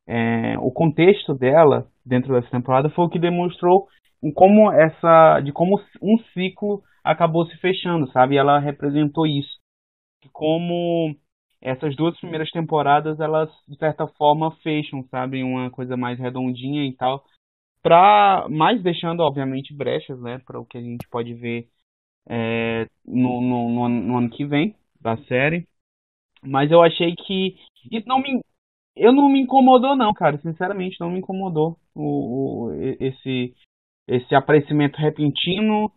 é, 0.06 0.58
o 0.58 0.70
contexto 0.70 1.34
dela 1.34 1.88
dentro 2.04 2.34
dessa 2.34 2.50
temporada 2.50 2.90
foi 2.90 3.04
o 3.06 3.08
que 3.08 3.18
demonstrou 3.18 3.88
em 4.22 4.32
como 4.32 4.70
essa, 4.72 5.40
de 5.40 5.52
como 5.52 5.80
um 6.02 6.18
ciclo 6.32 6.82
acabou 7.02 7.46
se 7.46 7.56
fechando, 7.58 8.10
sabe? 8.12 8.36
Ela 8.36 8.58
representou 8.58 9.26
isso. 9.26 9.58
De 10.22 10.28
como 10.30 11.16
essas 11.60 11.96
duas 11.96 12.18
primeiras 12.18 12.50
temporadas, 12.50 13.20
elas, 13.20 13.50
de 13.68 13.76
certa 13.78 14.06
forma, 14.06 14.52
fecham, 14.62 15.04
sabe? 15.10 15.42
Uma 15.42 15.70
coisa 15.70 15.96
mais 15.96 16.18
redondinha 16.18 16.84
e 16.84 16.94
tal 16.94 17.24
para 17.82 18.46
mais 18.48 18.82
deixando 18.82 19.20
obviamente 19.20 19.74
brechas 19.74 20.20
né 20.20 20.38
para 20.46 20.58
o 20.60 20.64
que 20.64 20.78
a 20.78 20.80
gente 20.80 21.08
pode 21.08 21.34
ver 21.34 21.68
é, 22.28 22.86
no, 23.04 23.40
no, 23.40 23.68
no, 23.68 23.88
no 23.88 24.18
ano 24.18 24.30
que 24.30 24.44
vem 24.44 24.74
da 25.00 25.16
série. 25.24 25.66
Mas 26.42 26.70
eu 26.70 26.82
achei 26.82 27.14
que 27.14 27.56
isso 27.90 28.08
não 28.08 28.20
me 28.20 28.40
eu 28.96 29.12
não 29.12 29.28
me 29.28 29.40
incomodou 29.40 29.96
não 29.96 30.12
cara. 30.12 30.38
Sinceramente 30.38 31.00
não 31.00 31.10
me 31.10 31.18
incomodou 31.18 31.78
o, 31.94 32.68
o 32.68 32.74
esse 33.00 33.54
esse 34.08 34.34
aparecimento 34.34 34.96
repentino. 34.98 35.92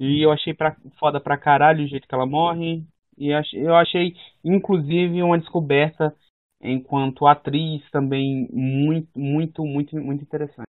E 0.00 0.24
eu 0.24 0.30
achei 0.30 0.54
pra, 0.54 0.76
foda 0.98 1.20
pra 1.20 1.36
caralho 1.36 1.84
o 1.84 1.88
jeito 1.88 2.06
que 2.06 2.14
ela 2.14 2.26
morre. 2.26 2.84
E 3.16 3.30
eu 3.54 3.74
achei 3.74 4.14
inclusive 4.44 5.22
uma 5.22 5.38
descoberta 5.38 6.14
enquanto 6.62 7.26
atriz 7.26 7.82
também 7.90 8.48
muito 8.52 9.08
muito 9.18 9.64
muito 9.64 9.96
muito 9.96 10.22
interessante 10.22 10.68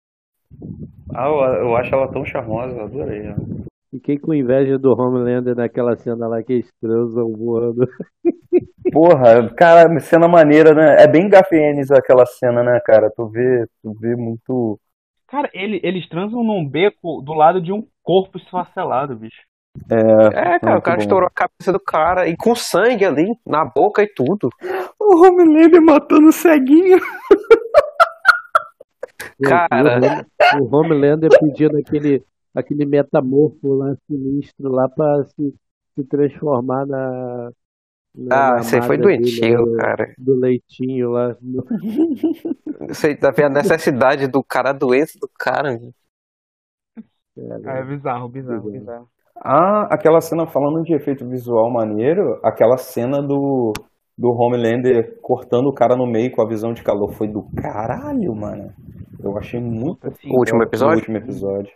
Ah, 1.15 1.27
eu, 1.27 1.35
eu 1.67 1.77
acho 1.77 1.95
ela 1.95 2.09
tão 2.09 2.25
charmosa, 2.25 2.75
eu 2.77 2.85
adorei. 2.85 3.27
ela. 3.27 3.37
Fiquei 3.91 4.19
com 4.19 4.35
inveja 4.35 4.79
do 4.79 4.93
Homelander 4.93 5.55
naquela 5.55 5.97
cena 5.97 6.27
lá 6.27 6.43
que 6.43 6.53
eles 6.53 6.71
transam 6.81 7.33
voando. 7.33 7.89
Porra, 8.93 9.49
cara, 9.55 9.99
cena 10.01 10.29
maneira, 10.29 10.75
né? 10.75 10.97
É 11.03 11.07
bem 11.07 11.29
Gafienes 11.29 11.91
aquela 11.91 12.27
cena, 12.27 12.63
né, 12.63 12.81
cara? 12.85 13.11
Tu 13.15 13.27
vê, 13.29 13.67
tu 13.83 13.95
vê 13.99 14.15
muito. 14.15 14.79
Cara, 15.29 15.51
ele, 15.53 15.81
eles 15.83 16.09
transam 16.09 16.43
num 16.43 16.69
beco 16.69 17.21
do 17.21 17.33
lado 17.33 17.61
de 17.61 17.73
um 17.73 17.85
corpo 18.03 18.39
esfacelado, 18.39 19.17
bicho. 19.17 19.43
É, 19.91 20.55
É, 20.55 20.59
cara, 20.59 20.79
o 20.79 20.83
cara 20.83 20.97
bom. 20.97 21.03
estourou 21.03 21.27
a 21.27 21.31
cabeça 21.31 21.73
do 21.73 21.81
cara 21.81 22.29
e 22.29 22.37
com 22.37 22.55
sangue 22.55 23.05
ali, 23.05 23.27
na 23.47 23.65
boca 23.65 24.03
e 24.03 24.07
tudo. 24.07 24.49
O 24.99 25.27
Homelander 25.27 25.83
matando 25.83 26.29
o 26.29 26.33
ceguinho. 26.33 26.99
Cara. 29.43 30.01
O, 30.59 30.65
o 30.65 30.77
Homelander 30.77 31.31
pedindo 31.41 31.77
aquele, 31.79 32.23
aquele 32.55 32.85
metamorfo 32.87 33.75
lá 33.75 33.95
sinistro 34.07 34.71
lá 34.71 34.89
pra 34.89 35.25
se, 35.25 35.55
se 35.95 36.05
transformar 36.05 36.87
na. 36.87 37.51
na 38.15 38.57
Ah, 38.57 38.61
isso 38.61 38.75
aí 38.75 38.83
foi 38.83 38.97
amada 38.97 39.09
dele, 39.09 39.19
doentio, 39.19 39.65
do- 39.65 39.77
cara. 39.77 40.15
Do 40.19 40.35
leitinho 40.37 41.11
lá. 41.11 41.37
Você 42.89 43.15
tá 43.17 43.31
vendo 43.31 43.59
a 43.59 43.63
necessidade 43.63 44.27
do 44.27 44.43
cara, 44.43 44.71
a 44.71 44.73
doença 44.73 45.19
do 45.21 45.29
cara. 45.39 45.79
né? 45.79 45.91
É 47.37 47.85
bizarro, 47.85 48.29
bizarro, 48.29 48.71
bizarro. 48.71 49.09
Ah, 49.37 49.83
aquela 49.93 50.21
cena 50.21 50.47
falando 50.47 50.83
de 50.83 50.95
efeito 50.95 51.29
visual 51.29 51.71
maneiro, 51.71 52.41
aquela 52.43 52.79
cena 52.79 53.23
do, 53.23 53.73
do 54.17 54.31
Homelander 54.31 55.19
cortando 55.21 55.67
o 55.67 55.75
cara 55.75 55.97
no 55.97 56.07
meio 56.07 56.33
com 56.33 56.41
a 56.43 56.49
visão 56.49 56.73
de 56.73 56.83
calor 56.83 57.13
foi 57.13 57.29
do 57.29 57.45
caralho, 57.57 58.35
mano. 58.35 58.73
Eu 59.23 59.37
achei 59.37 59.61
muito 59.61 60.07
Assim, 60.07 60.31
O 60.31 60.39
último 60.39 60.63
episódio? 60.63 60.95
O 60.95 60.99
último 60.99 61.17
episódio. 61.19 61.73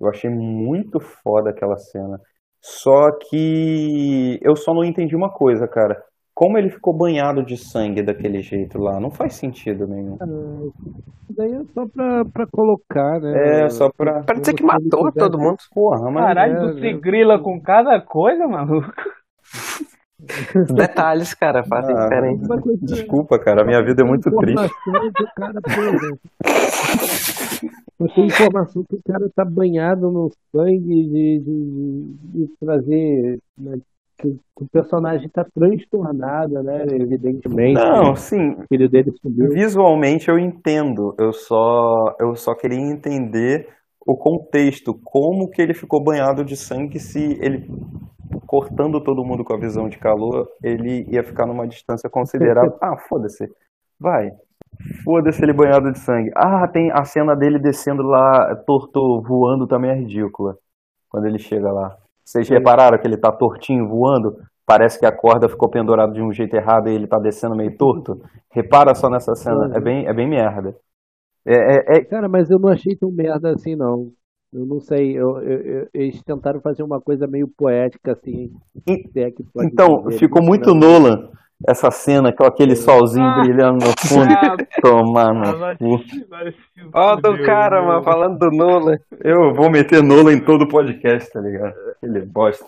Eu 0.00 0.08
achei 0.08 0.30
muito 0.30 1.00
foda 1.00 1.50
aquela 1.50 1.76
cena. 1.76 2.20
Só 2.60 3.10
que 3.28 4.38
eu 4.42 4.56
só 4.56 4.72
não 4.72 4.84
entendi 4.84 5.14
uma 5.14 5.30
coisa, 5.30 5.68
cara. 5.68 6.02
Como 6.34 6.58
ele 6.58 6.68
ficou 6.68 6.92
banhado 6.92 7.44
de 7.44 7.56
sangue 7.56 8.02
daquele 8.02 8.42
jeito 8.42 8.78
lá? 8.78 8.98
Não 8.98 9.10
faz 9.10 9.34
sentido 9.34 9.86
nenhum. 9.86 10.14
Isso 10.14 11.36
daí 11.36 11.52
é 11.52 11.64
só 11.72 11.86
pra, 11.86 12.24
pra 12.24 12.46
colocar, 12.50 13.20
né? 13.20 13.64
É, 13.64 13.68
só 13.68 13.88
pra. 13.88 14.22
Pra 14.24 14.40
dizer 14.40 14.54
que 14.54 14.64
matou 14.64 15.12
todo 15.12 15.38
mundo. 15.38 15.58
Porra, 15.72 16.10
mas. 16.10 16.24
Caralho, 16.24 16.54
é, 16.54 16.60
tu 16.60 16.74
se 16.74 16.92
né? 16.92 16.98
grila 16.98 17.38
com 17.38 17.60
cada 17.60 18.00
coisa, 18.00 18.48
maluco. 18.48 18.90
Os 20.54 20.74
detalhes, 20.74 21.34
cara, 21.34 21.62
fazem 21.64 21.94
Ah. 21.96 22.02
diferença. 22.04 22.62
Desculpa, 22.82 23.38
cara. 23.38 23.62
A 23.62 23.64
minha 23.64 23.82
vida 23.82 24.02
é 24.02 24.04
muito 24.04 24.30
triste. 24.36 24.70
informação 24.86 25.12
que 25.12 25.22
o 25.22 25.28
cara, 25.34 25.60
Você 27.98 28.14
tem 28.14 28.26
informação 28.26 28.84
que 28.88 28.96
o 28.96 29.00
cara 29.06 29.30
tá 29.34 29.44
banhado 29.44 30.10
no 30.10 30.30
sangue 30.54 30.80
de, 30.80 31.38
de, 31.40 32.14
de 32.44 32.50
trazer. 32.60 33.38
né, 33.56 33.78
que, 34.16 34.30
que 34.56 34.64
o 34.64 34.68
personagem 34.68 35.28
tá 35.28 35.44
transtornado, 35.54 36.62
né? 36.62 36.84
Evidentemente. 36.88 37.74
Não, 37.74 38.14
sim. 38.14 38.50
O 38.50 38.62
filho 38.68 38.88
dele 38.88 39.12
subiu. 39.20 39.50
Visualmente 39.50 40.28
eu 40.28 40.38
entendo. 40.38 41.14
Eu 41.18 41.32
só, 41.32 42.14
eu 42.20 42.34
só 42.36 42.54
queria 42.54 42.78
entender 42.78 43.68
o 44.06 44.16
contexto, 44.16 44.94
como 45.02 45.48
que 45.48 45.62
ele 45.62 45.74
ficou 45.74 46.02
banhado 46.02 46.44
de 46.44 46.56
sangue 46.56 46.98
se 46.98 47.38
ele 47.40 47.68
cortando 48.46 49.02
todo 49.02 49.24
mundo 49.24 49.44
com 49.44 49.54
a 49.54 49.58
visão 49.58 49.88
de 49.88 49.98
calor, 49.98 50.48
ele 50.62 51.06
ia 51.10 51.22
ficar 51.24 51.46
numa 51.46 51.66
distância 51.66 52.08
considerável. 52.10 52.76
Ah, 52.82 52.96
foda-se. 53.08 53.48
Vai. 53.98 54.30
Foda-se 55.04 55.42
ele 55.42 55.52
banhado 55.52 55.90
de 55.90 55.98
sangue. 55.98 56.30
Ah, 56.36 56.66
tem 56.68 56.90
a 56.92 57.04
cena 57.04 57.34
dele 57.34 57.58
descendo 57.58 58.02
lá, 58.02 58.54
torto, 58.66 59.22
voando 59.22 59.66
também 59.66 59.90
é 59.90 59.94
ridícula. 59.94 60.56
Quando 61.08 61.26
ele 61.26 61.38
chega 61.38 61.70
lá. 61.72 61.96
Vocês 62.24 62.48
repararam 62.48 62.98
que 62.98 63.06
ele 63.06 63.16
tá 63.16 63.30
tortinho 63.30 63.88
voando? 63.88 64.36
Parece 64.66 64.98
que 64.98 65.06
a 65.06 65.12
corda 65.12 65.48
ficou 65.48 65.68
pendurada 65.68 66.12
de 66.12 66.22
um 66.22 66.32
jeito 66.32 66.54
errado 66.54 66.88
e 66.88 66.94
ele 66.94 67.06
tá 67.06 67.18
descendo 67.18 67.54
meio 67.54 67.76
torto. 67.76 68.20
Repara 68.50 68.94
só 68.94 69.10
nessa 69.10 69.34
cena. 69.34 69.70
É 69.74 69.80
bem, 69.80 70.06
é 70.06 70.12
bem 70.12 70.28
merda. 70.28 70.74
É, 71.46 71.54
é- 71.54 71.96
é- 71.98 72.04
Cara, 72.04 72.28
mas 72.28 72.50
eu 72.50 72.58
não 72.58 72.70
achei 72.70 72.96
tão 72.96 73.10
merda 73.12 73.50
assim, 73.52 73.76
não. 73.76 74.10
Eu 74.52 74.64
não 74.66 74.78
sei, 74.80 75.12
eu, 75.18 75.38
eu- 75.42 75.60
eu- 75.60 75.88
eles 75.92 76.22
tentaram 76.22 76.60
fazer 76.60 76.82
uma 76.84 77.00
coisa 77.00 77.26
meio 77.26 77.48
poética, 77.56 78.12
assim. 78.12 78.50
E- 78.88 79.08
se 79.10 79.20
é 79.20 79.30
que 79.30 79.42
pode 79.52 79.66
Então, 79.68 80.04
dizer, 80.04 80.18
ficou 80.18 80.40
né? 80.40 80.46
muito 80.48 80.74
Nolan 80.74 81.28
essa 81.68 81.90
cena, 81.90 82.32
com 82.32 82.44
aquele 82.44 82.76
solzinho 82.76 83.24
Ah. 83.26 83.40
brilhando 83.42 83.84
no 83.84 83.92
fundo. 84.08 84.32
Ah, 84.32 84.56
Tomar 84.80 85.34
no 85.34 85.76
cu. 85.76 86.04
Ó, 86.94 87.16
do 87.16 87.42
cara, 87.44 87.82
mano, 87.84 88.02
falando 88.04 88.38
do 88.38 88.48
Nolan. 88.56 88.96
Eu 89.22 89.54
vou 89.54 89.70
meter 89.70 90.02
Nolan 90.02 90.32
em 90.34 90.44
todo 90.44 90.62
o 90.62 90.68
podcast, 90.68 91.32
tá 91.32 91.40
ligado? 91.40 91.74
Ele 92.02 92.20
bosta. 92.24 92.64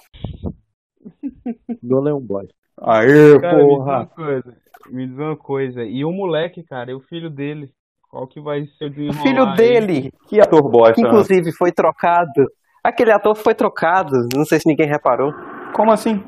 Nolan 1.82 2.10
é 2.10 2.14
um 2.14 2.20
bosta. 2.20 2.52
Aê, 2.78 3.38
Cara, 3.40 3.56
me 3.58 3.62
diz 3.64 3.76
porra! 3.76 3.96
uma 3.98 4.06
coisa. 4.06 4.56
Me 4.90 5.06
diz 5.06 5.18
uma 5.18 5.36
coisa. 5.36 5.84
E 5.84 6.04
o 6.04 6.12
moleque, 6.12 6.62
cara, 6.62 6.90
e 6.90 6.94
o 6.94 7.00
filho 7.00 7.30
dele? 7.30 7.70
Qual 8.16 8.26
que 8.26 8.40
vai 8.40 8.64
ser 8.78 8.86
o 8.86 9.12
filho 9.12 9.44
aí? 9.44 9.56
dele, 9.56 10.10
Que 10.26 10.40
ator 10.40 10.62
bosta. 10.62 10.94
que 10.94 11.02
inclusive 11.02 11.52
foi 11.52 11.70
trocado. 11.70 12.50
Aquele 12.82 13.12
ator 13.12 13.34
foi 13.36 13.54
trocado, 13.54 14.12
não 14.34 14.42
sei 14.46 14.58
se 14.58 14.66
ninguém 14.66 14.88
reparou. 14.88 15.34
Como 15.74 15.92
assim? 15.92 16.24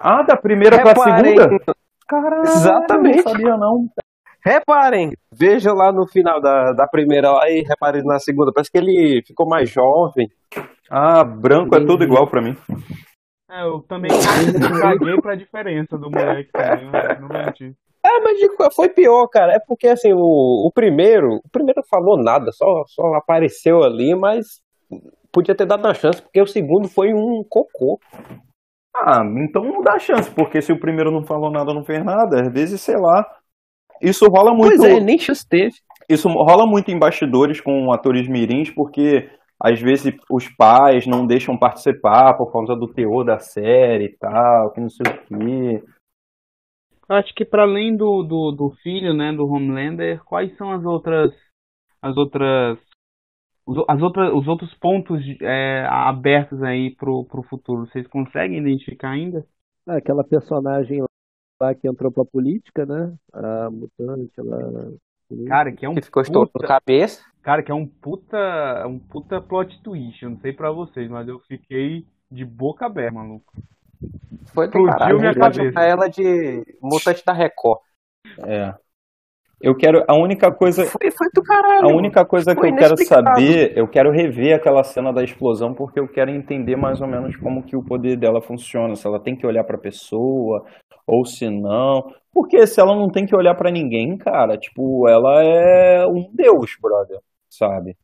Ah, 0.00 0.22
da 0.22 0.38
primeira 0.38 0.80
pra 0.80 0.92
Reparem, 0.94 1.36
segunda? 1.36 1.60
Caralho, 2.08 2.42
Exatamente. 2.44 3.16
não 3.16 3.22
sabia 3.24 3.56
não. 3.58 3.88
reparem, 4.42 5.12
vejam 5.30 5.74
lá 5.74 5.92
no 5.92 6.06
final 6.06 6.40
da, 6.40 6.72
da 6.72 6.88
primeira 6.88 7.28
e 7.50 7.60
reparem 7.60 8.02
na 8.02 8.18
segunda. 8.18 8.50
Parece 8.50 8.70
que 8.70 8.78
ele 8.78 9.22
ficou 9.26 9.46
mais 9.46 9.68
jovem. 9.68 10.30
Ah, 10.90 11.22
branco 11.22 11.76
é 11.76 11.84
tudo 11.84 12.04
igual 12.04 12.26
pra 12.26 12.40
mim. 12.40 12.56
É, 13.50 13.64
eu 13.64 13.80
também 13.80 14.10
caguei 14.80 15.20
pra 15.20 15.34
diferença 15.34 15.98
do 15.98 16.10
moleque 16.10 16.50
também, 16.50 16.90
não 17.20 17.28
vou 17.28 17.36
mentir. 17.38 17.76
É, 18.04 18.20
mas 18.20 18.74
foi 18.74 18.90
pior, 18.90 19.26
cara. 19.28 19.54
É 19.54 19.58
porque 19.58 19.88
assim, 19.88 20.12
o, 20.12 20.66
o 20.66 20.70
primeiro, 20.72 21.36
o 21.36 21.48
primeiro 21.50 21.82
falou 21.88 22.22
nada, 22.22 22.52
só, 22.52 22.84
só 22.86 23.14
apareceu 23.14 23.82
ali, 23.82 24.14
mas 24.14 24.62
podia 25.32 25.54
ter 25.54 25.66
dado 25.66 25.84
uma 25.84 25.94
chance, 25.94 26.20
porque 26.20 26.40
o 26.40 26.46
segundo 26.46 26.86
foi 26.86 27.14
um 27.14 27.42
cocô. 27.48 27.98
Ah, 28.94 29.22
então 29.44 29.64
não 29.64 29.82
dá 29.82 29.98
chance, 29.98 30.30
porque 30.30 30.60
se 30.62 30.72
o 30.72 30.78
primeiro 30.78 31.10
não 31.10 31.24
falou 31.24 31.50
nada, 31.50 31.74
não 31.74 31.82
fez 31.82 32.04
nada, 32.04 32.42
às 32.42 32.52
vezes, 32.52 32.80
sei 32.80 32.96
lá. 32.96 33.26
Isso 34.00 34.26
rola 34.26 34.52
muito. 34.52 34.76
Pois 34.76 34.84
é, 34.84 35.00
nem 35.00 35.18
chance 35.18 35.46
teve. 35.48 35.74
Isso 36.08 36.28
rola 36.28 36.66
muito 36.66 36.90
em 36.90 36.98
bastidores 36.98 37.60
com 37.60 37.90
atores 37.90 38.28
mirins, 38.28 38.70
porque 38.70 39.28
às 39.58 39.80
vezes 39.80 40.14
os 40.30 40.48
pais 40.48 41.06
não 41.06 41.26
deixam 41.26 41.56
participar 41.56 42.34
por 42.34 42.52
causa 42.52 42.76
do 42.76 42.92
teor 42.92 43.24
da 43.24 43.38
série 43.38 44.04
e 44.06 44.16
tal, 44.18 44.72
que 44.72 44.80
não 44.80 44.90
sei 44.90 45.06
o 45.10 45.18
quê. 45.26 45.82
Acho 47.08 47.34
que 47.34 47.44
para 47.44 47.62
além 47.62 47.96
do, 47.96 48.22
do, 48.22 48.50
do 48.52 48.70
filho, 48.82 49.12
né, 49.12 49.32
do 49.32 49.46
Homelander, 49.46 50.22
quais 50.24 50.56
são 50.56 50.72
as 50.72 50.84
outras 50.84 51.32
as 52.00 52.16
outras 52.16 52.78
os, 53.66 53.84
as 53.88 54.02
outras, 54.02 54.32
os 54.32 54.46
outros 54.46 54.74
pontos 54.74 55.22
é, 55.40 55.86
abertos 55.88 56.62
aí 56.62 56.94
pro, 56.94 57.24
pro 57.24 57.42
futuro? 57.42 57.86
Vocês 57.86 58.06
conseguem 58.06 58.58
identificar 58.58 59.10
ainda? 59.10 59.46
Ah, 59.86 59.96
aquela 59.96 60.24
personagem 60.24 61.02
lá 61.60 61.74
que 61.74 61.88
entrou 61.88 62.10
pra 62.12 62.24
política, 62.24 62.84
né? 62.86 63.16
A 63.32 63.70
mutante 63.70 64.40
lá. 64.40 64.58
Cara, 65.46 65.72
que 65.72 65.84
é 65.84 65.88
um 65.88 65.94
Que 65.94 66.02
ficou 66.02 66.22
estourando 66.22 66.50
puta, 66.52 66.66
cabeça. 66.66 67.24
cara, 67.42 67.62
que 67.62 67.70
é 67.70 67.74
um 67.74 67.86
puta, 67.86 68.86
um 68.86 68.98
puta 68.98 69.40
plot 69.40 69.82
twist. 69.82 70.22
Eu 70.22 70.30
não 70.30 70.40
sei 70.40 70.52
pra 70.52 70.70
vocês, 70.70 71.10
mas 71.10 71.26
eu 71.28 71.38
fiquei 71.40 72.06
de 72.30 72.44
boca 72.44 72.86
aberta, 72.86 73.14
maluco. 73.14 73.52
Foi 74.52 74.68
do 74.68 74.84
caralho. 74.86 75.18
minha 75.18 75.34
Pode 75.34 75.58
cabeça. 75.58 75.80
ela 75.80 76.08
de 76.08 76.64
mutante 76.80 77.24
da 77.24 77.32
Record. 77.32 77.80
É. 78.46 78.74
Eu 79.60 79.74
quero. 79.74 80.04
A 80.06 80.14
única 80.14 80.52
coisa. 80.52 80.84
Foi, 80.84 81.10
foi 81.10 81.28
do 81.34 81.42
caralho. 81.42 81.88
A 81.88 81.96
única 81.96 82.24
coisa 82.24 82.54
que 82.54 82.66
eu 82.66 82.76
quero 82.76 82.96
saber, 82.98 83.72
eu 83.76 83.88
quero 83.88 84.10
rever 84.10 84.54
aquela 84.54 84.82
cena 84.84 85.12
da 85.12 85.22
explosão, 85.22 85.72
porque 85.72 85.98
eu 85.98 86.06
quero 86.06 86.30
entender 86.30 86.76
mais 86.76 87.00
ou 87.00 87.06
menos 87.06 87.34
como 87.36 87.62
que 87.62 87.76
o 87.76 87.82
poder 87.82 88.16
dela 88.16 88.42
funciona, 88.42 88.94
se 88.94 89.06
ela 89.06 89.18
tem 89.18 89.34
que 89.34 89.46
olhar 89.46 89.64
pra 89.64 89.78
pessoa, 89.78 90.64
ou 91.06 91.24
se 91.24 91.48
não. 91.48 92.12
Porque 92.32 92.66
se 92.66 92.80
ela 92.80 92.94
não 92.94 93.08
tem 93.08 93.24
que 93.24 93.34
olhar 93.34 93.54
pra 93.54 93.70
ninguém, 93.70 94.18
cara, 94.18 94.58
tipo, 94.58 95.08
ela 95.08 95.42
é 95.42 96.06
um 96.06 96.28
deus, 96.32 96.76
brother, 96.82 97.18
sabe? 97.48 97.96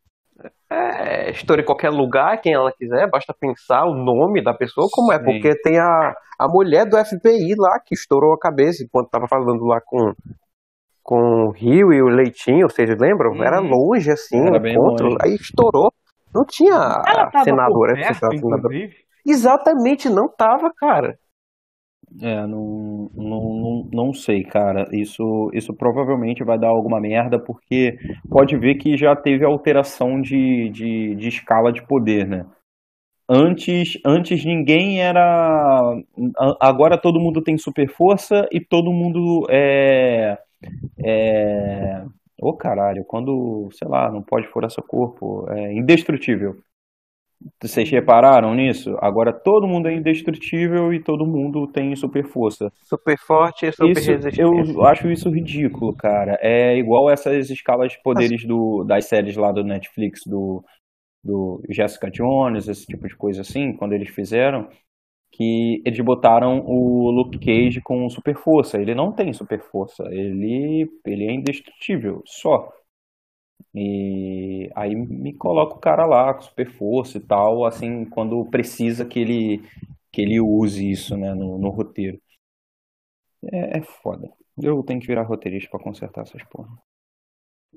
É, 0.70 1.30
estoura 1.30 1.62
em 1.62 1.64
qualquer 1.64 1.90
lugar, 1.90 2.40
quem 2.40 2.54
ela 2.54 2.72
quiser, 2.72 3.08
basta 3.10 3.34
pensar 3.38 3.84
o 3.84 3.94
nome 3.94 4.42
da 4.42 4.54
pessoa, 4.54 4.86
como 4.90 5.12
é, 5.12 5.18
Sim. 5.18 5.24
porque 5.24 5.54
tem 5.62 5.78
a, 5.78 6.14
a 6.38 6.48
mulher 6.48 6.86
do 6.86 6.96
FBI 6.96 7.54
lá 7.58 7.78
que 7.84 7.94
estourou 7.94 8.32
a 8.34 8.38
cabeça 8.38 8.82
enquanto 8.84 9.10
tava 9.10 9.26
falando 9.28 9.64
lá 9.64 9.80
com, 9.84 10.12
com 11.02 11.46
o 11.46 11.50
Rio 11.50 11.92
e 11.92 12.00
o 12.00 12.06
Leitinho, 12.08 12.68
vocês 12.70 12.88
lembram? 12.98 13.32
Uhum. 13.32 13.42
Era 13.44 13.58
longe 13.58 14.10
assim, 14.10 14.38
Era 14.40 14.70
encontro, 14.70 15.06
longe. 15.06 15.18
aí 15.22 15.34
estourou. 15.34 15.92
Não 16.32 16.44
tinha 16.46 16.74
Ela 16.74 17.28
a 17.34 17.42
senadora, 17.44 17.92
é, 17.98 18.02
perto, 18.06 18.24
a 18.24 18.30
senadora. 18.30 18.56
inclusive. 18.58 18.94
Exatamente, 19.26 20.08
não 20.08 20.28
tava, 20.28 20.70
cara. 20.76 21.18
É, 22.20 22.46
não, 22.46 23.08
não, 23.14 23.54
não, 23.54 23.88
não 23.92 24.12
sei, 24.12 24.42
cara. 24.42 24.88
Isso, 24.92 25.50
isso 25.54 25.72
provavelmente 25.72 26.42
vai 26.42 26.58
dar 26.58 26.68
alguma 26.68 27.00
merda, 27.00 27.38
porque 27.38 27.96
pode 28.28 28.56
ver 28.56 28.76
que 28.76 28.96
já 28.96 29.14
teve 29.14 29.44
alteração 29.44 30.20
de, 30.20 30.70
de, 30.70 31.14
de 31.14 31.28
escala 31.28 31.72
de 31.72 31.86
poder, 31.86 32.26
né? 32.26 32.46
Antes, 33.28 33.96
antes 34.04 34.44
ninguém 34.44 35.00
era. 35.00 35.94
Agora 36.60 36.98
todo 36.98 37.20
mundo 37.20 37.40
tem 37.40 37.56
super 37.56 37.88
força 37.88 38.48
e 38.50 38.60
todo 38.60 38.92
mundo 38.92 39.46
é. 39.48 40.36
É. 40.98 42.04
Ô 42.42 42.54
caralho, 42.54 43.04
quando, 43.04 43.68
sei 43.72 43.86
lá, 43.86 44.10
não 44.10 44.22
pode 44.22 44.48
furar 44.48 44.70
seu 44.70 44.82
corpo, 44.82 45.46
é 45.50 45.72
indestrutível. 45.72 46.56
Vocês 47.62 47.88
repararam 47.90 48.54
nisso? 48.54 48.96
Agora 49.00 49.32
todo 49.32 49.66
mundo 49.66 49.88
é 49.88 49.94
indestrutível 49.94 50.92
e 50.92 51.02
todo 51.02 51.26
mundo 51.26 51.66
tem 51.66 51.94
super 51.96 52.24
força. 52.24 52.70
Super 52.82 53.18
forte 53.18 53.66
e 53.66 53.72
super 53.72 53.90
Isso, 53.92 54.10
resistente. 54.10 54.40
eu 54.40 54.84
acho 54.84 55.10
isso 55.10 55.30
ridículo, 55.30 55.94
cara. 55.96 56.38
É 56.40 56.76
igual 56.76 57.10
essas 57.10 57.48
escalas 57.48 57.92
de 57.92 58.02
poderes 58.02 58.44
do, 58.44 58.84
das 58.84 59.06
séries 59.06 59.36
lá 59.36 59.52
do 59.52 59.64
Netflix, 59.64 60.20
do, 60.26 60.62
do 61.24 61.62
Jessica 61.70 62.10
Jones, 62.10 62.68
esse 62.68 62.86
tipo 62.86 63.08
de 63.08 63.16
coisa 63.16 63.40
assim, 63.40 63.74
quando 63.74 63.92
eles 63.92 64.10
fizeram, 64.10 64.68
que 65.32 65.82
eles 65.84 66.00
botaram 66.00 66.62
o 66.66 67.10
Luke 67.10 67.38
Cage 67.38 67.80
com 67.82 68.08
super 68.10 68.36
força. 68.36 68.78
Ele 68.78 68.94
não 68.94 69.12
tem 69.12 69.32
super 69.32 69.60
força, 69.60 70.04
ele, 70.10 70.86
ele 71.06 71.24
é 71.24 71.32
indestrutível, 71.32 72.22
só. 72.26 72.70
E 73.74 74.70
aí 74.74 74.94
me 74.94 75.32
coloca 75.34 75.74
o 75.76 75.80
cara 75.80 76.06
lá 76.06 76.34
com 76.34 76.42
super 76.42 76.70
força 76.72 77.18
e 77.18 77.20
tal, 77.20 77.64
assim, 77.64 78.04
quando 78.04 78.44
precisa 78.46 79.04
que 79.04 79.18
ele, 79.18 79.62
que 80.12 80.22
ele 80.22 80.40
use 80.40 80.90
isso, 80.90 81.16
né, 81.16 81.34
no, 81.34 81.58
no 81.58 81.70
roteiro. 81.70 82.20
É, 83.52 83.78
é 83.78 83.82
foda. 83.82 84.28
Eu 84.58 84.82
tenho 84.82 85.00
que 85.00 85.06
virar 85.06 85.22
roteirista 85.22 85.70
pra 85.70 85.80
consertar 85.80 86.22
essas 86.22 86.42
porra. 86.44 86.70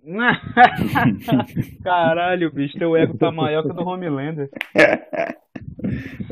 Caralho, 1.84 2.52
bicho, 2.52 2.78
teu 2.78 2.96
ego 2.98 3.18
tá 3.18 3.32
maior 3.32 3.64
que 3.64 3.72
o 3.72 3.74
do 3.74 3.88
Homelander. 3.88 4.50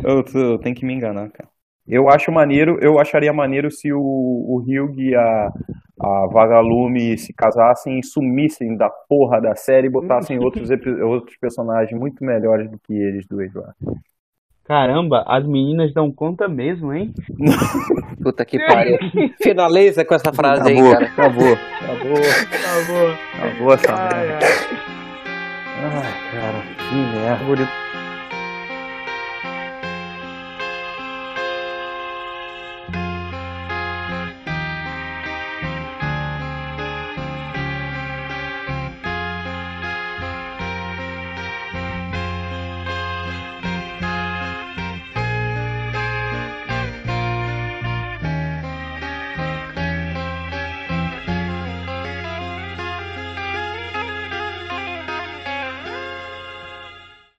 Eu, 0.03 0.23
eu 0.33 0.59
tenho 0.59 0.75
que 0.75 0.85
me 0.85 0.93
enganar, 0.93 1.29
cara. 1.31 1.49
Eu 1.91 2.07
acho 2.09 2.31
maneiro, 2.31 2.77
eu 2.81 2.97
acharia 2.99 3.33
maneiro 3.33 3.69
se 3.69 3.91
o, 3.91 3.99
o 3.99 4.63
Hugh 4.65 4.97
e 4.97 5.13
a, 5.13 5.51
a 5.99 6.27
Vagalume 6.31 7.17
se 7.17 7.33
casassem 7.33 7.99
e 7.99 8.03
sumissem 8.05 8.77
da 8.77 8.89
porra 8.89 9.41
da 9.41 9.55
série 9.55 9.87
e 9.87 9.91
botassem 9.91 10.39
outros, 10.39 10.71
epi- 10.71 11.01
outros 11.01 11.35
personagens 11.37 11.99
muito 11.99 12.23
melhores 12.23 12.71
do 12.71 12.79
que 12.79 12.93
eles 12.93 13.27
dois 13.27 13.53
lá. 13.53 13.73
Caramba, 14.63 15.25
as 15.27 15.45
meninas 15.45 15.93
dão 15.93 16.09
conta 16.13 16.47
mesmo, 16.47 16.93
hein? 16.93 17.13
Puta 18.23 18.45
que 18.45 18.57
pariu. 18.57 18.97
Finaliza 19.43 20.05
com 20.05 20.13
essa 20.15 20.31
frase 20.31 20.69
aí, 20.69 20.77
Acabou, 20.79 20.93
cara. 20.93 21.05
acabou, 21.07 21.53
acabou, 21.81 22.23
favor. 22.23 23.17
acabou 23.43 23.73
essa 23.73 23.91
merda. 23.91 24.39
ai. 24.45 24.81
Ai, 25.83 26.31
cara, 26.31 26.61
que 26.89 26.95
merda. 26.95 27.90